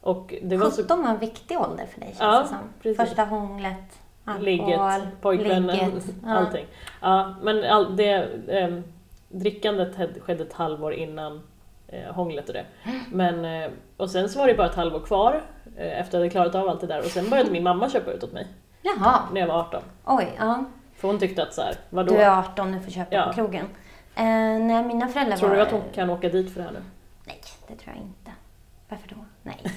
Och 0.00 0.34
det 0.42 0.56
var 0.56 0.70
så 0.70 0.82
17 0.82 1.02
var 1.02 1.08
en 1.10 1.18
viktig 1.18 1.60
ålder 1.60 1.86
för 1.86 2.00
dig 2.00 2.08
känns 2.08 2.20
Ja, 2.20 2.40
det 2.42 2.48
som. 2.48 2.58
precis. 2.82 2.96
Första 3.08 3.24
hånglet, 3.24 3.98
alkohol, 4.24 4.44
ligget, 4.44 5.20
pojkvännen, 5.20 5.76
ligget. 5.76 6.04
Ja. 6.26 6.34
allting. 6.34 6.66
Ja, 7.00 7.34
men 7.42 7.64
all, 7.64 7.96
det, 7.96 8.28
ehm, 8.48 8.82
drickandet 9.28 9.96
skedde 10.22 10.42
ett 10.42 10.52
halvår 10.52 10.92
innan 10.92 11.40
eh, 11.88 12.12
hånglet 12.14 12.48
och 12.48 12.54
det. 12.54 12.64
Men, 13.12 13.44
eh, 13.44 13.70
och 13.96 14.10
sen 14.10 14.28
så 14.28 14.38
var 14.38 14.46
det 14.46 14.54
bara 14.54 14.66
ett 14.68 14.74
halvår 14.74 15.00
kvar 15.00 15.42
eh, 15.76 16.00
efter 16.00 16.02
att 16.02 16.12
jag 16.12 16.18
hade 16.20 16.30
klarat 16.30 16.54
av 16.54 16.68
allt 16.68 16.80
det 16.80 16.86
där 16.86 16.98
och 16.98 17.04
sen 17.04 17.30
började 17.30 17.50
min 17.50 17.62
mamma 17.62 17.90
köpa 17.90 18.10
ut 18.10 18.22
åt 18.24 18.32
mig 18.32 18.46
Jaha, 18.82 19.20
när 19.32 19.40
jag 19.40 19.48
var 19.48 19.54
18. 19.60 19.82
oj. 20.04 20.32
Ja. 20.38 20.64
För 20.96 21.08
hon 21.08 21.18
tyckte 21.18 21.42
att 21.42 21.54
så 21.54 21.62
här, 21.62 21.74
vadå? 21.90 22.14
Du 22.14 22.20
är 22.20 22.38
18, 22.38 22.72
du 22.72 22.80
får 22.80 22.90
köpa 22.90 23.14
Ja. 23.16 23.26
på 23.26 23.32
krogen. 23.32 23.66
Eh, 24.14 24.24
nej, 24.24 24.84
mina 24.84 25.08
föräldrar 25.08 25.36
Tror 25.36 25.48
var... 25.48 25.56
du 25.56 25.62
att 25.62 25.70
hon 25.70 25.82
kan 25.94 26.10
åka 26.10 26.28
dit 26.28 26.52
för 26.52 26.60
det 26.60 26.64
här 26.66 26.72
nu? 26.72 26.82
Nej, 27.26 27.40
det 27.68 27.74
tror 27.76 27.94
jag 27.96 28.04
inte. 28.04 28.30
Varför 28.88 29.08
då? 29.08 29.16
Nej. 29.50 29.72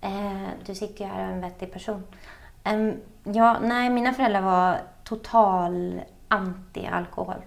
eh, 0.00 0.48
du 0.66 0.74
sitter 0.74 1.04
ju 1.04 1.10
här 1.10 1.18
och 1.18 1.28
är 1.28 1.32
en 1.32 1.40
vettig 1.40 1.72
person. 1.72 2.04
Em, 2.64 3.00
ja, 3.24 3.56
nej, 3.62 3.90
mina 3.90 4.12
föräldrar 4.12 4.40
var 4.40 4.78
total 5.04 6.00
anti-alkohol. 6.28 7.42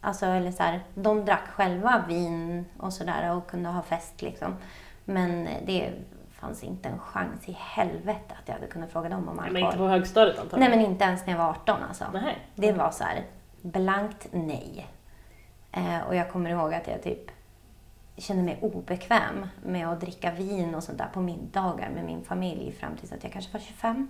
Alltså, 0.00 0.26
eller 0.26 0.52
så 0.52 0.62
här, 0.62 0.80
de 0.94 1.24
drack 1.24 1.48
själva 1.48 2.04
vin 2.08 2.64
och 2.78 2.92
sådär 2.92 3.36
och 3.36 3.46
kunde 3.46 3.68
ha 3.68 3.82
fest 3.82 4.22
liksom. 4.22 4.56
Men 5.04 5.48
det 5.66 5.92
fanns 6.30 6.62
inte 6.62 6.88
en 6.88 6.98
chans 6.98 7.48
i 7.48 7.56
helvete 7.60 8.34
att 8.42 8.48
jag 8.48 8.54
hade 8.54 8.66
kunnat 8.66 8.92
fråga 8.92 9.08
dem 9.08 9.28
om 9.28 9.36
Men 9.36 9.44
alkohol. 9.44 9.64
inte 9.64 9.78
på 9.78 9.88
högstadiet 9.88 10.36
Nej, 10.36 10.42
antagligen? 10.44 10.70
men 10.70 10.80
inte 10.80 11.04
ens 11.04 11.26
när 11.26 11.32
jag 11.32 11.38
var 11.38 11.50
18 11.50 11.82
alltså. 11.88 12.04
Nej. 12.12 12.38
Det 12.54 12.72
var 12.72 12.90
så 12.90 13.04
här, 13.04 13.24
blankt 13.62 14.26
nej. 14.30 14.86
Eh, 15.72 16.00
och 16.08 16.14
jag 16.16 16.32
kommer 16.32 16.50
ihåg 16.50 16.74
att 16.74 16.86
jag 16.88 17.02
typ 17.02 17.30
kände 18.18 18.42
mig 18.42 18.58
obekväm 18.62 19.46
med 19.62 19.88
att 19.88 20.00
dricka 20.00 20.30
vin 20.30 20.74
och 20.74 20.82
sånt 20.82 20.98
där 20.98 21.08
på 21.14 21.20
middagar 21.20 21.90
med 21.90 22.04
min 22.04 22.24
familj 22.24 22.72
fram 22.72 22.96
tills 22.96 23.12
att 23.12 23.22
jag 23.22 23.32
kanske 23.32 23.52
var 23.52 23.60
25. 23.60 24.08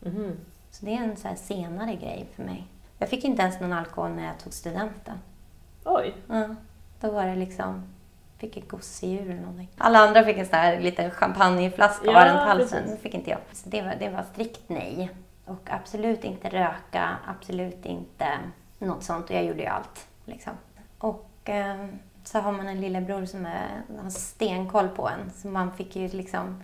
Mhm. 0.00 0.36
Så 0.70 0.84
det 0.84 0.94
är 0.96 1.02
en 1.02 1.16
så 1.16 1.28
här 1.28 1.34
senare 1.34 1.94
grej 1.94 2.28
för 2.36 2.42
mig. 2.42 2.66
Jag 2.98 3.08
fick 3.08 3.24
inte 3.24 3.42
ens 3.42 3.60
någon 3.60 3.72
alkohol 3.72 4.10
när 4.10 4.26
jag 4.26 4.38
tog 4.38 4.52
studenten. 4.52 5.18
Oj. 5.84 6.14
Ja, 6.28 6.54
då 7.00 7.10
var 7.10 7.26
det 7.26 7.36
liksom, 7.36 7.82
fick 8.38 8.56
ett 8.56 8.68
gosedjur 8.68 9.30
eller 9.30 9.40
någonting. 9.40 9.68
Alla 9.78 9.98
andra 9.98 10.24
fick 10.24 10.38
en 10.38 10.46
sån 10.46 10.58
här 10.58 10.80
liten 10.80 11.10
champagneflaska 11.10 12.10
Ja, 12.10 12.28
runt 12.28 12.40
halsen. 12.40 12.90
Det 12.90 12.96
fick 12.96 13.14
inte 13.14 13.30
jag. 13.30 13.40
Så 13.52 13.68
det 13.68 13.82
var, 13.82 13.94
det 13.98 14.08
var 14.08 14.22
strikt 14.22 14.62
nej. 14.66 15.10
Och 15.44 15.70
absolut 15.70 16.24
inte 16.24 16.48
röka, 16.48 17.16
absolut 17.26 17.86
inte 17.86 18.28
något 18.78 19.02
sånt. 19.02 19.30
Och 19.30 19.36
jag 19.36 19.44
gjorde 19.44 19.60
ju 19.60 19.66
allt. 19.66 20.08
Liksom. 20.24 20.52
Och 20.98 21.48
eh, 21.48 21.86
så 22.24 22.38
har 22.38 22.52
man 22.52 22.68
en 22.68 22.80
lillebror 22.80 23.24
som 23.24 23.46
är, 23.46 23.82
har 24.02 24.10
stenkoll 24.10 24.88
på 24.88 25.08
en. 25.08 25.30
Så 25.30 25.48
man 25.48 25.72
fick 25.72 25.96
ju 25.96 26.08
liksom... 26.08 26.62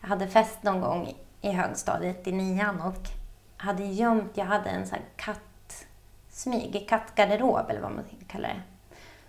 Jag 0.00 0.08
hade 0.08 0.26
fest 0.26 0.62
någon 0.62 0.80
gång 0.80 1.14
i 1.40 1.52
högstadiet 1.52 2.26
i 2.26 2.32
nian 2.32 2.80
och 2.80 3.08
hade 3.56 3.84
gömt, 3.84 4.30
jag 4.34 4.44
hade 4.44 4.70
en 4.70 4.86
sån 4.86 4.98
här 4.98 5.04
kattsmyg, 5.16 6.86
kattgarderob 6.88 7.70
eller 7.70 7.80
vad 7.80 7.92
man 7.92 8.04
kallar 8.26 8.48
det. 8.48 8.62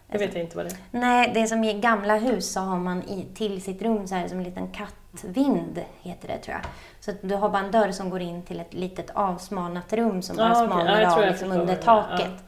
Det 0.07 0.17
vet 0.17 0.33
jag 0.33 0.43
inte 0.43 0.57
vad 0.57 0.65
det 0.65 0.71
är. 0.71 0.77
Nej, 0.99 1.31
det 1.33 1.41
är 1.41 1.45
som 1.45 1.63
i 1.63 1.79
gamla 1.79 2.15
hus 2.15 2.53
så 2.53 2.59
har 2.59 2.79
man 2.79 3.03
i, 3.03 3.25
till 3.35 3.61
sitt 3.61 3.81
rum 3.81 4.07
så 4.07 4.15
här 4.15 4.27
som 4.27 4.37
en 4.37 4.43
liten 4.43 4.67
kattvind, 4.67 5.83
heter 6.01 6.27
det 6.27 6.37
tror 6.37 6.57
jag. 6.57 6.65
Så 6.99 7.11
du 7.27 7.35
har 7.35 7.49
bara 7.49 7.63
en 7.63 7.71
dörr 7.71 7.91
som 7.91 8.09
går 8.09 8.21
in 8.21 8.41
till 8.41 8.59
ett 8.59 8.73
litet 8.73 9.09
avsmalnat 9.09 9.93
rum 9.93 10.21
som 10.21 10.35
bara 10.35 10.47
Ja, 10.47 10.53
okej. 10.55 10.67
smalnar 10.67 10.93
Ja, 10.93 11.01
jag 11.01 11.13
av 11.13 11.21
jag 11.21 11.29
liksom 11.29 11.51
under 11.51 11.75
taket. 11.75 12.43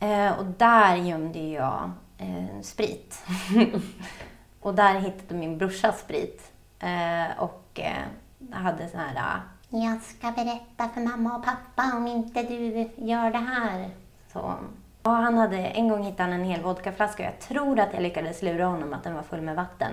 Eh, 0.00 0.38
och 0.38 0.44
där 0.44 0.96
gömde 0.96 1.38
jag 1.38 1.92
eh, 2.18 2.60
sprit. 2.62 3.26
och 4.60 4.74
där 4.74 5.00
hittade 5.00 5.34
min 5.40 5.58
brorsa 5.58 5.92
sprit. 5.92 6.52
Eh, 6.78 7.38
och 7.42 7.80
eh, 7.80 8.02
hade 8.52 8.88
så 8.88 8.96
här... 8.98 9.14
ah, 9.16 9.40
Jag 9.68 10.02
ska 10.02 10.30
berätta 10.30 10.88
för 10.94 11.00
mamma 11.00 11.36
och 11.36 11.44
pappa 11.44 11.96
om 11.96 12.06
inte 12.06 12.42
du 12.42 12.90
gör 12.96 13.30
det 13.30 13.38
här. 13.38 13.90
Så. 14.32 14.54
Ja, 15.02 15.10
han 15.10 15.38
hade, 15.38 15.56
en 15.58 15.88
gång 15.88 16.02
hittade 16.04 16.22
han 16.22 16.40
en 16.40 16.46
hel 16.46 16.62
vodkaflaska 16.62 17.22
och 17.22 17.26
jag 17.34 17.40
tror 17.40 17.80
att 17.80 17.92
jag 17.92 18.02
lyckades 18.02 18.42
lura 18.42 18.66
honom 18.66 18.92
att 18.92 19.04
den 19.04 19.14
var 19.14 19.22
full 19.22 19.40
med 19.40 19.56
vatten. 19.56 19.92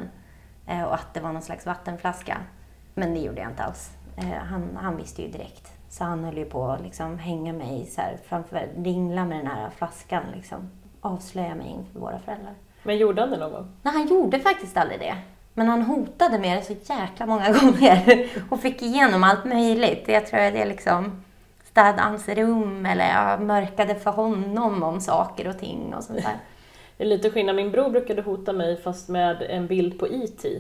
Eh, 0.68 0.84
och 0.84 0.94
att 0.94 1.14
det 1.14 1.20
var 1.20 1.34
någon 1.34 1.42
slags 1.42 1.66
vattenflaska. 1.66 2.38
Men 2.94 3.14
det 3.14 3.20
gjorde 3.20 3.42
jag 3.42 3.52
inte 3.52 3.64
alls. 3.64 3.90
Eh, 4.18 4.44
han, 4.44 4.78
han 4.82 4.98
visste 4.98 5.22
ju 5.22 5.28
direkt. 5.32 5.72
Så 5.90 6.04
han 6.04 6.24
höll 6.24 6.38
ju 6.38 6.46
på 6.46 6.68
att 6.72 6.82
liksom 6.82 7.20
hänga 7.20 7.54
mig 7.54 7.86
så 7.86 8.02
här 8.02 8.18
framför, 8.26 8.70
ringla 8.78 9.26
med 9.26 9.38
den 9.38 9.48
här 9.48 9.70
flaskan 9.70 10.24
liksom. 10.36 10.70
Avslöja 11.02 11.56
mig 11.56 11.68
inför 11.68 12.00
våra 12.00 12.20
föräldrar. 12.20 12.54
Men 12.84 12.98
gjorde 12.98 13.22
han 13.22 13.30
det 13.30 13.38
någon 13.38 13.52
gång? 13.52 13.68
Nej, 13.82 13.94
han 13.94 14.08
gjorde 14.08 14.40
faktiskt 14.40 14.78
aldrig 14.78 15.00
det. 15.00 15.16
Men 15.54 15.68
han 15.68 15.82
hotade 15.82 16.40
med 16.40 16.58
det 16.58 16.62
så 16.64 16.94
jäkla 16.94 17.26
många 17.26 17.52
gånger 17.62 18.30
och 18.50 18.60
fick 18.60 18.82
igenom 18.82 19.24
allt 19.24 19.46
möjligt. 19.46 20.04
Jag 20.08 20.28
tror 20.28 20.40
att 20.40 20.54
det 20.54 20.62
är 20.62 20.66
liksom 20.66 21.24
städade 21.64 22.02
hans 22.02 22.28
rum 22.30 22.86
eller 22.86 23.10
jag 23.10 23.42
mörkade 23.42 23.96
för 23.96 24.12
honom 24.12 24.84
om 24.84 25.02
saker 25.02 25.48
och 25.48 25.60
ting 25.60 25.94
och 25.94 26.04
sånt 26.04 26.20
där. 26.24 26.36
Det 26.98 27.04
är 27.04 27.08
lite 27.10 27.30
skillnad. 27.30 27.56
Min 27.56 27.72
bror 27.72 27.90
brukade 27.90 28.22
hota 28.22 28.54
mig 28.54 28.82
fast 28.82 29.10
med 29.10 29.42
en 29.50 29.68
bild 29.68 30.00
på 30.00 30.08
E.T. 30.08 30.60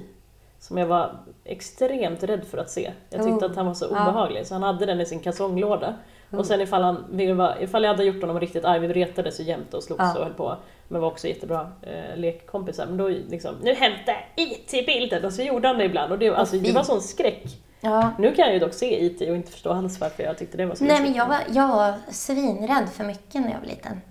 Som 0.59 0.77
jag 0.77 0.85
var 0.87 1.17
extremt 1.43 2.23
rädd 2.23 2.45
för 2.51 2.57
att 2.57 2.69
se. 2.69 2.91
Jag 3.09 3.23
tyckte 3.23 3.45
Oh. 3.45 3.51
att 3.51 3.55
han 3.55 3.65
var 3.65 3.73
så 3.73 3.85
Ja. 3.85 3.89
obehaglig 3.91 4.47
så 4.47 4.53
han 4.55 4.63
hade 4.63 4.85
den 4.85 5.01
i 5.01 5.05
sin 5.05 5.19
kalsonglåda. 5.19 5.93
Och 6.31 6.45
sen 6.45 6.61
ifall, 6.61 6.83
han 6.83 7.05
ville 7.11 7.33
vara, 7.33 7.61
ifall 7.61 7.83
jag 7.83 7.89
hade 7.91 8.03
gjort 8.03 8.21
honom 8.21 8.39
riktigt 8.39 8.65
arg, 8.65 8.79
vi 8.79 8.87
retades 8.87 9.39
ju 9.39 9.43
jämt 9.43 9.73
och 9.73 9.83
slogs 9.83 9.99
Ja. 10.03 10.17
och 10.17 10.23
höll 10.23 10.33
på. 10.33 10.57
Men 10.87 11.01
var 11.01 11.07
också 11.07 11.27
jättebra 11.27 11.71
eh, 11.81 12.17
lekkompisar. 12.17 12.85
Men 12.85 12.97
då 12.97 13.07
liksom, 13.07 13.55
nu 13.63 13.73
hämtar 13.73 14.13
jag 14.35 14.47
IT-bilden! 14.47 15.25
Och 15.25 15.33
så 15.33 15.41
gjorde 15.41 15.67
han 15.67 15.77
det 15.77 15.83
ibland 15.85 16.11
och 16.11 16.19
det, 16.19 16.29
alltså, 16.29 16.55
det 16.57 16.71
var 16.71 16.83
sån 16.83 17.01
skräck. 17.01 17.43
Ja. 17.81 18.11
Nu 18.19 18.31
kan 18.31 18.45
jag 18.45 18.53
ju 18.53 18.59
dock 18.59 18.73
se 18.73 19.05
IT 19.05 19.21
och 19.21 19.35
inte 19.35 19.51
förstå 19.51 19.69
alls 19.69 19.99
varför 20.01 20.23
jag 20.23 20.37
tyckte 20.37 20.57
det 20.57 20.65
var 20.65 20.75
så 20.75 20.83
Nej, 20.83 21.01
men 21.01 21.13
jag 21.13 21.27
var, 21.27 21.37
jag 21.49 21.67
var 21.67 21.93
svinrädd 22.09 22.89
för 22.93 23.03
mycket 23.03 23.41
när 23.41 23.51
jag 23.51 23.59
var 23.59 23.67
liten. 23.67 24.01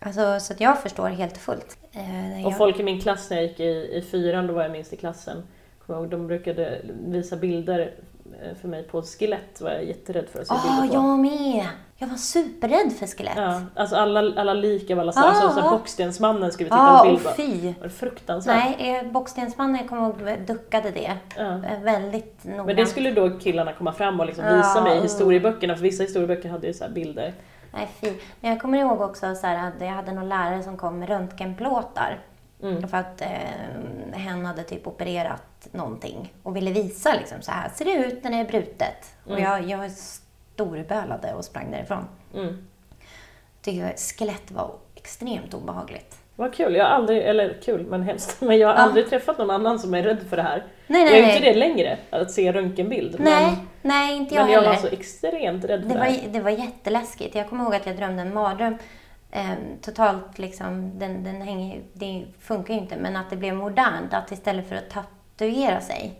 Alltså, 0.00 0.40
så 0.40 0.52
att 0.52 0.60
jag 0.60 0.82
förstår 0.82 1.08
helt 1.08 1.32
och 1.34 1.40
fullt. 1.42 1.78
Eh, 1.92 2.46
Och 2.46 2.52
jag, 2.52 2.58
folk 2.58 2.80
i 2.80 2.82
min 2.82 3.00
klass 3.00 3.30
när 3.30 3.36
jag 3.36 3.46
gick 3.46 3.60
i, 3.60 3.64
i 3.92 4.04
fyran, 4.10 4.46
då 4.46 4.54
var 4.54 4.62
jag 4.62 4.72
minst 4.72 4.92
i 4.92 4.96
klassen, 4.96 5.42
kommer 5.86 5.98
jag 5.98 6.02
ihåg, 6.04 6.10
de 6.10 6.26
brukade 6.26 6.78
visa 7.06 7.36
bilder 7.36 7.94
för 8.60 8.68
mig 8.68 8.82
på 8.82 9.02
skelett, 9.02 9.60
var 9.60 9.70
jag 9.70 9.84
jätterädd 9.84 10.28
för 10.28 10.40
att 10.40 10.46
se 10.46 10.54
Åh, 10.54 10.80
bilder 10.80 10.88
på. 10.88 10.94
jag 10.94 11.18
med! 11.18 11.66
Jag 11.98 12.06
var 12.06 12.16
superrädd 12.16 12.92
för 12.92 13.06
skelett. 13.06 13.36
Ja, 13.36 13.62
alltså 13.74 13.96
alla, 13.96 14.40
alla 14.40 14.54
lik 14.54 14.90
av 14.90 14.98
alla 14.98 15.12
slag. 15.12 15.24
Ah, 15.24 15.28
alltså, 15.28 15.60
så 15.60 15.66
ah. 15.66 15.70
Bockstensmannen 15.70 16.52
skulle 16.52 16.64
vi 16.64 16.70
titta 16.70 16.82
Ja, 16.82 17.02
på 17.04 17.10
bild 17.10 17.24
på. 17.24 17.30
fy! 17.36 17.72
Det 17.72 17.80
var 17.80 17.88
fruktansvärt. 17.88 18.78
Nej, 18.78 18.96
eh, 18.96 19.12
Bockstensmannen, 19.12 19.76
jag 19.76 19.88
kommer 19.88 20.02
ihåg, 20.02 20.46
duckade 20.46 20.90
det. 20.90 21.16
Ja. 21.36 21.42
Eh, 21.42 21.80
Väldigt 21.82 22.44
noga. 22.44 22.64
Men 22.64 22.76
det 22.76 22.86
skulle 22.86 23.10
då 23.10 23.38
killarna 23.38 23.72
komma 23.72 23.92
fram 23.92 24.20
och 24.20 24.26
liksom 24.26 24.44
visa 24.56 24.82
mig 24.82 24.90
i 24.90 24.94
mm. 24.94 25.02
historieböckerna, 25.02 25.74
för 25.74 25.82
vissa 25.82 26.02
historieböcker 26.02 26.48
hade 26.48 26.66
ju 26.66 26.74
så 26.74 26.84
här 26.84 26.90
bilder. 26.90 27.34
Nej, 27.72 27.88
fy. 28.00 28.12
Men 28.40 28.50
jag 28.50 28.60
kommer 28.60 28.78
ihåg 28.78 29.00
också 29.00 29.34
så 29.34 29.46
här, 29.46 29.68
att 29.68 29.80
jag 29.80 29.88
hade 29.88 30.12
någon 30.12 30.28
lärare 30.28 30.62
som 30.62 30.76
kom 30.76 30.98
med 30.98 31.08
röntgenplåtar. 31.08 32.18
Mm. 32.62 32.88
För 32.88 32.96
att 32.96 33.20
eh, 33.20 33.28
hen 34.12 34.46
hade 34.46 34.62
typ 34.62 34.86
opererat 34.86 35.42
någonting 35.72 36.32
och 36.42 36.56
ville 36.56 36.70
visa 36.72 37.12
liksom, 37.14 37.42
så 37.42 37.50
här 37.50 37.68
ser 37.74 37.84
det 37.84 37.92
ut 37.92 38.24
när 38.24 38.30
det 38.30 38.36
är 38.36 38.44
brutet. 38.44 39.14
Och 39.24 39.30
Mm. 39.38 39.42
jag, 39.42 39.64
jag 39.82 39.90
storbölade 39.90 41.34
och 41.34 41.44
sprang 41.44 41.70
därifrån. 41.70 42.04
Mm. 42.34 42.66
Tyckte 43.62 43.94
skelett 44.18 44.50
var 44.50 44.70
extremt 44.94 45.54
obehagligt. 45.54 46.16
Vad 46.36 46.54
kul, 46.54 46.74
jag 46.74 46.84
har 46.84 46.90
aldrig, 46.90 47.18
eller 47.22 47.58
kul 47.64 47.86
men 47.86 48.02
hemskt, 48.02 48.40
men 48.40 48.58
jag 48.58 48.68
har 48.68 48.74
Ja. 48.74 48.80
aldrig 48.80 49.08
träffat 49.10 49.38
någon 49.38 49.50
annan 49.50 49.78
som 49.78 49.94
är 49.94 50.02
rädd 50.02 50.18
för 50.30 50.36
det 50.36 50.42
här. 50.42 50.64
Nej, 50.86 51.02
jag 51.04 51.10
nej, 51.12 51.20
är 51.22 51.26
ju 51.26 51.32
inte 51.36 51.48
det 51.48 51.54
längre, 51.54 51.98
att 52.10 52.30
se 52.30 52.52
röntgenbild. 52.52 53.16
Nej, 53.20 53.46
Men, 53.46 53.56
nej 53.82 54.16
inte 54.16 54.34
jag 54.34 54.44
men 54.44 54.52
jag 54.52 54.60
heller. 54.62 54.74
var 54.74 54.80
så 54.80 54.94
extremt 54.96 55.64
rädd 55.64 55.82
för 55.82 55.88
Det 55.88 55.94
det. 55.94 55.98
var, 55.98 56.06
här. 56.06 56.28
det 56.28 56.40
var 56.40 56.50
jätteläskigt. 56.50 57.34
Jag 57.34 57.48
kommer 57.48 57.64
ihåg 57.64 57.74
att 57.74 57.86
jag 57.86 57.96
drömde 57.96 58.22
en 58.22 58.34
mardröm. 58.34 58.76
Eh, 59.30 59.50
totalt 59.82 60.38
liksom, 60.38 60.98
den, 60.98 61.24
den 61.24 61.42
hänger, 61.42 61.82
det 61.92 62.24
funkar 62.40 62.74
ju 62.74 62.80
inte. 62.80 62.96
Men 62.96 63.16
att 63.16 63.30
det 63.30 63.36
blev 63.36 63.54
modernt. 63.54 64.14
Att 64.14 64.32
istället 64.32 64.68
för 64.68 64.76
att 64.76 64.90
tatuera 65.36 65.80
sig 65.80 66.14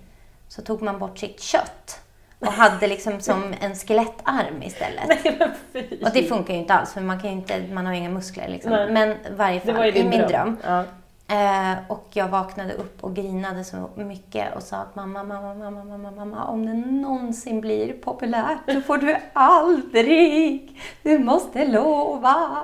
så 0.48 0.62
tog 0.62 0.82
man 0.82 0.98
bort 0.98 1.18
sitt 1.18 1.40
kött. 1.40 2.00
Och 2.38 2.52
hade 2.52 2.86
liksom 2.86 3.20
som 3.20 3.54
en 3.60 3.74
skelettarm 3.74 4.62
istället. 4.62 5.08
Nej, 5.08 5.36
men 5.38 5.50
fy. 5.72 5.96
Och 6.04 6.10
det 6.14 6.22
funkar 6.22 6.54
ju 6.54 6.60
inte 6.60 6.74
alls 6.74 6.92
för 6.92 7.00
man, 7.00 7.20
kan 7.20 7.30
inte, 7.30 7.62
man 7.72 7.86
har 7.86 7.92
ju 7.92 7.98
inga 7.98 8.10
muskler. 8.10 8.48
Liksom. 8.48 8.70
Men 8.72 9.08
i 9.10 9.16
varje 9.36 9.58
Det 9.60 9.66
fall, 9.66 9.76
var 9.76 9.84
ju 9.84 9.92
i 9.92 10.04
min 10.04 10.10
dröm. 10.18 10.28
dröm. 10.28 10.56
Ja. 10.64 10.84
Eh, 11.28 11.72
och 11.88 12.06
jag 12.12 12.28
vaknade 12.28 12.72
upp 12.74 13.04
och 13.04 13.14
grinade 13.14 13.64
så 13.64 13.90
mycket 13.96 14.56
och 14.56 14.62
sa 14.62 14.76
att 14.76 14.94
mamma, 14.96 15.22
mamma, 15.24 15.54
mamma, 15.54 15.84
mamma, 15.84 16.10
mamma, 16.10 16.44
om 16.44 16.66
det 16.66 16.74
någonsin 16.74 17.60
blir 17.60 17.92
populärt 17.92 18.58
så 18.72 18.80
får 18.80 18.98
du 18.98 19.16
aldrig, 19.32 20.80
du 21.02 21.18
måste 21.18 21.64
lova. 21.64 22.62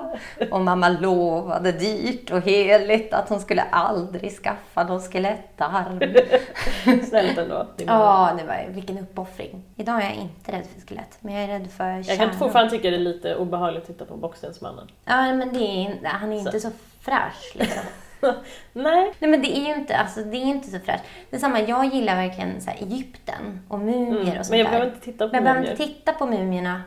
Och 0.51 0.61
mamma 0.61 0.89
lovade 0.89 1.71
dyrt 1.71 2.31
och 2.31 2.41
heligt 2.41 3.13
att 3.13 3.29
hon 3.29 3.39
skulle 3.39 3.61
aldrig 3.61 4.31
skaffa 4.31 4.83
någon 4.83 5.01
skelettarm. 5.01 5.99
Snällt 7.09 7.37
ändå. 7.37 7.67
Ja, 7.77 8.31
det 8.37 8.43
var 8.45 8.65
vilken 8.69 8.97
uppoffring. 8.97 9.63
Idag 9.75 9.95
är 10.01 10.05
jag 10.05 10.15
inte 10.15 10.51
rädd 10.51 10.65
för 10.75 10.87
skelett, 10.87 11.17
men 11.19 11.33
jag 11.33 11.43
är 11.43 11.47
rädd 11.47 11.71
för 11.71 11.89
Jag 11.89 12.05
kan 12.05 12.17
kärnor. 12.17 12.33
fortfarande 12.33 12.71
tycka 12.71 12.89
det 12.89 12.95
är 12.95 12.99
lite 12.99 13.35
obehagligt 13.35 13.81
att 13.83 13.87
titta 13.87 14.05
på 14.05 14.17
Boxningsmannen. 14.17 14.87
Ja, 15.05 15.33
men 15.33 15.53
det 15.53 15.59
är, 15.59 16.05
han 16.07 16.33
är 16.33 16.37
inte 16.39 16.59
så 16.59 16.69
fräsch 17.01 17.51
liksom. 17.53 17.83
Nej. 18.73 19.13
Nej 19.19 19.31
men 19.31 19.41
det 19.41 19.57
är 19.57 19.67
ju 19.67 19.73
inte, 19.75 19.97
alltså, 19.97 20.19
det 20.19 20.37
är 20.37 20.45
inte 20.45 20.67
så 20.69 20.79
fräscht. 20.79 21.03
Det 21.29 21.39
samma, 21.39 21.61
jag 21.61 21.85
gillar 21.85 22.15
verkligen 22.15 22.61
så 22.61 22.69
här, 22.69 22.77
Egypten 22.81 23.59
och 23.67 23.79
mumier 23.79 24.21
Mm. 24.21 24.27
och 24.27 24.33
sånt 24.45 24.49
Men 24.49 24.59
jag 24.59 24.67
behöver 24.69 24.87
inte 24.87 25.01
titta 25.05 25.27
på 25.27 25.31
Men 25.31 25.35
jag 25.35 25.43
behöver 25.43 25.61
mumier. 25.61 25.71
inte 25.81 25.93
titta 25.93 26.13
på 26.13 26.25
mumierna 26.25 26.81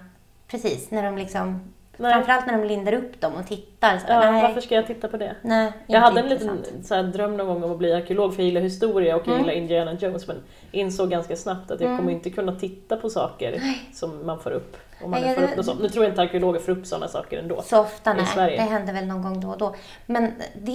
precis, 0.49 0.91
när 0.91 1.03
de 1.03 1.18
liksom, 1.18 1.72
Nej. 1.97 2.12
framförallt 2.12 2.47
när 2.47 2.59
de 2.59 2.64
lindar 2.68 2.93
upp 2.93 3.20
dem 3.20 3.32
och 3.41 3.47
tittar. 3.49 3.99
Så, 3.99 4.05
Ja, 4.09 4.30
nej, 4.32 4.43
varför 4.43 4.61
ska 4.61 4.74
jag 4.74 4.87
titta 4.87 5.09
på 5.09 5.16
det? 5.16 5.34
nej, 5.43 5.72
Jag 5.87 6.01
hade 6.01 6.20
en 6.20 6.28
liten 6.28 6.61
så 6.84 6.95
här, 6.95 7.03
dröm 7.03 7.37
någon 7.37 7.47
gång 7.47 7.62
om 7.64 7.72
att 7.72 7.78
bli 7.78 7.93
arkeolog 7.93 8.34
för 8.34 8.43
jag 8.43 8.47
gillar 8.47 8.61
historia 8.61 9.16
och 9.16 9.22
jag 9.26 9.28
Mm. 9.28 9.41
gillar 9.41 9.53
Indiana 9.55 9.93
Jones 9.93 10.26
men 10.28 10.37
insåg 10.70 11.11
ganska 11.11 11.37
snabbt 11.37 11.70
att 11.70 11.80
jag 11.80 11.99
kommer 11.99 12.12
inte 12.12 12.30
kunna 12.30 12.53
titta 12.55 12.97
på 12.97 13.11
saker 13.11 13.61
som 13.95 14.26
man 14.26 14.41
får 14.41 14.51
upp. 14.51 14.76
Om 15.03 15.11
man 15.11 15.21
Nej, 15.21 15.57
något 15.57 15.65
sånt. 15.67 15.83
Nu 15.83 15.89
tror 15.89 16.05
jag 16.05 16.13
inte 16.13 16.23
arkeologer 16.23 16.61
får 16.61 16.73
upp 16.73 16.87
sådana 16.87 17.09
saker 17.09 17.39
ändå. 17.39 17.63
Så 17.63 17.81
ofta, 17.81 18.13
nej. 18.15 18.27
Sverige. 18.27 18.57
Det 18.57 18.63
händer 18.63 18.93
väl 18.93 19.07
någon 19.07 19.23
gång 19.23 19.41
då 19.41 19.49
och 19.49 19.59
då. 19.59 19.75
Men 20.07 20.33
det 20.63 20.71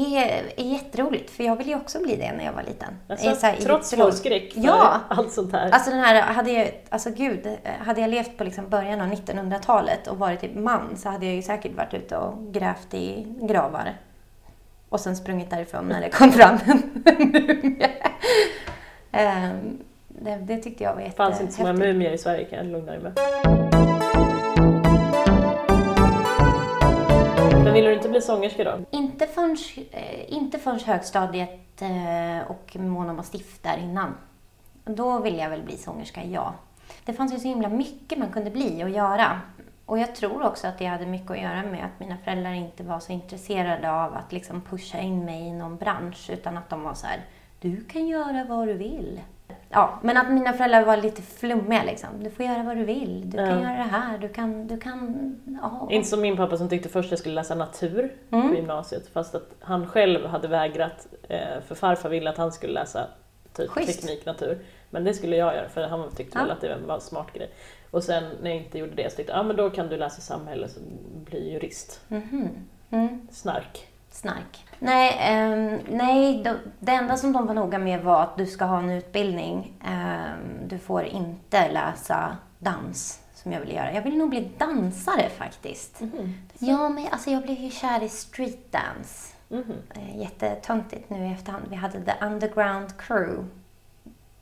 är 0.58 0.62
jätteroligt, 0.64 1.30
för 1.30 1.44
jag 1.44 1.56
ville 1.56 1.70
ju 1.70 1.76
också 1.76 2.00
bli 2.00 2.16
det 2.16 2.32
när 2.38 2.46
jag 2.46 2.54
var 2.54 2.64
liten. 2.64 2.94
Alltså, 3.08 3.48
är 3.48 3.52
här 3.52 3.56
trots 3.62 3.94
vår 3.98 4.12
skräck 4.12 4.54
för 4.54 4.62
Ja. 4.62 5.00
allt 5.10 5.32
sånt 5.32 5.52
här. 5.54 5.70
Alltså 5.72 5.90
den 5.90 6.00
här, 6.00 6.22
hade 6.22 6.52
jag, 6.52 6.72
alltså 6.90 7.10
gud, 7.12 7.48
hade 7.86 8.02
jag 8.02 8.10
levt 8.10 8.38
på 8.38 8.44
liksom 8.44 8.70
början 8.70 9.02
av 9.02 9.08
1900-talet 9.08 10.08
och 10.08 10.18
varit 10.20 10.42
typ 10.42 10.56
man 10.56 10.98
så 10.98 11.10
hade 11.10 11.26
jag 11.26 11.36
ju 11.36 11.42
säkert 11.42 11.76
varit 11.76 11.94
ute 11.94 12.18
och 12.18 12.54
grävt 12.54 12.94
i 12.94 13.28
gravar. 13.42 13.94
Och 14.90 15.00
sen 15.00 15.16
sprungit 15.16 15.50
därifrån 15.50 15.86
när 15.88 16.02
det 16.02 16.10
kom 16.10 16.32
fram 16.32 16.58
en 16.66 17.04
mumie. 17.06 17.90
Ehm, 19.12 19.78
det, 20.08 20.36
det 20.36 20.58
tyckte 20.58 20.84
jag 20.84 20.94
var 20.96 21.02
Det 21.02 21.12
fanns 21.12 21.42
inte 21.42 21.54
så 21.54 21.62
många 21.62 21.72
jättehäftigt. 21.74 21.96
mumier 21.98 22.12
i 22.14 22.18
Sverige 22.18 22.46
kan 22.46 22.58
jag 22.58 22.68
lugna 22.68 22.92
dig 22.92 23.02
med. 23.02 24.01
Men 27.72 27.76
ville 27.76 27.90
du 27.90 27.96
inte 27.96 28.10
bli 28.10 28.22
sångerska 28.22 28.64
då? 28.64 28.80
Inte 28.92 29.28
förrän, 29.28 29.58
eh, 29.92 30.34
inte 30.34 30.60
förrän 30.60 30.80
högstadiet 30.80 31.58
och 32.48 32.62
och 32.76 32.76
Mona 32.76 33.14
Mastiff 33.14 33.60
där 33.62 33.78
innan. 33.78 34.18
Då 34.86 35.20
ville 35.20 35.38
jag 35.38 35.50
väl 35.50 35.64
bli 35.64 35.78
sångerska, 35.78 36.24
ja. 36.24 36.54
Det 37.06 37.14
fanns 37.14 37.34
ju 37.34 37.40
så 37.40 37.48
himla 37.48 37.70
mycket 37.70 38.18
man 38.18 38.32
kunde 38.32 38.52
bli 38.52 38.84
och 38.84 38.90
göra. 38.90 39.42
Och 39.86 40.00
jag 40.00 40.16
tror 40.16 40.46
också 40.46 40.68
att 40.68 40.80
det 40.80 40.86
hade 40.86 41.06
mycket 41.06 41.32
att 41.32 41.42
göra 41.42 41.64
med 41.64 41.86
att 41.86 42.00
mina 42.00 42.18
föräldrar 42.18 42.54
inte 42.54 42.84
var 42.84 43.00
så 43.00 43.12
intresserade 43.12 43.92
av 43.92 44.14
att 44.14 44.32
liksom 44.32 44.62
pusha 44.62 45.00
in 45.00 45.26
mig 45.26 45.42
i 45.42 45.54
någon 45.54 45.78
bransch 45.78 46.30
utan 46.30 46.58
att 46.58 46.70
de 46.70 46.84
var 46.84 46.94
så 46.94 47.08
här, 47.08 47.20
du 47.60 47.84
kan 47.84 48.08
göra 48.08 48.44
vad 48.44 48.68
du 48.68 48.74
vill. 48.74 49.22
Ja, 49.70 50.00
men 50.04 50.18
att 50.18 50.32
mina 50.32 50.54
föräldrar 50.54 50.86
var 50.86 50.98
lite 50.98 51.22
flummiga 51.22 51.84
liksom. 51.84 52.10
Du 52.24 52.30
får 52.30 52.46
göra 52.46 52.64
vad 52.64 52.78
du 52.78 52.84
vill, 52.86 53.30
du 53.30 53.38
kan 53.38 53.62
göra 53.62 53.78
det 53.78 53.84
här, 53.92 54.18
du 54.18 54.30
kan, 54.30 54.68
du 54.68 54.80
kan, 54.80 55.36
ja. 55.62 55.88
Inte 55.92 56.08
som 56.10 56.22
min 56.22 56.38
pappa 56.38 56.58
som 56.58 56.70
tyckte 56.70 56.90
först 56.90 57.10
jag 57.12 57.20
skulle 57.20 57.36
läsa 57.36 57.56
natur 57.56 58.14
Mm. 58.32 58.50
på 58.50 58.56
gymnasiet 58.56 59.08
fast 59.14 59.36
att 59.36 59.50
han 59.60 59.88
själv 59.88 60.26
hade 60.26 60.48
vägrat 60.48 61.08
eh, 61.30 61.62
för 61.68 61.76
farfar 61.76 62.10
ville 62.10 62.30
att 62.30 62.38
han 62.38 62.52
skulle 62.52 62.74
läsa 62.74 63.08
typ 63.54 63.70
Schysst. 63.70 64.02
teknik, 64.02 64.26
natur. 64.26 64.60
Men 64.90 65.04
det 65.04 65.14
skulle 65.14 65.36
jag 65.36 65.56
göra 65.56 65.70
för 65.70 65.84
han 65.88 66.12
tyckte 66.16 66.38
väl 66.38 66.48
Ja. 66.48 66.54
att 66.54 66.62
det 66.62 66.78
var 66.88 66.96
en 66.96 67.02
smart 67.02 67.34
grej. 67.34 67.50
Och 67.92 68.04
sen 68.04 68.24
när 68.42 68.50
jag 68.50 68.60
inte 68.60 68.78
gjorde 68.80 68.94
det 68.96 69.12
så 69.12 69.18
tyckte 69.18 69.32
jag 69.34 69.40
ah, 69.40 69.44
men 69.44 69.56
då 69.56 69.70
kan 69.70 69.88
du 69.88 69.98
läsa 69.98 70.22
samhälle 70.22 70.66
och 70.66 70.82
bli 71.26 71.52
jurist. 71.54 72.02
Mhm. 72.08 72.50
Mm. 72.90 73.28
Snark. 73.32 73.88
Snark. 74.12 74.66
Nej, 74.80 75.18
ehm, 75.20 75.80
nej 75.90 76.44
de, 76.44 76.56
det 76.80 76.92
enda 76.92 77.18
som 77.18 77.34
de 77.34 77.48
var 77.48 77.54
noga 77.54 77.80
med 77.80 78.02
var 78.04 78.24
att 78.24 78.38
du 78.38 78.46
ska 78.46 78.66
ha 78.66 78.80
en 78.80 78.90
utbildning. 78.90 79.74
Ehm, 79.86 80.68
du 80.68 80.78
får 80.78 81.04
inte 81.04 81.72
läsa 81.72 82.38
dans, 82.60 83.20
som 83.34 83.52
jag 83.52 83.60
ville 83.60 83.74
göra. 83.74 83.94
Jag 83.94 84.02
vill 84.02 84.18
nog 84.18 84.30
bli 84.30 84.52
dansare 84.58 85.30
faktiskt. 85.38 86.02
Ja, 86.60 86.90
men 86.90 87.08
alltså 87.12 87.30
jag 87.30 87.44
blev 87.44 87.58
ju 87.58 87.70
kär 87.70 88.04
i 88.04 88.10
streetdance. 88.10 89.36
Mhm. 89.50 89.74
Eh, 89.96 90.20
jättetöntigt 90.20 91.10
nu 91.10 91.28
i 91.28 91.32
efterhand. 91.32 91.66
Vi 91.70 91.76
hade 91.76 92.02
The 92.06 92.26
Underground 92.26 92.98
Crew. 92.98 93.46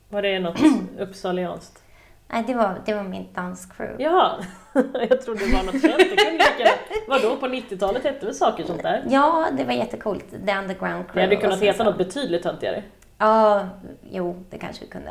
Var 0.08 0.22
det 0.22 0.38
något 0.38 0.60
uppsalianskt? 0.98 1.82
Nej, 2.28 2.44
det 2.46 2.54
var, 2.54 2.82
det 2.84 2.94
var 2.94 3.02
mitt 3.02 3.34
danscrew. 3.34 4.02
Jaha, 4.04 4.44
jag 5.08 5.22
trodde 5.22 5.46
det 5.46 5.56
var 5.56 5.62
något 5.62 5.82
känt. 5.82 5.98
Det 5.98 6.16
kunde 6.16 6.32
lika 6.32 6.70
Vadå, 7.08 7.36
på 7.36 7.46
90-talet 7.46 8.04
hette 8.04 8.26
väl 8.26 8.34
saker 8.34 8.64
sånt 8.64 8.82
där? 8.82 9.04
Ja, 9.08 9.46
det 9.56 9.64
var 9.64 9.72
jättecoolt. 9.72 10.30
The 10.30 10.36
Underground 10.58 11.04
Crew. 11.08 11.14
Det 11.14 11.20
hade 11.20 11.36
kunnat 11.36 11.60
heta 11.60 11.84
något 11.84 11.98
betydligt 11.98 12.42
töntigare. 12.42 12.82
Ja, 13.18 13.66
jo, 14.10 14.44
det 14.50 14.58
kanske 14.58 14.84
vi 14.84 14.90
kunde. 14.90 15.10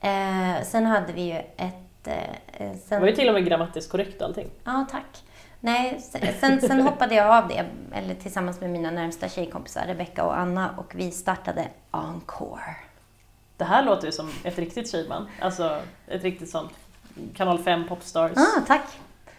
Eh, 0.00 0.64
sen 0.64 0.86
hade 0.86 1.12
vi 1.12 1.22
ju 1.22 1.36
ett... 1.56 2.06
Eh, 2.06 2.14
Det 2.58 2.78
sen, 2.86 3.00
var 3.00 3.08
ju 3.08 3.14
till 3.14 3.28
och 3.28 3.34
med 3.34 3.44
grammatiskt 3.46 3.92
korrekt 3.92 4.20
och 4.20 4.26
allting. 4.28 4.50
Ja, 4.64 4.86
tack. 4.90 5.22
Nej, 5.60 6.00
sen, 6.00 6.20
sen, 6.40 6.60
sen 6.60 6.80
hoppade 6.80 7.14
jag 7.14 7.26
av 7.36 7.48
det, 7.48 7.64
eller 7.94 8.14
tillsammans 8.14 8.60
med 8.60 8.70
mina 8.70 8.90
närmsta 8.90 9.28
tjejkompisar, 9.28 9.82
Rebecca 9.86 10.24
och 10.24 10.38
Anna, 10.38 10.70
och 10.76 10.92
vi 10.94 11.10
startade 11.10 11.64
Encore. 11.90 12.76
Det 13.56 13.64
här 13.64 13.82
låter 13.84 14.06
ju 14.06 14.12
som 14.12 14.30
ett 14.44 14.58
riktigt 14.58 14.90
tjejband. 14.90 15.26
Alltså 15.40 15.78
ett 16.08 16.22
riktigt 16.22 16.50
sånt 16.50 16.72
kanal 17.34 17.58
5 17.58 17.88
popstars. 17.88 18.32
Ah, 18.36 18.60
tack. 18.66 18.84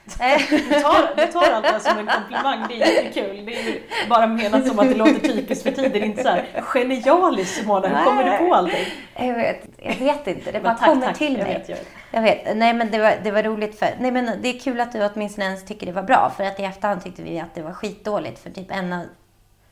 Du 0.50 0.60
tar, 0.82 1.16
du 1.26 1.32
tar 1.32 1.52
allt 1.52 1.66
det 1.66 1.72
här 1.72 1.80
som 1.80 1.98
en 2.00 2.08
komplimang, 2.08 2.66
det 2.70 2.82
är 2.82 3.04
jättekul. 3.04 3.46
Det 3.46 3.60
är 3.60 3.64
ju 3.64 3.82
bara 4.10 4.28
menat 4.28 4.68
som 4.68 4.80
att 4.80 4.90
det 4.90 4.96
låter 4.96 5.20
typiskt 5.20 5.64
för 5.64 5.72
tiden, 5.72 6.04
inte 6.04 6.24
så 6.24 6.30
här 6.30 6.46
genialiskt 6.62 7.56
Simona, 7.56 7.88
hur 7.88 8.06
kommer 8.06 8.24
du 8.24 8.48
på 8.48 8.56
allting? 8.56 8.86
jag, 9.16 9.34
vet, 9.34 9.66
jag 9.78 9.96
vet 9.96 10.28
inte, 10.28 10.52
det 10.52 10.60
bara 10.60 10.74
tack, 10.74 10.90
kommer 10.90 11.06
tack, 11.06 11.18
till 11.18 11.38
jag 11.38 11.44
mig. 11.48 11.54
vet, 11.54 11.70
jag 11.70 11.76
vet. 11.76 11.88
Jag 12.12 12.22
vet. 12.22 12.58
Nej, 12.58 12.74
men 12.74 12.92
det 12.92 13.00
var, 13.00 13.14
det 13.24 13.32
var 13.32 13.44
roligt 13.44 13.80
för... 13.80 13.90
Nej, 14.00 14.12
men 14.12 14.42
det 14.42 14.56
är 14.56 14.60
kul 14.60 14.80
att 14.82 14.92
du 14.92 15.06
åtminstone 15.06 15.46
ens 15.46 15.66
tycker 15.66 15.86
det 15.86 15.92
var 15.92 16.04
bra, 16.04 16.34
för 16.38 16.44
att 16.44 16.60
i 16.60 16.64
efterhand 16.64 17.04
tyckte 17.04 17.22
vi 17.22 17.40
att 17.40 17.56
det 17.56 17.62
var 17.62 17.74
skitdåligt, 17.74 18.40
för 18.40 18.50
typ 18.50 18.72
en 18.72 18.94
av... 18.94 19.06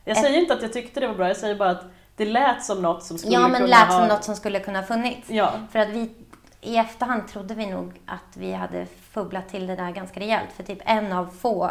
Jag 0.04 0.16
säger 0.16 0.38
inte 0.38 0.54
att 0.54 0.62
jag 0.62 0.72
tyckte 0.72 1.00
det 1.00 1.06
var 1.08 1.14
bra, 1.14 1.28
jag 1.28 1.36
säger 1.36 1.54
bara 1.54 1.70
att 1.70 1.84
det 2.16 2.24
lät 2.24 2.64
som 2.64 2.82
något 2.82 3.02
som 3.02 3.18
skulle 3.18 3.34
Ja, 3.34 3.40
men 3.40 3.54
kunna 3.54 3.66
lät 3.66 3.78
ha... 3.88 3.98
som 3.98 4.08
något 4.08 4.24
som 4.24 4.36
skulle 4.36 4.60
kunna 4.60 4.78
ha 4.78 4.86
funnits. 4.86 5.30
Ja, 5.30 5.52
För 5.72 5.78
att 5.78 5.88
vi 5.88 6.10
i 6.60 6.76
efterhand 6.76 7.28
trodde 7.28 7.54
vi 7.54 7.66
nog 7.66 8.00
att 8.06 8.36
vi 8.36 8.52
hade 8.52 8.86
fubblat 9.14 9.48
till 9.48 9.66
det 9.66 9.76
där 9.76 9.90
ganska 9.90 10.20
rejält. 10.20 10.52
För 10.52 10.62
typ 10.62 10.78
en 10.84 11.12
av 11.12 11.26
få 11.26 11.70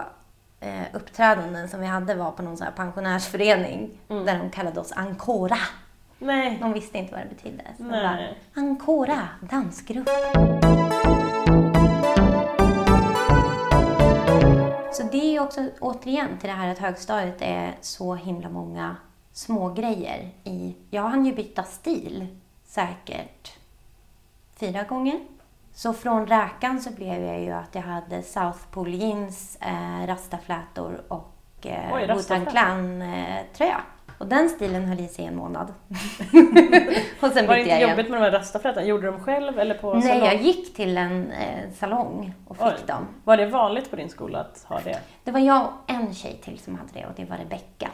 eh, 0.59 0.81
uppträdanden 0.93 1.69
som 1.69 1.79
vi 1.79 1.85
hade 1.85 2.15
var 2.15 2.31
på 2.31 2.41
någon 2.43 2.57
sån 2.57 2.65
här 2.67 2.73
pensionärsförening 2.73 3.89
Mm. 4.09 4.25
där 4.25 4.37
de 4.39 4.49
kallade 4.49 4.79
oss 4.79 4.91
Ancora. 4.91 5.57
nej. 6.19 6.57
De 6.61 6.73
visste 6.73 6.97
inte 6.97 7.11
vad 7.13 7.21
det 7.23 7.29
betydde. 7.35 7.63
Så 7.77 7.83
Nej. 7.83 8.01
bara, 8.55 8.63
Ancora, 8.63 9.27
dansgrupp. 9.41 10.09
Så 14.93 15.03
det 15.11 15.17
är 15.17 15.31
ju 15.31 15.39
också 15.39 15.69
återigen 15.79 16.37
till 16.37 16.49
det 16.49 16.55
här 16.55 16.67
att 16.71 16.77
högstadiet 16.79 17.37
är 17.41 17.75
så 17.81 18.15
himla 18.15 18.49
många 18.49 18.95
små 19.33 19.69
grejer 19.73 20.29
i... 20.43 20.75
Jag 20.89 21.01
hann 21.03 21.25
ju 21.25 21.35
byta 21.35 21.63
stil 21.63 22.27
säkert 22.65 23.53
fyra 24.59 24.83
gånger. 24.83 25.19
Så 25.75 25.93
från 25.93 26.25
räkan 26.27 26.81
så 26.81 26.91
blev 26.91 27.23
jag 27.23 27.41
ju 27.41 27.51
att 27.51 27.75
jag 27.75 27.81
hade 27.81 28.21
South 28.23 28.59
Pole 28.71 28.97
jeans, 28.97 29.57
eh, 29.61 30.07
rastaflätor 30.07 31.01
och 31.07 31.33
eh, 31.65 31.93
Oj, 31.93 32.07
Wu-Tang. 32.07 32.45
Clan-tröja. 32.45 33.81
Och 34.17 34.27
den 34.27 34.49
stilen 34.49 34.85
höll 34.85 34.99
i 34.99 35.07
sig 35.07 35.25
en 35.25 35.35
månad. 35.35 35.73
och 37.21 37.31
sen 37.31 37.47
Var 37.47 37.53
det 37.53 37.59
inte 37.59 37.69
jag 37.69 37.77
igen. 37.79 37.89
jobbigt 37.89 38.09
med 38.11 38.21
de 38.21 38.23
här 38.25 38.31
rastaflätorna? 38.31 38.85
Gjorde 38.85 39.03
du 39.07 39.11
dem 39.11 39.19
själv 39.23 39.59
eller 39.59 39.75
på 39.75 39.93
Nej, 39.93 40.01
salong? 40.01 40.25
jag 40.25 40.41
gick 40.41 40.75
till 40.75 40.97
en 40.97 41.31
eh, 41.31 41.71
salong 41.75 42.33
och 42.47 42.57
fick 42.57 42.65
Oj. 42.65 42.73
dem. 42.87 43.07
Var 43.23 43.37
det 43.37 43.45
vanligt 43.45 43.89
på 43.89 43.95
din 43.95 44.09
skola 44.09 44.39
att 44.39 44.63
ha 44.67 44.79
det? 44.79 44.99
Det 45.23 45.31
var 45.31 45.39
jag 45.39 45.65
och 45.65 45.71
en 45.91 46.13
tjej 46.13 46.39
till 46.43 46.59
som 46.59 46.75
hade 46.75 46.89
det 46.93 47.05
och 47.05 47.11
det 47.15 47.25
var 47.25 47.37
Rebecka. 47.37 47.89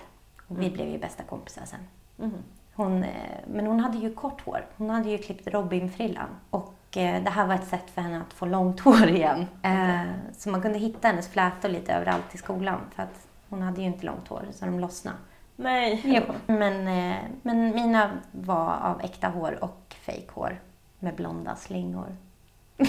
Och 0.46 0.52
Mm. 0.56 0.62
vi 0.64 0.70
blev 0.70 0.88
ju 0.90 0.98
bästa 0.98 1.24
kompisar 1.24 1.62
sen. 1.66 1.80
Mhm. 2.16 2.34
Hon, 2.76 3.04
eh, 3.04 3.10
men 3.48 3.68
hon 3.68 3.80
hade 3.80 3.98
ju 3.98 4.14
kort 4.14 4.42
hår. 4.46 4.66
Hon 4.78 4.90
hade 4.90 5.10
ju 5.10 5.18
klippt 5.18 5.48
Robin-frillan. 5.48 6.28
Och 6.50 6.69
det 6.94 7.30
här 7.30 7.48
var 7.48 7.56
ett 7.56 7.68
sätt 7.68 7.90
för 7.94 8.02
henne 8.02 8.22
att 8.22 8.34
få 8.34 8.46
långt 8.46 8.80
hår 8.86 9.08
igen. 9.08 9.48
Eh, 9.62 10.02
så 10.38 10.50
man 10.50 10.62
kunde 10.62 10.80
hitta 10.80 11.08
hennes 11.08 11.28
flätor 11.28 11.70
lite 11.70 11.94
överallt 11.94 12.36
i 12.36 12.38
skolan. 12.38 12.80
För 12.96 13.04
att 13.04 13.28
hon 13.50 13.62
hade 13.62 13.82
ju 13.82 13.88
inte 13.88 14.06
långt 14.06 14.28
hår, 14.28 14.46
så 14.52 14.66
de 14.66 14.80
lossnade. 14.80 15.18
Nej. 15.56 16.02
Jo. 16.06 16.22
Men, 16.48 16.88
eh, 16.88 17.18
men 17.42 17.76
mina 17.76 18.12
var 18.32 18.78
av 18.82 19.02
äkta 19.02 19.28
hår 19.28 19.64
och 19.64 19.96
fejkhår. 20.02 20.60
Med 21.00 21.16
blonda 21.16 21.56
slingor. 21.56 22.16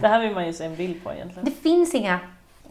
Det 0.00 0.08
här 0.08 0.20
vill 0.20 0.34
man 0.34 0.46
ju 0.46 0.52
se 0.52 0.64
en 0.64 0.76
bild 0.76 1.04
på 1.04 1.12
egentligen. 1.12 1.44
Det 1.44 1.50
finns 1.50 1.94
inga. 1.94 2.20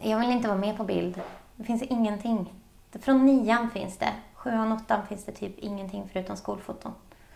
Jag 0.02 0.18
vill 0.18 0.30
inte 0.30 0.48
vara 0.48 0.58
med 0.58 0.76
på 0.76 0.84
bild. 0.84 1.20
Det 1.56 1.64
finns 1.64 1.82
ingenting. 1.82 2.52
Från 3.00 3.26
nian 3.26 3.70
finns 3.70 3.98
det. 3.98 4.12
Sjuan, 4.34 4.72
åttan 4.72 5.06
finns 5.06 5.24
det 5.24 5.32
typ 5.32 5.58
ingenting 5.58 6.08
förutom 6.12 6.36
skolfoton. 6.36 6.92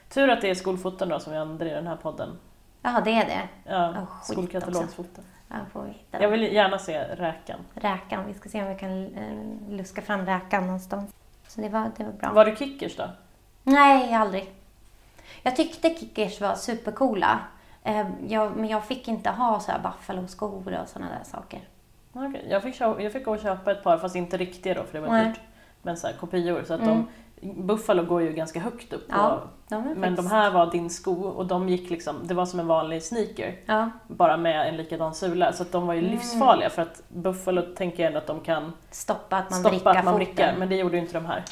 Tur 0.09 0.29
att 0.31 0.41
det 0.41 0.51
är 0.51 0.55
skolfoton 0.55 1.09
då 1.09 1.21
som 1.21 1.33
vi 1.33 1.39
använder 1.39 1.67
i 1.67 1.71
den 1.71 1.87
här 1.87 1.97
podden. 1.97 2.39
Ja, 2.83 3.01
det 3.05 3.11
är 3.11 3.25
det. 3.27 3.49
Ja, 3.65 3.93
Ja, 3.95 4.07
skit 4.07 4.33
skolkatalogsfoton. 4.33 5.25
Jag 5.49 5.59
får 5.73 5.87
hitta 5.87 6.23
Jag 6.23 6.29
vill 6.29 6.43
gärna 6.43 6.79
se 6.79 6.99
räkan. 7.05 7.59
Räkan. 7.75 8.27
Vi 8.27 8.35
ska 8.35 8.49
se 8.49 8.63
om 8.63 8.69
vi 8.69 8.75
kan 8.79 9.07
eh, 9.17 9.77
luska 9.77 10.03
fram 10.03 10.27
räkan 10.27 10.67
någonstans. 10.67 11.15
Så 11.49 11.61
det 11.61 11.69
var, 11.69 11.91
det 11.97 12.05
var 12.05 12.13
bra. 12.13 12.33
Var 12.33 12.45
du 12.45 12.57
kickers 12.57 12.97
då? 12.97 13.05
Nej, 13.63 14.15
aldrig. 14.15 14.53
Jag 15.43 15.57
tyckte 15.57 15.95
kickers 15.95 16.41
var 16.41 16.55
supercoola. 16.55 17.39
Eh, 17.83 18.07
jag, 18.29 18.57
men 18.57 18.69
jag 18.69 18.85
fick 18.85 19.09
inte 19.09 19.31
ha 19.31 19.61
så 19.61 19.73
här 19.73 19.79
buffalo-skor 19.79 20.79
och 20.83 20.89
sådana 20.89 21.11
där 21.19 21.25
saker. 21.25 21.61
Okej, 22.13 22.47
Jag, 22.51 22.63
fick 22.63 22.81
jag 22.81 23.13
fick 23.13 23.25
gå 23.25 23.31
och 23.35 23.41
köpa 23.41 23.71
ett 23.73 23.83
par, 23.85 23.99
fast 23.99 24.17
inte 24.17 24.37
riktiga 24.37 24.75
då 24.75 24.83
för 24.85 25.01
det 25.01 25.07
var 25.09 25.25
dyrt. 25.25 25.41
Men 25.83 25.97
så 25.97 26.07
här, 26.07 26.15
kopior. 26.15 26.65
Så 26.67 26.75
att 26.75 26.81
Mm. 26.81 26.95
de, 26.95 27.09
Buffalo 27.41 28.03
går 28.03 28.23
ju 28.23 28.33
ganska 28.33 28.61
högt 28.61 28.93
upp. 28.93 29.07
Ja, 29.09 29.31
Och, 29.33 29.49
de 29.69 29.83
men 29.97 30.15
de 30.15 30.27
här 30.27 30.51
var 30.51 30.71
din 30.71 30.91
sko 30.91 31.23
och 31.23 31.47
de 31.47 31.69
gick 31.69 31.91
liksom, 31.91 32.17
det 32.27 32.35
var 32.35 32.47
som 32.47 32.61
en 32.61 32.67
vanlig 32.67 33.03
sneaker. 33.03 33.57
Ja, 33.67 33.91
Bara 34.07 34.37
med 34.37 34.69
en 34.69 34.77
likadan 34.77 35.15
sula. 35.15 35.53
Så 35.53 35.65
de 35.71 35.87
var 35.87 35.95
ju 35.95 36.01
Mm. 36.01 36.11
livsfarliga 36.13 36.71
för 36.71 36.83
att 36.83 37.03
Buffalo 37.09 37.63
tänker 37.63 38.03
jag 38.03 38.07
ändå 38.07 38.19
att 38.19 38.27
de 38.27 38.41
kan 38.41 38.73
stoppa 38.91 39.37
att 39.37 39.51
man 39.51 39.61
stoppa 39.61 39.71
vrickar 39.75 39.95
att 39.95 40.05
man 40.05 40.15
vrickar. 40.15 40.55
Men 40.59 40.69
det 40.69 40.77
gjorde 40.77 40.97
ju 40.97 41.03
inte 41.03 41.15
de 41.15 41.27
här. 41.27 41.45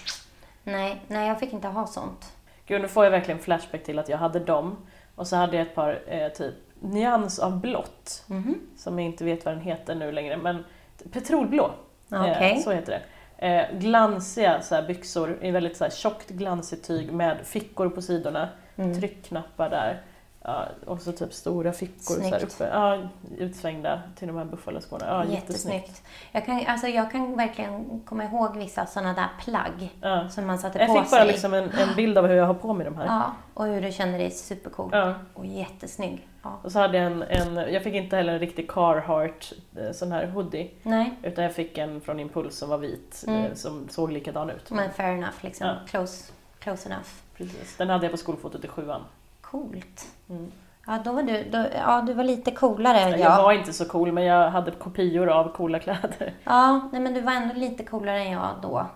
Nej, 0.64 1.02
nej, 1.08 1.28
jag 1.28 1.40
fick 1.40 1.52
inte 1.52 1.68
ha 1.68 1.86
sånt. 1.86 2.32
Gud, 2.66 2.82
nu 2.82 2.88
får 2.88 3.04
jag 3.04 3.10
verkligen 3.10 3.40
flashback 3.40 3.84
till 3.84 3.98
att 3.98 4.08
jag 4.08 4.18
hade 4.18 4.38
dem. 4.40 4.76
Och 5.14 5.26
så 5.26 5.36
hade 5.36 5.56
jag 5.56 5.66
ett 5.66 5.74
par 5.74 6.00
eh, 6.06 6.28
typ 6.28 6.54
nyans 6.80 7.38
av 7.38 7.60
blått. 7.60 8.24
Mhm. 8.26 8.60
Som 8.76 8.98
jag 8.98 9.06
inte 9.06 9.24
vet 9.24 9.44
vad 9.44 9.54
den 9.54 9.60
heter 9.62 9.94
nu 9.94 10.12
längre. 10.12 10.36
Men 10.36 10.64
petrolblå. 11.12 11.70
Okej. 12.10 12.52
Eh, 12.56 12.58
så 12.62 12.70
heter 12.72 12.92
det. 12.92 13.02
Eh, 13.44 13.78
glansiga 13.78 14.62
så 14.62 14.82
byxor 14.82 15.38
i 15.40 15.50
väldigt 15.50 15.76
så 15.76 15.84
här, 15.84 15.90
tjockt 15.90 16.30
glansigt 16.30 16.86
tyg 16.86 17.12
med 17.12 17.38
fickor 17.44 17.88
på 17.88 18.02
sidorna. 18.02 18.48
Mm. 18.76 19.00
Tryckknappar 19.00 19.70
där. 19.70 20.02
Ja, 20.46 20.66
och 20.86 21.00
så 21.02 21.12
typ 21.12 21.32
stora 21.32 21.72
fickor 21.72 21.98
så 22.14 22.20
Snyggt. 22.20 22.42
uppe. 22.42 22.68
Ja, 22.72 22.98
utsvängda 23.38 24.02
till 24.16 24.28
de 24.28 24.36
här 24.36 24.44
Buffalo-skorna. 24.44 25.04
Ja, 25.08 25.24
jättesnyggt. 25.24 25.74
Jättesnyggt. 25.88 26.02
Jag 26.32 26.46
kan, 26.46 26.66
alltså, 26.66 26.86
jag 26.86 27.10
kan 27.10 27.36
verkligen 27.36 28.00
komma 28.06 28.24
ihåg 28.24 28.56
vissa 28.56 28.86
sådana 28.86 29.12
där 29.14 29.28
plagg 29.44 29.90
Ja. 30.00 30.28
som 30.28 30.46
man 30.46 30.58
satte 30.58 30.78
Jag 30.78 30.88
på 30.88 30.94
fick 31.02 31.10
bara 31.10 31.20
sig. 31.20 31.32
liksom 31.32 31.54
en, 31.54 31.64
en 31.70 31.94
bild 31.96 32.18
av 32.18 32.26
hur 32.26 32.34
jag 32.34 32.46
har 32.46 32.54
på 32.54 32.72
mig 32.74 32.84
de 32.84 32.96
här. 32.96 33.06
Ja, 33.06 33.32
och 33.54 33.64
hur 33.66 33.80
du 33.82 33.92
kände 33.92 34.18
dig 34.18 34.30
supercool. 34.30 34.88
Ja. 34.92 35.14
Och 35.34 35.46
jättesnygg. 35.46 36.28
Ja. 36.42 36.58
Och 36.62 36.72
så 36.72 36.78
hade 36.78 36.98
jag 36.98 37.06
en, 37.12 37.22
en, 37.22 37.72
jag 37.72 37.82
fick 37.82 37.94
inte 37.94 38.16
heller 38.16 38.32
en 38.32 38.38
riktig 38.38 38.70
Carhartt 38.70 39.52
eh, 39.76 39.92
sån 39.92 40.12
här 40.12 40.26
hoodie. 40.26 40.70
Nej, 40.82 41.14
Utan 41.22 41.44
jag 41.44 41.54
fick 41.54 41.78
en 41.78 42.00
från 42.00 42.20
Impuls 42.20 42.56
som 42.58 42.68
var 42.68 42.78
vit, 42.78 43.24
Mm. 43.26 43.44
eh, 43.44 43.54
som 43.54 43.88
såg 43.88 44.12
likadan 44.12 44.50
ut. 44.50 44.70
men 44.70 44.90
fair 44.90 45.12
enough 45.12 45.34
liksom. 45.40 45.68
Close, 45.86 46.32
close 46.58 46.88
enough. 46.88 47.08
Precis. 47.36 47.76
Den 47.76 47.88
hade 47.90 48.04
jag 48.04 48.10
på 48.10 48.16
skolfotot 48.18 48.64
i 48.64 48.68
sjuan. 48.68 49.00
Coolt. 49.40 50.06
Mm. 50.30 50.52
Ja, 50.86 50.98
då 51.04 51.12
var 51.12 51.22
du, 51.22 51.44
då, 51.50 51.66
ja, 51.76 52.02
du 52.06 52.12
var 52.12 52.24
lite 52.24 52.50
coolare 52.50 53.00
än 53.00 53.10
Jag 53.10 53.20
jag. 53.20 53.42
var 53.42 53.52
inte 53.52 53.72
så 53.72 53.84
cool, 53.84 54.12
men 54.12 54.24
jag 54.24 54.50
hade 54.50 54.70
kopior 54.70 55.28
av 55.28 55.52
coola 55.52 55.78
kläder. 55.78 56.34
Ja, 56.44 56.88
nej, 56.92 57.00
men 57.00 57.14
du 57.14 57.20
var 57.20 57.32
ändå 57.32 57.54
lite 57.54 57.84
coolare 57.84 58.18
än 58.20 58.30
jag 58.32 58.48
då. 58.62 58.86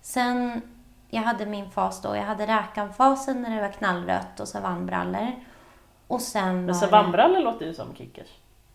Sen, 0.00 0.62
jag 1.10 1.22
hade 1.22 1.46
min 1.46 1.70
fas 1.70 2.02
då. 2.02 2.16
Jag 2.16 2.22
hade 2.22 2.46
räkan-fasen 2.46 3.42
när 3.42 3.54
det 3.56 3.60
var 3.62 3.68
knallrött 3.68 4.40
och 4.40 4.48
savannbrallor. 4.48 5.26
Och 6.06 6.20
sen 6.20 6.66
Men 6.66 6.74
savannbrallor 6.74 7.40
låter 7.40 7.66
ju 7.66 7.74
som 7.74 7.94
kickers. 7.94 8.28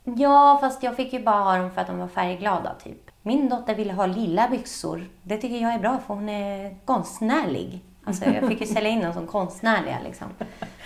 det... 0.04 0.22
Ja, 0.22 0.58
fast 0.62 0.84
jag 0.84 0.96
fick 0.96 1.14
ju 1.14 1.24
bara 1.24 1.44
ha 1.44 1.58
dem 1.58 1.72
för 1.72 1.82
att 1.82 1.88
de 1.88 2.00
var 2.00 2.08
färgglada 2.08 2.74
typ. 2.84 3.12
Min 3.22 3.50
dotter 3.50 3.76
ville 3.76 3.94
ha 3.94 4.06
lilla 4.06 4.48
byxor. 4.48 5.06
Det 5.24 5.38
tycker 5.38 5.56
jag 5.58 5.74
är 5.74 5.80
bra 5.80 5.98
för 6.08 6.14
hon 6.14 6.30
är 6.30 6.76
konstnärlig. 6.86 7.84
Alltså 8.04 8.26
jag 8.30 8.48
fick 8.48 8.62
ju 8.62 8.68
sälja 8.68 8.90
in 8.90 9.02
dem 9.02 9.14
som 9.14 9.28
konstnärliga 9.28 9.98
liksom. 10.04 10.28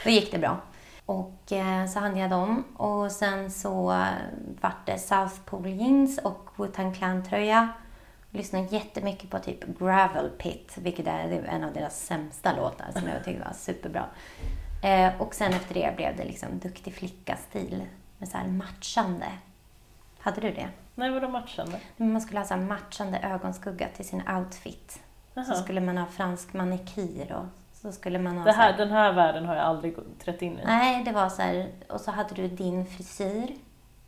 Då 0.03 0.09
gick 0.09 0.31
det 0.31 0.37
bra. 0.37 0.57
Och 1.05 1.51
eh, 1.51 1.87
så 1.87 1.99
hade 1.99 2.19
jag 2.19 2.29
dem. 2.29 2.63
Och 2.77 3.11
sen 3.11 3.51
så 3.51 3.85
vart 4.61 4.85
det 4.85 4.99
South 4.99 5.35
Pole 5.45 5.69
jeans 5.69 6.17
och 6.17 6.49
Wu-Tang 6.55 6.93
Clan-tröja. 6.93 7.69
Lyssnade 8.29 8.65
jättemycket 8.65 9.29
på 9.29 9.39
typ 9.39 9.79
Gravel 9.79 10.29
Pit, 10.29 10.77
vilket 10.77 11.07
är 11.07 11.43
en 11.49 11.63
av 11.63 11.73
deras 11.73 12.01
sämsta 12.05 12.55
låtar 12.55 12.85
som 12.93 13.07
jag 13.07 13.23
tyckte 13.23 13.43
var 13.43 13.53
superbra. 13.53 14.05
Eh, 14.83 15.21
och 15.21 15.35
sen 15.35 15.53
efter 15.53 15.73
det 15.73 15.95
blev 15.95 16.17
det 16.17 16.23
liksom 16.25 16.59
duktig 16.59 16.93
flicka-stil 16.93 17.83
med 18.17 18.29
så 18.29 18.37
här 18.37 18.47
matchande. 18.47 19.27
Hade 20.19 20.41
du 20.41 20.51
det? 20.51 20.69
Nej, 20.95 21.11
vadå 21.11 21.27
matchande? 21.27 21.79
Man 21.97 22.21
skulle 22.21 22.39
ha 22.39 22.45
så 22.45 22.57
matchande 22.57 23.19
ögonskugga 23.19 23.87
till 23.95 24.07
sin 24.07 24.27
outfit. 24.27 24.91
Så 25.33 25.39
Jaha. 25.39 25.55
skulle 25.55 25.81
man 25.81 25.97
ha 25.97 26.05
fransk 26.05 26.53
manikyr 26.53 27.31
och 27.31 27.45
så 27.81 27.91
skulle 27.91 28.19
man 28.19 28.37
ha 28.37 28.45
Det 28.45 28.51
här- 28.51 28.71
här, 28.71 28.77
den 28.77 28.91
här 28.91 29.13
världen 29.13 29.45
har 29.45 29.55
jag 29.55 29.65
aldrig 29.65 29.95
trätt 30.23 30.41
in 30.41 30.59
i. 30.59 30.65
Nej, 30.65 31.03
det 31.03 31.11
var 31.11 31.29
så 31.29 31.41
här, 31.41 31.69
och 31.89 32.01
så 32.01 32.11
hade 32.11 32.35
du 32.35 32.47
din 32.47 32.85
frisyr 32.85 33.55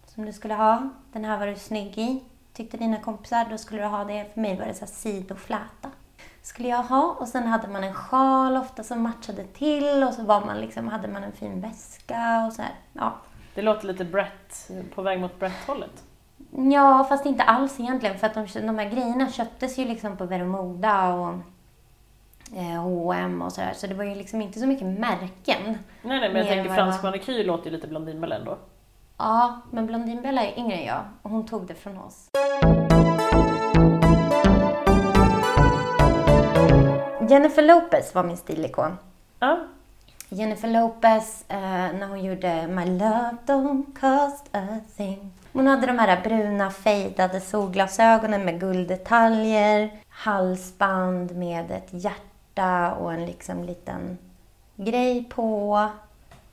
som 0.06 0.26
du 0.26 0.34
skulle 0.34 0.54
ha. 0.54 0.90
Den 1.12 1.26
här 1.26 1.38
var 1.40 1.48
du 1.48 1.56
snygg 1.56 1.98
i. 1.98 2.24
Tyckte 2.54 2.78
dina 2.78 2.98
kompisar, 2.98 3.46
då 3.50 3.58
skulle 3.58 3.82
du 3.82 3.88
ha 3.88 4.04
det. 4.04 4.34
För 4.34 4.42
mig 4.42 4.58
var 4.60 4.66
det 4.66 4.74
så 4.74 4.80
här 4.80 4.92
sidofläta. 4.92 5.90
Skulle 6.42 6.68
jag 6.70 6.84
ha. 6.84 7.16
Och 7.20 7.28
sen 7.28 7.48
hade 7.48 7.68
man 7.68 7.84
en 7.84 7.94
sjal 7.94 8.58
ofta 8.58 8.84
som 8.84 9.02
matchade 9.02 9.44
till 9.44 10.04
och 10.04 10.14
så 10.14 10.24
var 10.24 10.46
man 10.46 10.58
liksom, 10.62 10.88
hade 10.88 11.08
man 11.08 11.24
en 11.24 11.32
fin 11.32 11.62
väska 11.62 12.46
och 12.48 12.54
så 12.54 12.62
här. 12.62 12.72
Ja. 12.94 13.14
Det 13.56 13.62
låter 13.62 13.88
lite 13.88 14.06
Brett, 14.06 14.72
på 14.96 15.02
väg 15.02 15.20
mot 15.20 15.40
Brett-hållet. 15.40 16.04
ja, 16.74 17.04
fast 17.10 17.26
inte 17.26 17.44
alls 17.44 17.80
egentligen. 17.80 18.18
För 18.20 18.28
att 18.28 18.34
de, 18.34 18.46
de 18.68 18.78
här 18.80 18.90
grejerna 18.90 19.30
köptes 19.32 19.78
ju 19.78 19.86
liksom 19.86 20.18
på 20.18 20.26
Veromoda 20.26 21.14
och 21.14 21.34
H&M 22.62 23.42
och 23.42 23.52
sådär. 23.52 23.74
Så 23.74 23.88
det 23.88 23.94
var 23.94 24.04
ju 24.04 24.16
liksom 24.16 24.42
inte 24.42 24.60
så 24.60 24.68
mycket 24.68 24.88
märken. 24.88 25.78
Nej, 26.02 26.20
nej, 26.20 26.34
men 26.34 26.36
jag 26.36 26.48
tänker 26.48 26.76
fransk 26.76 27.04
var. 27.04 27.10
manikyr 27.10 27.44
låter 27.44 27.66
ju 27.66 27.72
lite 27.72 27.88
Blondinbella 27.88 28.36
ändå. 28.36 28.58
Ja, 29.18 29.62
men 29.72 29.86
Blondinbella 29.86 30.44
är 30.44 30.60
yngre 30.60 30.76
än 30.76 30.86
jag 30.86 31.02
och 31.22 31.30
hon 31.30 31.46
tog 31.46 31.68
det 31.68 31.76
från 31.76 31.98
oss. 31.98 32.28
Jennifer 37.30 37.62
Lopez 37.62 38.16
var 38.16 38.24
min 38.24 38.38
stilikon. 38.38 38.98
Ja, 39.40 39.60
Jennifer 40.30 40.68
Lopez, 40.68 41.46
eh, 41.48 41.60
när 42.00 42.08
hon 42.08 42.24
gjorde 42.24 42.68
My 42.68 42.86
love 42.86 43.38
don't 43.46 43.86
cost 44.00 44.50
a 44.52 44.80
thing. 44.98 45.32
Hon 45.54 45.68
hade 45.68 45.88
de 45.88 46.00
här 46.00 46.22
bruna 46.24 46.72
fejdade 46.72 47.42
solglasögonen 47.42 48.46
med 48.46 48.60
gulddetaljer, 48.60 49.92
halsband 50.10 51.36
med 51.36 51.72
ett 51.72 51.88
hjärta 51.92 52.33
och 52.96 53.14
en 53.14 53.26
liksom 53.26 53.64
liten 53.64 54.18
grej 54.76 55.24
på. 55.24 55.88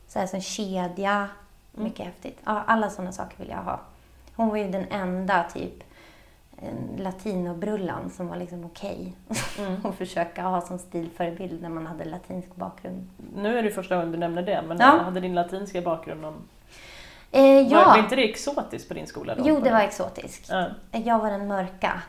Så 0.09 0.19
här 0.19 0.27
som 0.27 0.41
kedja. 0.41 1.29
Mycket 1.73 2.07
häftigt. 2.07 2.39
Ja, 2.45 2.63
alla 2.67 2.91
sådana 2.91 3.13
saker 3.13 3.37
vill 3.39 3.49
jag 3.49 3.57
ha. 3.63 3.81
Hon 4.37 4.49
var 4.49 4.57
ju 4.57 4.71
den 4.71 4.87
enda 4.91 5.45
typ 5.55 5.75
latinobrullan 6.99 8.11
som 8.11 8.29
var 8.29 8.37
liksom 8.37 8.65
okej 8.65 9.13
Mm. 9.59 9.77
att 9.87 9.95
försöka 9.95 10.43
ha 10.43 10.61
som 10.61 10.79
stilförebild 10.79 11.63
när 11.63 11.69
man 11.69 11.87
hade 11.87 12.05
latinsk 12.05 12.55
bakgrund. 12.57 13.09
nu 13.37 13.59
är 13.59 13.63
det 13.63 13.71
första 13.71 13.95
gången 13.97 14.13
du 14.13 14.19
nämner 14.19 14.43
det, 14.43 14.63
men 14.69 14.79
Ja. 14.79 14.87
hade 14.87 15.21
din 15.21 15.35
latinska 15.35 15.81
bakgrund 15.83 16.21
någon... 16.21 16.35
Eh, 17.33 17.43
Var, 17.43 17.61
ja, 17.71 17.85
var 17.87 17.99
inte 17.99 18.17
det 18.17 18.31
exotiskt 18.31 18.89
på 18.89 18.95
din 18.95 19.07
skola 19.07 19.35
då? 19.35 19.43
jo 19.47 19.61
det 19.61 19.71
var 19.71 19.81
exotiskt. 19.81 20.49
Ja. 20.51 20.67
Jag 20.91 21.19
var 21.19 21.31
den 21.31 21.49
mörka. 21.49 22.03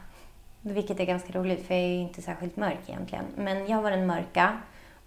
Vilket 0.62 0.99
är 0.99 1.05
ganska 1.05 1.34
roligt 1.39 1.68
för 1.68 1.74
jag 1.74 1.84
är 1.84 1.88
ju 1.88 1.95
inte 1.99 2.22
särskilt 2.22 2.57
mörk 2.57 2.80
egentligen. 2.88 3.26
Men 3.36 3.68
jag 3.68 3.82
var 3.82 3.91
den 3.91 4.05
mörka. 4.05 4.57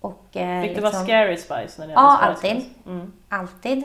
Och, 0.00 0.36
eh, 0.36 0.62
Fick 0.62 0.70
du 0.76 0.80
liksom, 0.82 0.82
vara 0.92 1.04
Scary 1.04 1.36
Spice 1.36 1.80
när 1.80 1.86
ni 1.86 1.92
Ja, 1.92 2.18
alltid. 2.22 2.64
Mm. 2.86 3.12
Alltid. 3.28 3.82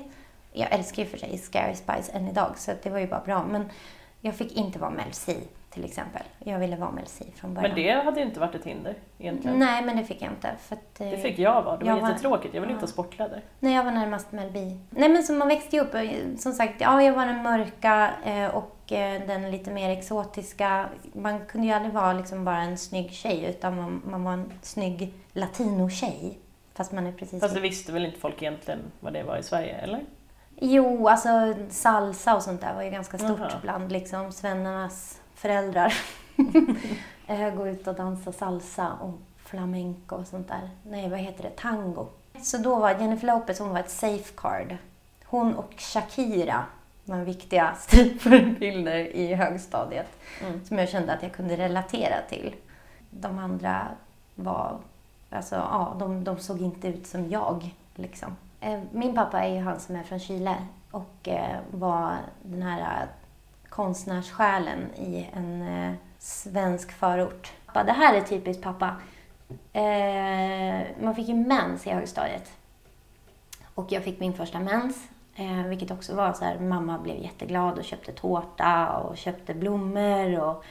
Jag 0.54 0.72
älskar 0.74 1.04
ju 1.04 1.10
för 1.10 1.18
sig 1.18 1.38
Scary 1.38 1.76
Spice 1.76 2.12
än 2.12 2.28
idag 2.28 2.52
så 2.58 2.72
det 2.84 2.90
var 2.90 3.00
ju 3.00 3.08
bara 3.08 3.20
bra. 3.26 3.46
Men 3.50 3.70
jag 4.22 4.36
fick 4.36 4.52
inte 4.58 4.80
vara 4.80 4.92
Mel 4.92 5.12
C 5.14 5.36
till 5.70 5.86
exempel. 5.86 6.22
Jag 6.40 6.60
ville 6.60 6.76
vara 6.76 6.92
Mel 6.92 7.06
C 7.08 7.26
från 7.36 7.54
början. 7.54 7.72
Men 7.72 7.84
det 7.84 7.92
hade 8.06 8.20
ju 8.20 8.26
inte 8.26 8.40
varit 8.40 8.56
ett 8.56 8.66
hinder 8.66 8.96
egentligen. 9.20 9.60
Nej, 9.60 9.84
men 9.86 9.98
det 9.98 10.04
fick 10.04 10.22
jag 10.22 10.32
inte. 10.32 10.52
För 10.62 10.76
att, 10.76 11.02
eh, 11.02 11.10
Det 11.10 11.18
fick 11.18 11.40
jag 11.40 11.62
vara. 11.62 11.78
Det 11.78 11.86
var 11.86 11.92
Jag 11.96 12.02
var- 12.02 12.10
jättetråkigt. 12.10 12.54
Jag 12.54 12.62
ville 12.62 12.74
inte 12.74 12.84
Ja. 12.84 12.88
ha 12.88 12.92
sportkläder. 12.92 13.42
Nej, 13.60 13.74
jag 13.76 13.84
var 13.84 13.92
närmast 13.92 14.32
Mel 14.32 14.52
B. 14.52 14.60
Nej, 14.90 15.10
men 15.10 15.24
så 15.24 15.34
man 15.34 15.48
växte 15.48 15.76
ju 15.76 15.82
upp. 15.82 15.96
eh, 15.96 16.10
Som 16.38 16.54
sagt, 16.54 16.82
ja, 16.82 17.04
jag 17.04 17.14
var 17.14 17.26
den 17.26 17.44
mörka 17.44 18.12
eh, 18.26 18.48
och 18.56 18.76
eh, 18.76 18.79
den 18.98 19.52
lite 19.52 19.72
mer 19.72 19.90
exotiska. 19.90 20.90
Man 21.14 21.46
kunde 21.46 21.68
ju 21.68 21.74
aldrig 21.74 21.94
vara 21.94 22.14
liksom 22.14 22.46
bara 22.46 22.62
en 22.62 22.78
snygg 22.78 23.12
tjej 23.12 23.46
utan 23.46 23.76
man, 23.78 24.02
man 24.06 24.24
var 24.24 24.34
en 24.34 24.52
snygg 24.62 25.14
latinotjej. 25.34 26.40
Fast 26.74 26.92
man 26.92 27.08
är 27.08 27.12
precis... 27.12 27.42
Fast 27.42 27.54
det 27.56 27.60
visste 27.62 27.92
väl 27.92 28.06
inte 28.06 28.20
folk 28.20 28.42
egentligen 28.42 28.80
vad 29.00 29.14
det 29.14 29.24
var 29.24 29.38
i 29.38 29.44
Sverige, 29.44 29.76
eller? 29.76 30.02
Jo, 30.56 31.08
alltså 31.08 31.30
salsa 31.70 32.36
och 32.36 32.44
sånt 32.44 32.62
där 32.62 32.74
var 32.76 32.84
ju 32.84 32.90
ganska 32.90 33.18
stort 33.18 33.40
Jaha. 33.40 33.52
bland 33.62 33.92
liksom 33.92 34.32
svennarnas 34.32 35.22
föräldrar. 35.36 35.94
Eh, 37.28 37.54
Gå 37.56 37.68
ut 37.68 37.88
och 37.88 37.96
dansa 37.96 38.32
salsa 38.32 38.92
och 39.02 39.14
flamenco 39.38 40.16
och 40.16 40.28
sånt 40.28 40.48
där. 40.48 40.70
Nej, 40.84 41.10
vad 41.10 41.20
heter 41.20 41.44
det? 41.44 41.50
Tango. 41.50 42.08
Så 42.42 42.58
då 42.58 42.76
var 42.76 42.90
Jennifer 42.90 43.28
Lopez, 43.28 43.60
hon 43.60 43.70
var 43.70 43.80
ett 43.80 43.90
safeguard. 43.92 44.78
Hon 45.26 45.56
och 45.56 45.74
Shakira 45.78 46.66
var 47.10 47.18
viktiga 47.18 47.76
förebilder 48.20 49.16
i 49.16 49.34
högstadiet. 49.34 50.08
Mm. 50.42 50.66
Som 50.66 50.78
jag 50.78 50.90
kände 50.90 51.14
att 51.14 51.24
jag 51.24 51.34
kunde 51.34 51.58
relatera 51.58 52.16
till. 52.30 52.56
De 53.10 53.40
andra 53.40 53.88
var, 54.36 54.78
alltså 55.30 55.56
ja, 55.56 55.96
de, 56.00 56.24
de 56.24 56.40
såg 56.40 56.62
inte 56.62 56.88
ut 56.88 57.08
som 57.08 57.30
jag 57.30 57.76
liksom. 57.96 58.36
Eh, 58.62 58.80
Min 58.92 59.16
pappa 59.16 59.40
är 59.40 59.54
ju 59.54 59.60
han 59.60 59.80
som 59.80 59.96
är 59.96 60.04
från 60.04 60.20
Chile 60.20 60.56
och 60.92 61.28
eh, 61.28 61.58
var 61.72 62.16
den 62.42 62.62
här 62.62 62.80
eh, 62.80 63.08
konstnärssjälen 63.70 64.80
i 64.96 65.30
en 65.34 65.98
svensk 66.20 66.92
förort. 66.92 67.54
Det 67.74 67.92
här 67.92 68.14
är 68.14 68.22
typiskt 68.22 68.64
pappa. 68.64 68.96
Man 71.02 71.16
fick 71.16 71.28
ju 71.28 71.36
mens 71.36 71.88
i 71.88 71.90
högstadiet. 71.90 72.52
Och 73.76 73.92
jag 73.92 74.04
fick 74.04 74.20
min 74.20 74.34
första 74.34 74.60
mens. 74.60 75.08
Eh, 75.40 75.68
vilket 75.68 75.92
också 75.92 76.16
var 76.16 76.34
så 76.34 76.46
här, 76.46 76.60
mamma 76.60 76.98
blev 76.98 77.18
jätteglad 77.18 77.78
och 77.78 77.84
köpte 77.84 78.12
tårta 78.12 78.98
och 78.98 79.18
köpte 79.18 79.54
blommor 79.54 80.40
och 80.40 80.64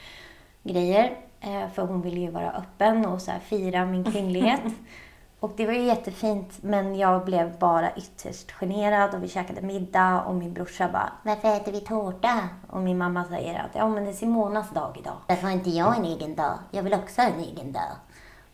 grejer. 0.63 1.17
Eh, 1.39 1.69
för 1.73 1.81
hon 1.81 2.01
ville 2.01 2.19
ju 2.19 2.31
vara 2.31 2.51
öppen 2.51 3.05
och 3.05 3.21
så 3.21 3.31
här, 3.31 3.39
fira 3.39 3.85
min 3.85 4.03
kvinnlighet. 4.03 4.61
och 5.39 5.51
det 5.57 5.65
var 5.65 5.73
ju 5.73 5.83
jättefint 5.83 6.57
men 6.61 6.95
jag 6.95 7.25
blev 7.25 7.59
bara 7.59 7.95
ytterst 7.95 8.51
generad 8.51 9.15
och 9.15 9.23
vi 9.23 9.27
käkade 9.27 9.61
middag 9.61 10.21
och 10.21 10.35
min 10.35 10.53
brorsa 10.53 10.89
bara 10.93 11.11
Varför 11.23 11.55
äter 11.55 11.71
vi 11.71 11.79
tårta? 11.79 12.49
och 12.69 12.81
min 12.81 12.97
mamma 12.97 13.25
säger 13.25 13.59
att 13.59 13.75
ja 13.75 13.89
men 13.89 14.03
det 14.03 14.09
är 14.09 14.13
Simonas 14.13 14.69
dag 14.69 14.97
idag. 14.99 15.17
Varför 15.27 15.43
har 15.43 15.53
inte 15.53 15.69
jag 15.69 15.97
en 15.97 16.05
egen 16.05 16.35
dag? 16.35 16.57
Jag 16.71 16.83
vill 16.83 16.93
också 16.93 17.21
ha 17.21 17.29
en 17.29 17.39
egen 17.39 17.71
dag. 17.71 17.91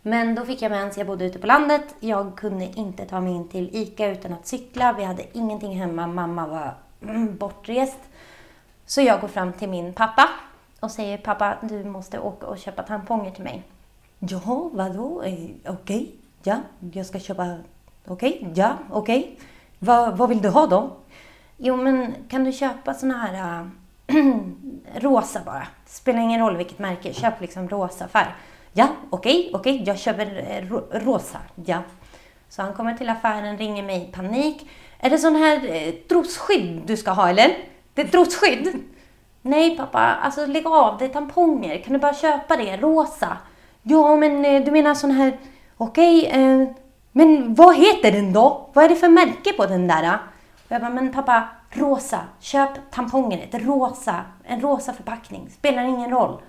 Men 0.08 0.36
då 0.36 0.46
fick 0.46 0.62
jag 0.62 0.72
mens, 0.72 0.98
jag 0.98 1.08
bodde 1.08 1.26
ute 1.26 1.40
på 1.40 1.48
landet. 1.48 1.96
Jag 2.00 2.36
kunde 2.36 2.66
inte 2.66 3.06
ta 3.06 3.22
mig 3.22 3.34
in 3.34 3.48
till 3.48 3.70
ICA 3.76 4.08
utan 4.08 4.34
att 4.34 4.48
cykla. 4.48 4.94
Vi 4.94 5.04
hade 5.04 5.38
ingenting 5.38 5.80
hemma, 5.80 6.08
mamma 6.08 6.48
var 6.48 6.74
mm, 7.02 7.38
bortrest. 7.38 7.98
Så 8.86 9.02
jag 9.02 9.22
går 9.22 9.28
fram 9.28 9.54
till 9.54 9.70
min 9.70 9.94
pappa 9.94 10.30
och 10.80 10.92
säger 10.92 11.18
pappa, 11.18 11.58
du 11.62 11.84
måste 11.84 12.20
åka 12.20 12.48
och 12.48 12.58
köpa 12.58 12.84
tamponger 12.84 13.32
till 13.32 13.44
mig. 13.44 13.64
Ja, 14.20 14.70
vadå? 14.74 15.24
Eh, 15.24 15.50
Okej, 15.68 16.16
ja, 16.44 16.58
jag 16.94 17.06
ska 17.06 17.20
köpa... 17.20 17.58
Okej, 18.08 18.48
ja, 18.56 18.78
okej. 18.92 19.40
Va, 19.80 20.12
vad 20.12 20.30
vill 20.30 20.42
du 20.42 20.50
ha 20.50 20.68
då? 20.68 20.92
Jo, 21.58 21.76
men 21.76 22.14
kan 22.30 22.44
du 22.44 22.52
köpa 22.52 22.94
såna 22.94 23.18
här 23.18 23.66
äh, 24.08 24.16
rosa 24.96 25.42
bara? 25.46 25.68
Spelar 25.86 26.20
ingen 26.20 26.40
roll 26.40 26.58
vilket 26.58 26.80
märke, 26.80 27.14
köp 27.14 27.42
liksom 27.42 27.70
rosa 27.70 28.08
färg. 28.08 28.34
Ja, 28.78 28.88
okej, 29.10 29.52
okej, 29.54 29.84
jag 29.86 30.00
köper 30.00 30.46
eh, 30.50 31.00
rosa, 31.00 31.38
ja. 31.66 31.82
Så 32.50 32.62
han 32.62 32.74
kommer 32.74 32.94
till 32.94 33.10
affären, 33.10 33.58
ringer 33.58 33.84
mig 33.84 34.10
i 34.10 34.12
panik. 34.12 34.70
Är 35.00 35.10
det 35.10 35.18
sån 35.18 35.36
här 35.36 35.76
eh, 35.76 35.94
trosskydd 36.10 36.82
du 36.86 36.98
ska 36.98 37.12
ha 37.12 37.30
eller? 37.30 37.58
Det 37.94 38.02
är 38.02 38.08
trosskydd? 38.08 38.84
Nej 39.42 39.78
pappa, 39.78 40.00
alltså 40.00 40.46
lägg 40.46 40.68
av, 40.68 40.98
det 40.98 41.06
är 41.06 41.10
tamponger. 41.10 41.78
Kan 41.78 41.94
du 41.94 42.00
bara 42.00 42.14
köpa 42.14 42.58
det, 42.58 42.78
rosa? 42.78 43.38
Ja, 43.84 44.16
men 44.16 44.46
eh, 44.46 44.64
du 44.64 44.72
menar 44.72 44.94
sån 44.94 45.12
här, 45.12 45.38
okej, 45.78 46.26
eh, 46.26 46.68
men 47.12 47.56
vad 47.56 47.76
heter 47.76 48.12
den 48.12 48.34
då? 48.34 48.70
Vad 48.74 48.86
är 48.86 48.90
det 48.90 48.96
för 48.96 49.10
märke 49.10 49.54
på 49.54 49.66
den 49.66 49.88
där? 49.88 50.20
Och 50.54 50.72
jag 50.72 50.82
bara, 50.82 50.90
men 50.90 51.14
pappa, 51.14 51.44
rosa, 51.70 52.20
köp 52.40 52.92
tamponger, 52.92 53.44
ett 53.44 53.66
rosa, 53.66 54.24
en 54.44 54.62
rosa 54.62 54.94
förpackning, 54.94 55.50
spelar 55.50 55.84
ingen 55.84 56.10
roll. 56.10 56.42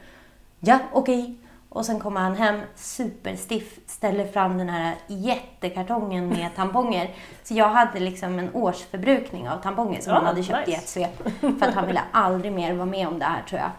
Ja, 0.61 0.79
okej. 0.93 1.39
Och 1.77 1.87
sen 1.87 2.01
kommer 2.01 2.21
han 2.21 2.37
hem 2.37 2.61
superstiff, 2.75 3.79
ställer 3.87 4.27
fram 4.27 4.59
den 4.59 4.69
här 4.69 4.95
jättekartongen 5.07 6.29
med 6.29 6.49
tamponger. 6.57 7.11
Så 7.43 7.55
jag 7.55 7.69
hade 7.69 8.01
liksom 8.01 8.39
en 8.39 8.51
årsförbrukning 8.55 9.49
av 9.49 9.57
tamponger 9.63 10.01
som 10.01 10.11
Ja, 10.13 10.17
han 10.19 10.27
hade 10.27 10.43
köpt 10.43 10.69
i 10.69 10.71
nice. 10.71 10.83
ett 10.83 10.89
svep. 10.89 11.23
För 11.41 11.67
att 11.69 11.75
han 11.75 11.87
ville 11.87 12.01
aldrig 12.13 12.53
mer 12.53 12.75
vara 12.75 12.87
med 12.87 13.09
om 13.09 13.19
det 13.19 13.25
här 13.25 13.43
tror 13.43 13.61
jag. 13.61 13.71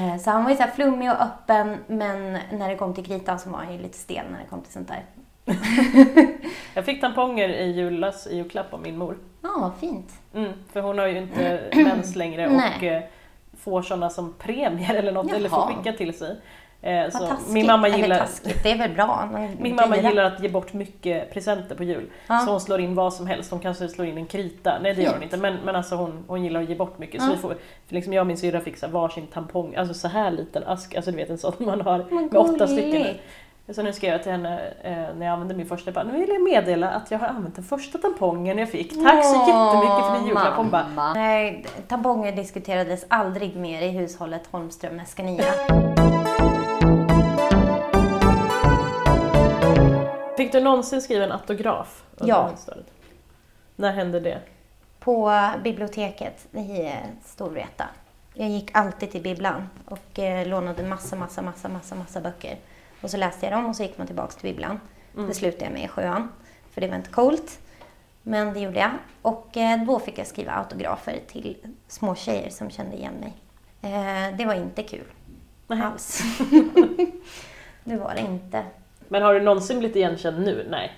Eh, 0.00 0.16
Så 0.18 0.30
han 0.30 0.44
var 0.44 0.50
ju 0.50 0.56
så 0.56 0.62
här 0.62 0.70
flummig 0.70 1.10
och 1.10 1.20
öppen 1.22 1.78
men 1.86 2.32
när 2.50 2.68
det 2.68 2.76
kom 2.76 2.94
till 2.94 3.04
kritan 3.06 3.38
så 3.38 3.50
var 3.50 3.58
han 3.58 3.72
ju 3.72 3.78
lite 3.82 3.98
stel 3.98 4.24
när 4.30 4.38
det 4.38 4.46
kom 4.50 4.60
till 4.62 4.72
sånt 4.72 4.88
där. 4.88 5.02
Jag 6.74 6.84
fick 6.84 7.00
tamponger 7.00 7.48
i 7.48 7.70
julas 7.72 8.26
i 8.26 8.36
julklapp 8.36 8.74
av 8.74 8.82
min 8.82 8.98
mor. 8.98 9.16
Ja, 9.42 9.48
vad 9.60 9.74
fint. 9.80 10.12
Mm, 10.34 10.52
för 10.72 10.80
hon 10.80 10.98
har 10.98 11.06
ju 11.06 11.18
inte 11.18 11.64
mens 11.74 12.16
längre 12.16 12.46
och 12.46 12.52
Nej. 12.52 12.88
eh, 12.88 13.02
får 13.58 13.82
sådana 13.82 14.10
som 14.10 14.32
premier 14.38 14.94
eller 14.94 15.12
något, 15.12 15.32
eller 15.32 15.48
får 15.48 15.58
Jaha. 15.58 15.68
skicka 15.76 15.92
till 15.98 16.18
sig. 16.18 16.40
Eh, 16.82 17.10
så 17.10 17.28
min 17.48 17.66
mamma 17.66 17.88
gillar, 17.88 18.18
taskigt, 18.18 18.62
det 18.62 18.70
är 18.70 18.78
väl 18.78 18.90
bra. 18.90 19.28
Min 19.58 19.74
mamma 19.76 19.96
dyra. 19.96 20.08
gillar 20.08 20.24
att 20.24 20.42
ge 20.42 20.48
bort 20.48 20.72
mycket 20.72 21.32
presenter 21.32 21.74
på 21.74 21.84
jul. 21.84 22.10
Ja. 22.26 22.38
Så 22.38 22.50
hon 22.50 22.60
slår 22.60 22.80
in 22.80 22.94
vad 22.94 23.14
som 23.14 23.26
helst. 23.26 23.50
Hon 23.50 23.60
kanske 23.60 23.88
slår 23.88 24.06
in 24.06 24.16
en 24.18 24.26
krita. 24.26 24.78
Nej 24.82 24.94
det 24.94 25.02
gör 25.02 25.12
hon 25.12 25.22
inte. 25.22 25.36
Men, 25.36 25.56
men 25.64 25.76
alltså 25.76 25.94
hon, 25.94 26.24
hon 26.28 26.44
gillar 26.44 26.62
att 26.62 26.68
ge 26.68 26.74
bort 26.74 26.98
mycket. 26.98 27.22
Så 27.22 27.28
Ja. 27.28 27.32
vi 27.32 27.38
får, 27.38 27.56
liksom 27.88 28.12
jag 28.12 28.20
och 28.22 28.26
min 28.26 28.36
syrra 28.36 28.60
fick 28.60 28.76
så 28.76 28.86
varsin 28.88 29.26
tampong. 29.26 29.74
Alltså 29.74 29.94
så 29.94 30.08
här 30.08 30.30
liten 30.30 30.62
ask. 30.66 30.94
Alltså 30.94 31.10
du 31.10 31.16
vet 31.16 31.30
en 31.30 31.38
sån 31.38 31.52
man 31.58 31.80
har 31.80 31.98
med 32.30 32.36
åtta 32.36 32.66
stycken. 32.66 33.06
Så 33.68 33.82
nu 33.82 33.92
skrev 33.92 34.12
jag 34.12 34.22
till 34.22 34.32
henne 34.32 34.60
eh, 34.82 34.92
när 34.92 35.26
jag 35.26 35.32
använde 35.32 35.54
min 35.54 35.66
första. 35.66 35.92
Bara, 35.92 36.04
nu 36.04 36.18
vill 36.20 36.28
jag 36.28 36.42
meddela 36.42 36.90
att 36.90 37.10
jag 37.10 37.18
har 37.18 37.26
använt 37.26 37.54
den 37.54 37.64
första 37.64 37.98
tampongen 37.98 38.58
jag 38.58 38.70
fick. 38.70 38.88
Tack 39.04 39.24
så 39.24 39.34
jättemycket 39.34 40.06
för 40.06 40.14
din 40.18 40.26
julklapp. 40.26 40.56
Hon 40.56 40.70
bara. 40.70 41.12
Nej, 41.14 41.66
tamponger 41.88 42.32
diskuterades 42.32 43.04
aldrig 43.08 43.56
mer 43.56 43.82
i 43.82 43.88
hushållet 43.88 44.42
Holmström 44.50 45.00
Escania. 45.00 45.44
Fick 50.42 50.52
du 50.52 50.60
någonsin 50.60 51.02
skriva 51.02 51.24
en 51.24 51.32
autograf? 51.32 52.04
under 52.16 52.34
Ja. 52.34 52.46
högstadiet? 52.46 52.86
När 53.76 53.92
hände 53.92 54.20
det? 54.20 54.40
På 54.98 55.32
biblioteket 55.64 56.48
i 56.52 56.86
eh, 56.86 56.94
Storvreta. 57.24 57.88
Jag 58.34 58.48
gick 58.48 58.70
alltid 58.76 59.10
till 59.10 59.22
bibblan 59.22 59.68
och 59.88 60.18
eh, 60.18 60.46
lånade 60.46 60.82
massa, 60.82 61.16
massa, 61.16 61.42
massa, 61.42 61.68
massa, 61.68 61.94
massa 61.94 62.20
böcker. 62.20 62.56
Och 63.00 63.10
så 63.10 63.16
läste 63.16 63.46
jag 63.46 63.52
dem 63.52 63.66
och 63.66 63.76
så 63.76 63.82
gick 63.82 63.98
man 63.98 64.06
tillbaks 64.06 64.36
till 64.36 64.50
bibblan. 64.50 64.80
Det 65.12 65.34
slutade 65.34 65.64
jag 65.64 65.72
med 65.72 65.84
i 65.84 65.88
sjuan, 65.88 66.28
för 66.70 66.80
det 66.80 66.88
var 66.88 66.96
inte 66.96 67.10
coolt. 67.10 67.58
Men 68.22 68.54
det 68.54 68.60
gjorde 68.60 68.78
jag. 68.80 68.90
Och 69.22 69.56
eh, 69.56 69.84
då 69.84 69.98
fick 69.98 70.18
jag 70.18 70.26
skriva 70.26 70.52
autografer 70.52 71.20
till 71.28 71.56
små 71.88 72.14
tjejer 72.14 72.50
som 72.50 72.70
kände 72.70 72.96
igen 72.96 73.14
mig. 73.14 73.32
Eh, 73.92 74.36
det 74.36 74.44
var 74.44 74.54
inte 74.54 74.82
kul 74.82 75.06
Nej. 75.66 75.82
alls. 75.82 76.22
det 77.84 77.96
var 77.96 78.14
det 78.14 78.20
inte. 78.20 78.64
Men 79.12 79.22
har 79.22 79.34
du 79.34 79.40
någonsin 79.40 79.78
blivit 79.78 79.96
igenkänd 79.96 80.44
nu? 80.44 80.66
Nej. 80.70 80.92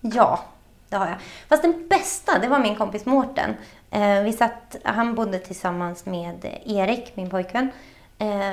Ja, 0.00 0.44
det 0.88 0.96
har 0.96 1.06
jag. 1.06 1.16
Fast 1.48 1.62
den 1.62 1.88
bästa, 1.88 2.38
det 2.38 2.48
var 2.48 2.58
min 2.58 2.76
kompis 2.76 3.06
Mårten. 3.06 3.54
Eh, 3.90 4.22
vi 4.22 4.32
satt, 4.32 4.76
han 4.84 5.14
bodde 5.14 5.38
tillsammans 5.38 6.06
med 6.06 6.60
Erik, 6.64 7.16
min 7.16 7.30
pojkvän. 7.30 7.70
Eh, 8.18 8.52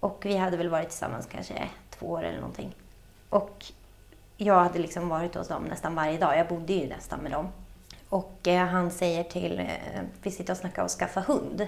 och 0.00 0.22
vi 0.26 0.36
hade 0.36 0.56
väl 0.56 0.68
varit 0.68 0.88
tillsammans 0.88 1.28
kanske 1.32 1.54
två 1.90 2.06
år 2.06 2.22
eller 2.22 2.38
någonting. 2.38 2.74
Och 3.28 3.66
jag 4.36 4.54
hade 4.54 4.78
liksom 4.78 5.08
varit 5.08 5.34
hos 5.34 5.48
dem 5.48 5.64
nästan 5.64 5.94
varje 5.94 6.18
dag. 6.18 6.38
Jag 6.38 6.48
bodde 6.48 6.72
ju 6.72 6.88
nästan 6.88 7.20
med 7.20 7.32
dem. 7.32 7.48
Och 8.08 8.48
eh, 8.48 8.66
han 8.66 8.90
säger 8.90 9.24
till, 9.24 9.58
eh, 9.58 10.02
vi 10.22 10.30
sitter 10.30 10.52
och 10.52 10.58
snackar 10.58 10.84
och 10.84 10.90
skaffa 10.90 11.20
hund. 11.20 11.66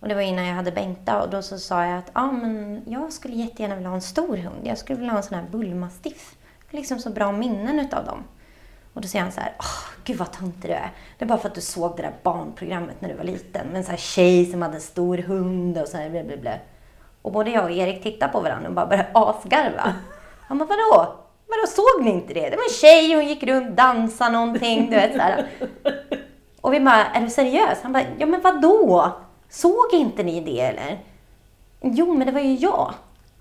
Och 0.00 0.08
det 0.08 0.14
var 0.14 0.22
innan 0.22 0.46
jag 0.46 0.54
hade 0.54 0.72
Bengta 0.72 1.22
och 1.22 1.30
då 1.30 1.42
så 1.42 1.58
sa 1.58 1.84
jag 1.84 1.98
att 1.98 2.10
ah, 2.12 2.32
men 2.32 2.82
jag 2.86 3.12
skulle 3.12 3.34
jättegärna 3.34 3.74
vilja 3.74 3.88
ha 3.88 3.96
en 3.96 4.02
stor 4.02 4.36
hund. 4.36 4.60
Jag 4.62 4.78
skulle 4.78 4.98
vilja 4.98 5.12
ha 5.12 5.18
en 5.18 5.24
sån 5.24 5.38
här 5.38 5.46
bullmastiff. 5.50 6.36
Jag 6.66 6.72
har 6.72 6.78
liksom 6.78 6.98
så 6.98 7.10
bra 7.10 7.32
minnen 7.32 7.80
utav 7.80 8.04
dem. 8.04 8.24
Och 8.94 9.00
då 9.00 9.08
säger 9.08 9.22
han 9.22 9.32
så 9.32 9.40
här, 9.40 9.54
oh, 9.58 10.02
gud 10.04 10.16
vad 10.16 10.32
töntig 10.32 10.70
du 10.70 10.74
är. 10.74 10.90
Det 11.18 11.24
är 11.24 11.28
bara 11.28 11.38
för 11.38 11.48
att 11.48 11.54
du 11.54 11.60
såg 11.60 11.96
det 11.96 12.02
där 12.02 12.14
barnprogrammet 12.22 13.00
när 13.00 13.08
du 13.08 13.14
var 13.14 13.24
liten. 13.24 13.66
Med 13.66 13.76
en 13.76 13.84
sån 13.84 13.90
här 13.90 13.98
tjej 13.98 14.46
som 14.46 14.62
hade 14.62 14.74
en 14.74 14.80
stor 14.80 15.18
hund 15.18 15.78
och 15.78 15.88
så 15.88 15.96
här 15.96 16.10
bla, 16.10 16.36
bla. 16.36 16.54
Och 17.22 17.32
både 17.32 17.50
jag 17.50 17.64
och 17.64 17.70
Erik 17.70 18.02
tittade 18.02 18.32
på 18.32 18.40
varandra 18.40 18.68
och 18.68 18.74
bara 18.74 18.86
började 18.86 19.08
asgarva. 19.12 19.94
Han 20.40 20.58
bara, 20.58 20.68
vadå? 20.68 21.14
Vadå, 21.48 21.66
såg 21.66 22.04
ni 22.04 22.10
inte 22.10 22.34
det? 22.34 22.50
Det 22.50 22.56
var 22.56 22.64
en 22.64 22.74
tjej, 22.80 23.14
hon 23.14 23.26
gick 23.26 23.42
runt, 23.42 23.76
dansade 23.76 24.30
någonting, 24.30 24.90
du 24.90 24.96
vet 24.96 25.12
så 25.12 25.18
här. 25.18 25.46
Och 26.60 26.74
vi 26.74 26.80
bara, 26.80 27.06
är 27.06 27.20
du 27.20 27.30
seriös? 27.30 27.78
Han 27.82 27.92
bara, 27.92 28.04
ja 28.18 28.26
men 28.26 28.40
vadå? 28.40 29.12
Såg 29.50 29.92
inte 29.92 30.22
ni 30.22 30.40
det 30.40 30.60
eller? 30.60 30.98
Jo, 31.80 32.14
men 32.14 32.26
det 32.26 32.32
var 32.32 32.40
ju 32.40 32.54
jag. 32.54 32.94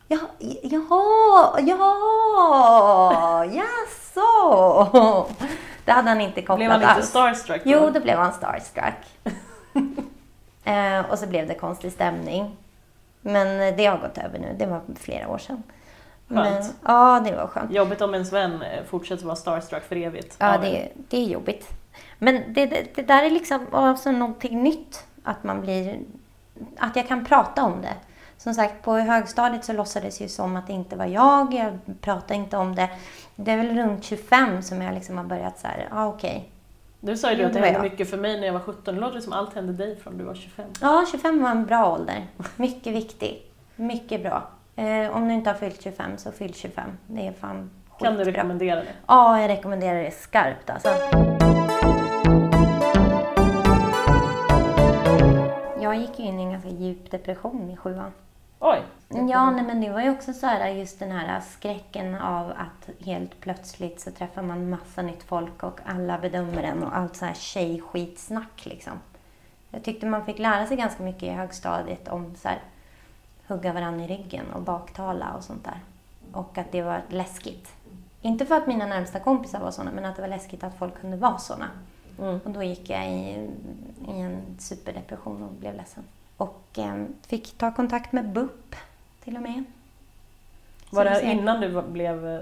Ja, 0.08 0.18
jaha, 0.64 1.60
ja, 1.60 3.46
jaså. 3.46 5.28
Det 5.86 5.92
hade 5.92 6.10
han 6.10 6.22
inte 6.22 6.42
kopplat 6.42 6.58
Blev 6.58 6.72
han 6.72 6.80
lite 6.80 6.92
alls. 6.92 7.08
starstruck 7.10 7.64
då? 7.64 7.70
Jo, 7.70 7.90
då 7.94 8.00
blev 8.00 8.18
han 8.18 8.34
starstruck. 8.34 8.94
Eh, 10.64 11.00
och 11.12 11.20
så 11.20 11.28
blev 11.28 11.48
det 11.48 11.54
konstig 11.54 11.92
stämning. 11.92 12.58
Men 13.22 13.76
det 13.78 13.86
har 13.86 13.98
gått 13.98 14.18
över 14.18 14.40
nu. 14.40 14.56
Det 14.60 14.66
var 14.66 14.82
flera 15.00 15.28
år 15.30 15.38
sedan. 15.38 15.64
Men, 16.28 16.54
Skönt. 16.54 16.76
ja, 16.86 17.22
det 17.26 17.32
var 17.36 17.48
skönt. 17.48 17.72
Jobbigt 17.72 18.02
om 18.02 18.14
ens 18.14 18.34
vän 18.34 18.62
eh, 18.62 18.84
fortsätter 18.90 19.26
vara 19.26 19.36
starstruck 19.36 19.84
för 19.84 19.96
evigt. 19.96 20.36
Ja, 20.40 20.58
det, 20.58 20.90
det 20.96 21.18
är 21.18 21.26
jobbigt. 21.26 21.68
Men 22.20 22.54
det, 22.54 22.66
det, 22.66 22.96
det 22.96 23.02
där 23.02 23.24
är 23.24 23.30
liksom 23.30 23.66
också 23.72 24.12
någonting 24.12 24.64
nytt. 24.64 25.04
Att 25.28 25.44
man 25.44 25.62
blir... 25.62 26.00
Att 26.78 26.96
jag 26.96 27.08
kan 27.08 27.26
prata 27.26 27.64
om 27.64 27.82
det. 27.82 27.94
Som 28.38 28.54
sagt, 28.54 28.82
på 28.84 28.98
högstadiet 28.98 29.66
så 29.66 29.74
låtsades 29.74 30.22
ju 30.22 30.28
som 30.28 30.56
att 30.56 30.68
det 30.68 30.74
inte 30.74 30.96
var 30.96 31.06
jag. 31.06 31.54
Jag 31.54 31.80
pratade 32.02 32.36
inte 32.36 32.58
om 32.58 32.76
det. 32.76 32.90
Det 33.36 33.52
är 33.52 33.58
väl 33.58 33.78
runt 33.78 34.04
25 34.04 34.62
som 34.62 34.82
jag 34.82 34.94
liksom 34.94 35.18
har 35.18 35.26
börjat 35.26 35.60
så 35.60 35.68
här, 35.68 35.88
ja 35.92 36.04
ah, 36.04 36.08
okej. 36.08 36.52
Nu 37.00 37.18
sa 37.18 37.32
ju 37.32 37.38
du 37.38 37.44
att 37.44 37.54
det 37.54 37.60
hände 37.60 37.82
mycket 37.82 38.10
för 38.10 38.18
mig 38.18 38.40
när 38.40 38.48
jag 38.48 38.54
var 38.54 38.60
17. 38.60 38.96
Det 38.96 39.02
låter 39.02 39.16
det 39.16 39.22
som 39.22 39.34
allt 39.34 39.56
hände 39.56 39.74
dig 39.74 39.96
från 39.96 40.18
du 40.18 40.24
var 40.24 40.36
25. 40.36 40.66
Ja, 40.82 41.06
25 41.12 41.44
var 41.44 41.50
en 41.50 41.66
bra 41.66 41.94
ålder. 41.94 42.28
Mycket 42.56 42.94
viktig. 42.94 43.44
Mycket 43.76 44.24
bra. 44.24 44.48
Eh, 44.76 45.16
om 45.16 45.28
du 45.28 45.34
inte 45.34 45.50
har 45.50 45.58
fyllt 45.58 45.82
25 45.82 46.18
så 46.18 46.32
fyll 46.32 46.54
25. 46.54 46.90
Det 47.08 47.28
är 47.28 47.32
fan 47.32 47.70
Kan 48.00 48.14
du 48.14 48.26
skitbra. 48.26 48.34
rekommendera 48.34 48.76
det? 48.76 48.94
Ja, 49.08 49.42
jag 49.42 49.50
rekommenderar 49.50 50.04
det 50.04 50.12
skarpt 50.12 50.70
alltså. 50.70 50.90
Jag 55.88 55.98
gick 55.98 56.20
ju 56.20 56.26
in 56.26 56.40
i 56.40 56.44
en 56.44 56.52
ganska 56.52 56.70
djup 56.70 57.12
depression 57.12 57.70
i 57.70 57.78
sjuan. 57.78 58.12
Oj! 58.60 58.82
Ja, 59.10 59.52
nej, 59.52 59.64
men 59.64 59.82
det 59.82 59.90
var 59.90 60.02
ju 60.02 60.12
också 60.12 60.34
så 60.34 60.48
här 60.48 60.70
just 60.70 61.00
den 61.00 61.12
här 61.12 61.40
skräcken 61.40 62.16
av 62.16 62.50
att 62.52 63.06
helt 63.06 63.40
plötsligt 63.40 64.02
så 64.02 64.12
träffar 64.12 64.42
man 64.42 64.70
massa 64.70 65.02
nytt 65.02 65.24
folk 65.24 65.64
och 65.64 65.80
alla 65.86 66.18
bedömer 66.18 66.64
en 66.64 66.84
och 66.84 66.98
allt 66.98 67.16
så 67.16 67.26
här 67.26 67.34
tjejskitsnack 67.34 68.66
liksom. 68.66 68.94
Jag 69.72 69.84
tyckte 69.84 70.06
man 70.06 70.26
fick 70.26 70.40
lära 70.40 70.68
sig 70.68 70.78
ganska 70.78 71.04
mycket 71.04 71.24
i 71.24 71.30
högstadiet 71.30 72.08
om 72.08 72.36
så 72.36 72.48
här 72.48 72.60
hugga 73.48 73.74
varandra 73.74 74.06
i 74.06 74.08
ryggen 74.08 74.46
och 74.54 74.62
baktala 74.62 75.34
och 75.38 75.44
sånt 75.44 75.64
där. 75.64 75.80
Och 76.32 76.58
att 76.58 76.72
det 76.72 76.82
var 76.82 77.02
läskigt. 77.10 77.72
Inte 78.22 78.46
för 78.46 78.56
att 78.56 78.68
mina 78.68 78.86
närmsta 78.86 79.20
kompisar 79.20 79.60
var 79.60 79.72
såna, 79.72 79.92
men 79.92 80.06
att 80.06 80.16
det 80.16 80.22
var 80.22 80.30
läskigt 80.30 80.64
att 80.64 80.78
folk 80.78 81.02
kunde 81.02 81.18
vara 81.18 81.38
såna. 81.38 81.68
Mm. 82.20 82.40
Och 82.44 82.52
då 82.52 82.64
gick 82.64 82.90
jag 82.90 83.12
i, 83.12 83.50
i 84.08 84.20
en 84.20 84.42
superdepression 84.60 85.44
och 85.44 85.52
blev 85.52 85.76
ledsen. 85.76 86.04
Och 86.38 86.64
eh, 86.78 87.04
fick 87.28 87.58
ta 87.58 87.72
kontakt 87.72 88.12
med 88.12 88.30
BUP 88.30 88.76
till 89.24 89.36
och 89.36 89.42
med. 89.42 89.64
Var 90.90 91.06
det 91.06 91.22
innan 91.22 91.62
du 91.62 91.82
blev 91.82 92.28
eh, 92.28 92.40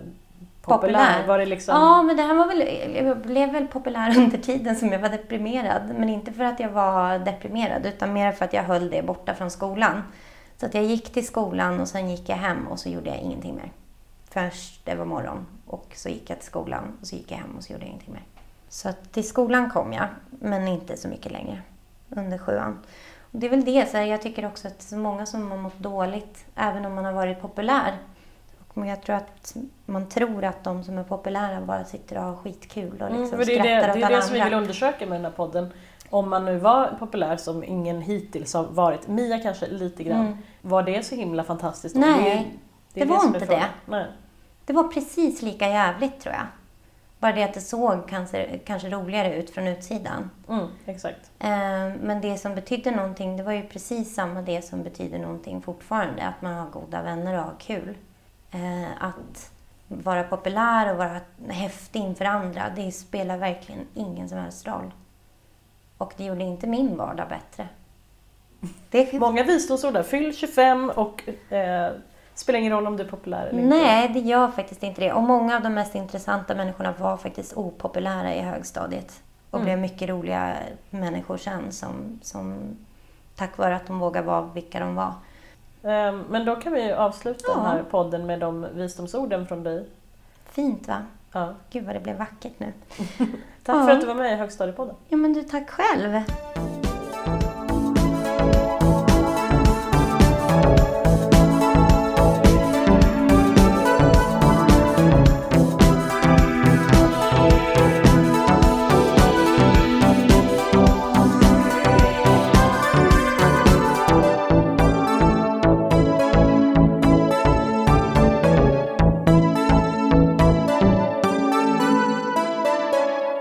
populär? 0.61 0.81
Populär. 0.81 1.27
Var 1.27 1.39
det 1.39 1.45
liksom... 1.45 1.75
Ja, 1.75 2.03
men 2.03 2.17
det 2.17 2.23
här 2.23 2.35
var 2.35 2.47
väl, 2.47 2.63
jag 3.05 3.17
blev 3.17 3.51
väl 3.51 3.67
populär 3.67 4.17
under 4.17 4.37
tiden 4.37 4.75
som 4.75 4.91
jag 4.91 4.99
var 4.99 5.09
deprimerad. 5.09 5.95
Men 5.97 6.09
inte 6.09 6.33
för 6.33 6.43
att 6.43 6.59
jag 6.59 6.69
var 6.69 7.19
deprimerad, 7.19 7.85
utan 7.85 8.13
mer 8.13 8.31
för 8.31 8.45
att 8.45 8.53
jag 8.53 8.63
höll 8.63 8.89
det 8.89 9.03
borta 9.03 9.35
från 9.35 9.51
skolan. 9.51 10.03
Så 10.57 10.65
att 10.65 10.73
jag 10.73 10.83
gick 10.83 11.13
till 11.13 11.27
skolan 11.27 11.79
och 11.79 11.87
sen 11.87 12.09
gick 12.09 12.29
jag 12.29 12.37
hem 12.37 12.67
och 12.67 12.79
så 12.79 12.89
gjorde 12.89 13.09
jag 13.09 13.19
ingenting 13.19 13.55
mer. 13.55 13.71
Först 14.29 14.85
det 14.85 14.95
var 14.95 15.05
morgon 15.05 15.45
och 15.67 15.87
så 15.95 16.09
gick 16.09 16.29
jag 16.29 16.39
till 16.39 16.47
skolan 16.47 16.97
och 17.01 17.07
så 17.07 17.15
gick 17.15 17.31
jag 17.31 17.37
hem 17.37 17.55
och 17.57 17.63
så 17.63 17.73
gjorde 17.73 17.85
jag 17.85 17.89
ingenting 17.89 18.13
mer. 18.13 18.34
Så 18.75 18.89
att 18.89 19.11
till 19.11 19.27
skolan 19.27 19.69
kom 19.69 19.93
jag, 19.93 20.07
men 20.29 20.67
inte 20.67 20.97
så 20.97 21.07
mycket 21.07 21.31
längre 21.31 21.61
under 22.09 22.37
sjuan. 22.37 22.79
Och 23.31 23.39
det 23.39 23.45
är 23.45 23.49
väl 23.49 23.65
det, 23.65 23.89
så 23.91 23.97
här, 23.97 24.03
jag 24.03 24.21
tycker 24.21 24.45
också 24.45 24.67
att 24.67 24.79
det 24.79 24.83
är 24.83 24.87
så 24.87 24.97
många 24.97 25.25
som 25.25 25.51
har 25.51 25.57
mått 25.57 25.79
dåligt, 25.79 26.45
även 26.55 26.85
om 26.85 26.95
man 26.95 27.05
har 27.05 27.11
varit 27.13 27.41
populär. 27.41 27.97
Och 28.73 28.85
jag 28.87 29.01
tror 29.03 29.15
att 29.15 29.55
man 29.85 30.09
tror 30.09 30.43
att 30.43 30.63
de 30.63 30.83
som 30.83 30.97
är 30.97 31.03
populära 31.03 31.61
bara 31.61 31.85
sitter 31.85 32.17
och 32.17 32.23
har 32.23 32.35
skitkul 32.35 33.01
och 33.01 33.07
Mm, 33.09 33.21
liksom 33.21 33.37
för 33.39 33.45
det 33.45 33.57
är 33.59 33.63
det, 33.63 33.81
skrattar 33.81 33.87
det, 33.87 33.91
åt 33.93 33.97
är 33.97 34.05
alla 34.05 34.15
det 34.15 34.21
som 34.21 34.33
vi 34.33 34.41
vill 34.43 34.53
undersöka 34.53 35.05
med 35.05 35.15
den 35.17 35.25
här 35.25 35.31
podden. 35.31 35.69
Om 36.09 36.29
man 36.29 36.45
nu 36.45 36.57
var 36.57 36.87
populär 36.99 37.37
som 37.37 37.63
ingen 37.63 38.01
hittills 38.01 38.53
har 38.53 38.63
varit, 38.63 39.07
Mia 39.07 39.39
kanske 39.39 39.67
lite 39.67 40.03
grann, 40.03 40.25
Mm. 40.25 40.37
var 40.61 40.83
det 40.83 41.03
så 41.05 41.15
himla 41.15 41.43
fantastiskt? 41.43 41.95
Nej, 41.95 42.23
det, 42.93 43.01
är- 43.01 43.05
det 43.05 43.13
är 43.13 43.17
var 43.17 43.23
är 43.23 43.27
inte 43.27 43.45
det. 43.45 43.65
Nej. 43.85 44.05
Det 44.65 44.73
var 44.73 44.83
precis 44.87 45.41
lika 45.41 45.67
jävligt 45.69 46.19
tror 46.21 46.35
jag. 46.35 46.45
Bara 47.25 47.35
det 47.35 47.43
att 47.43 47.53
det 47.53 47.61
såg 47.61 48.09
kanske, 48.09 48.59
kanske 48.65 48.89
roligare 48.89 49.35
ut 49.35 49.49
från 49.49 49.67
utsidan. 49.67 50.29
Mm, 50.49 50.67
exakt. 50.85 51.31
Eh, 51.39 51.49
Men 52.01 52.21
det 52.21 52.37
som 52.37 52.55
betydde 52.55 52.91
någonting, 52.91 53.37
det 53.37 53.43
var 53.43 53.51
ju 53.51 53.63
precis 53.63 54.15
samma 54.15 54.41
det 54.41 54.61
som 54.61 54.83
betyder 54.83 55.19
någonting 55.19 55.61
fortfarande. 55.61 56.23
Att 56.23 56.41
man 56.41 56.53
har 56.53 56.69
goda 56.69 57.01
vänner 57.01 57.33
och 57.37 57.43
har 57.43 57.55
kul. 57.59 57.97
Eh, 58.51 59.03
Att 59.03 59.51
vara 59.87 60.23
populär 60.23 60.91
och 60.91 60.97
vara 60.97 61.19
häftig 61.49 61.99
inför 61.99 62.25
andra, 62.25 62.63
det 62.75 62.91
spelar 62.91 63.37
verkligen 63.37 63.81
ingen 63.93 64.29
som 64.29 64.37
helst 64.37 64.67
roll. 64.67 64.91
Och 65.97 66.13
det 66.17 66.23
gjorde 66.25 66.43
inte 66.43 66.67
min 66.67 66.97
vardag 66.97 67.29
bättre. 67.29 67.67
Det, 68.89 69.13
Många 69.13 69.43
visdomsord 69.43 69.93
där. 69.93 70.03
Fyll 70.03 70.35
25 70.35 70.89
och 70.89 71.29
eh, 71.53 71.91
spelar 72.35 72.59
ingen 72.59 72.71
roll 72.71 72.87
om 72.87 72.97
du 72.97 73.03
är 73.03 73.07
populär 73.07 73.45
eller 73.47 73.61
inte. 73.63 73.75
Nej, 73.77 74.09
det 74.13 74.19
gör 74.19 74.47
faktiskt 74.47 74.83
inte 74.83 75.01
det. 75.01 75.13
Och 75.13 75.23
många 75.23 75.55
av 75.55 75.61
de 75.63 75.73
mest 75.73 75.95
intressanta 75.95 76.55
människorna 76.55 76.93
var 76.99 77.17
faktiskt 77.17 77.57
opopulära 77.57 78.33
i 78.35 78.39
högstadiet. 78.41 79.21
Och 79.49 79.59
Mm. 79.59 79.65
blev 79.65 79.79
mycket 79.79 80.09
roliga 80.09 80.55
människor 80.89 81.37
sen 81.37 81.71
som, 81.71 82.19
som 82.21 82.55
tack 83.35 83.57
vare 83.57 83.75
att 83.75 83.87
de 83.87 83.99
vågade 83.99 84.27
vara 84.27 84.41
vilka 84.41 84.79
de 84.79 84.95
var. 84.95 85.13
Eh, 85.83 86.13
Men 86.29 86.45
då 86.45 86.55
kan 86.55 86.73
vi 86.73 86.83
ju 86.83 86.93
avsluta 86.93 87.45
Ja. 87.47 87.55
den 87.55 87.65
här 87.65 87.83
podden 87.91 88.25
med 88.25 88.39
de 88.39 88.67
visdomsorden 88.73 89.47
från 89.47 89.63
dig. 89.63 89.85
Fint 90.49 90.87
va? 90.87 90.97
Ja. 91.31 91.53
Gud 91.71 91.85
vad 91.85 91.95
det 91.95 91.99
blev 91.99 92.17
vackert 92.17 92.53
nu. 92.57 92.73
Tack 93.63 93.75
Ja. 93.75 93.83
för 93.85 93.91
att 93.91 94.01
du 94.01 94.07
var 94.07 94.15
med 94.15 94.33
i 94.33 94.35
Högstadiepodden. 94.35 94.95
Ja 95.07 95.17
men 95.17 95.33
du, 95.33 95.43
tack 95.43 95.69
själv. 95.69 96.21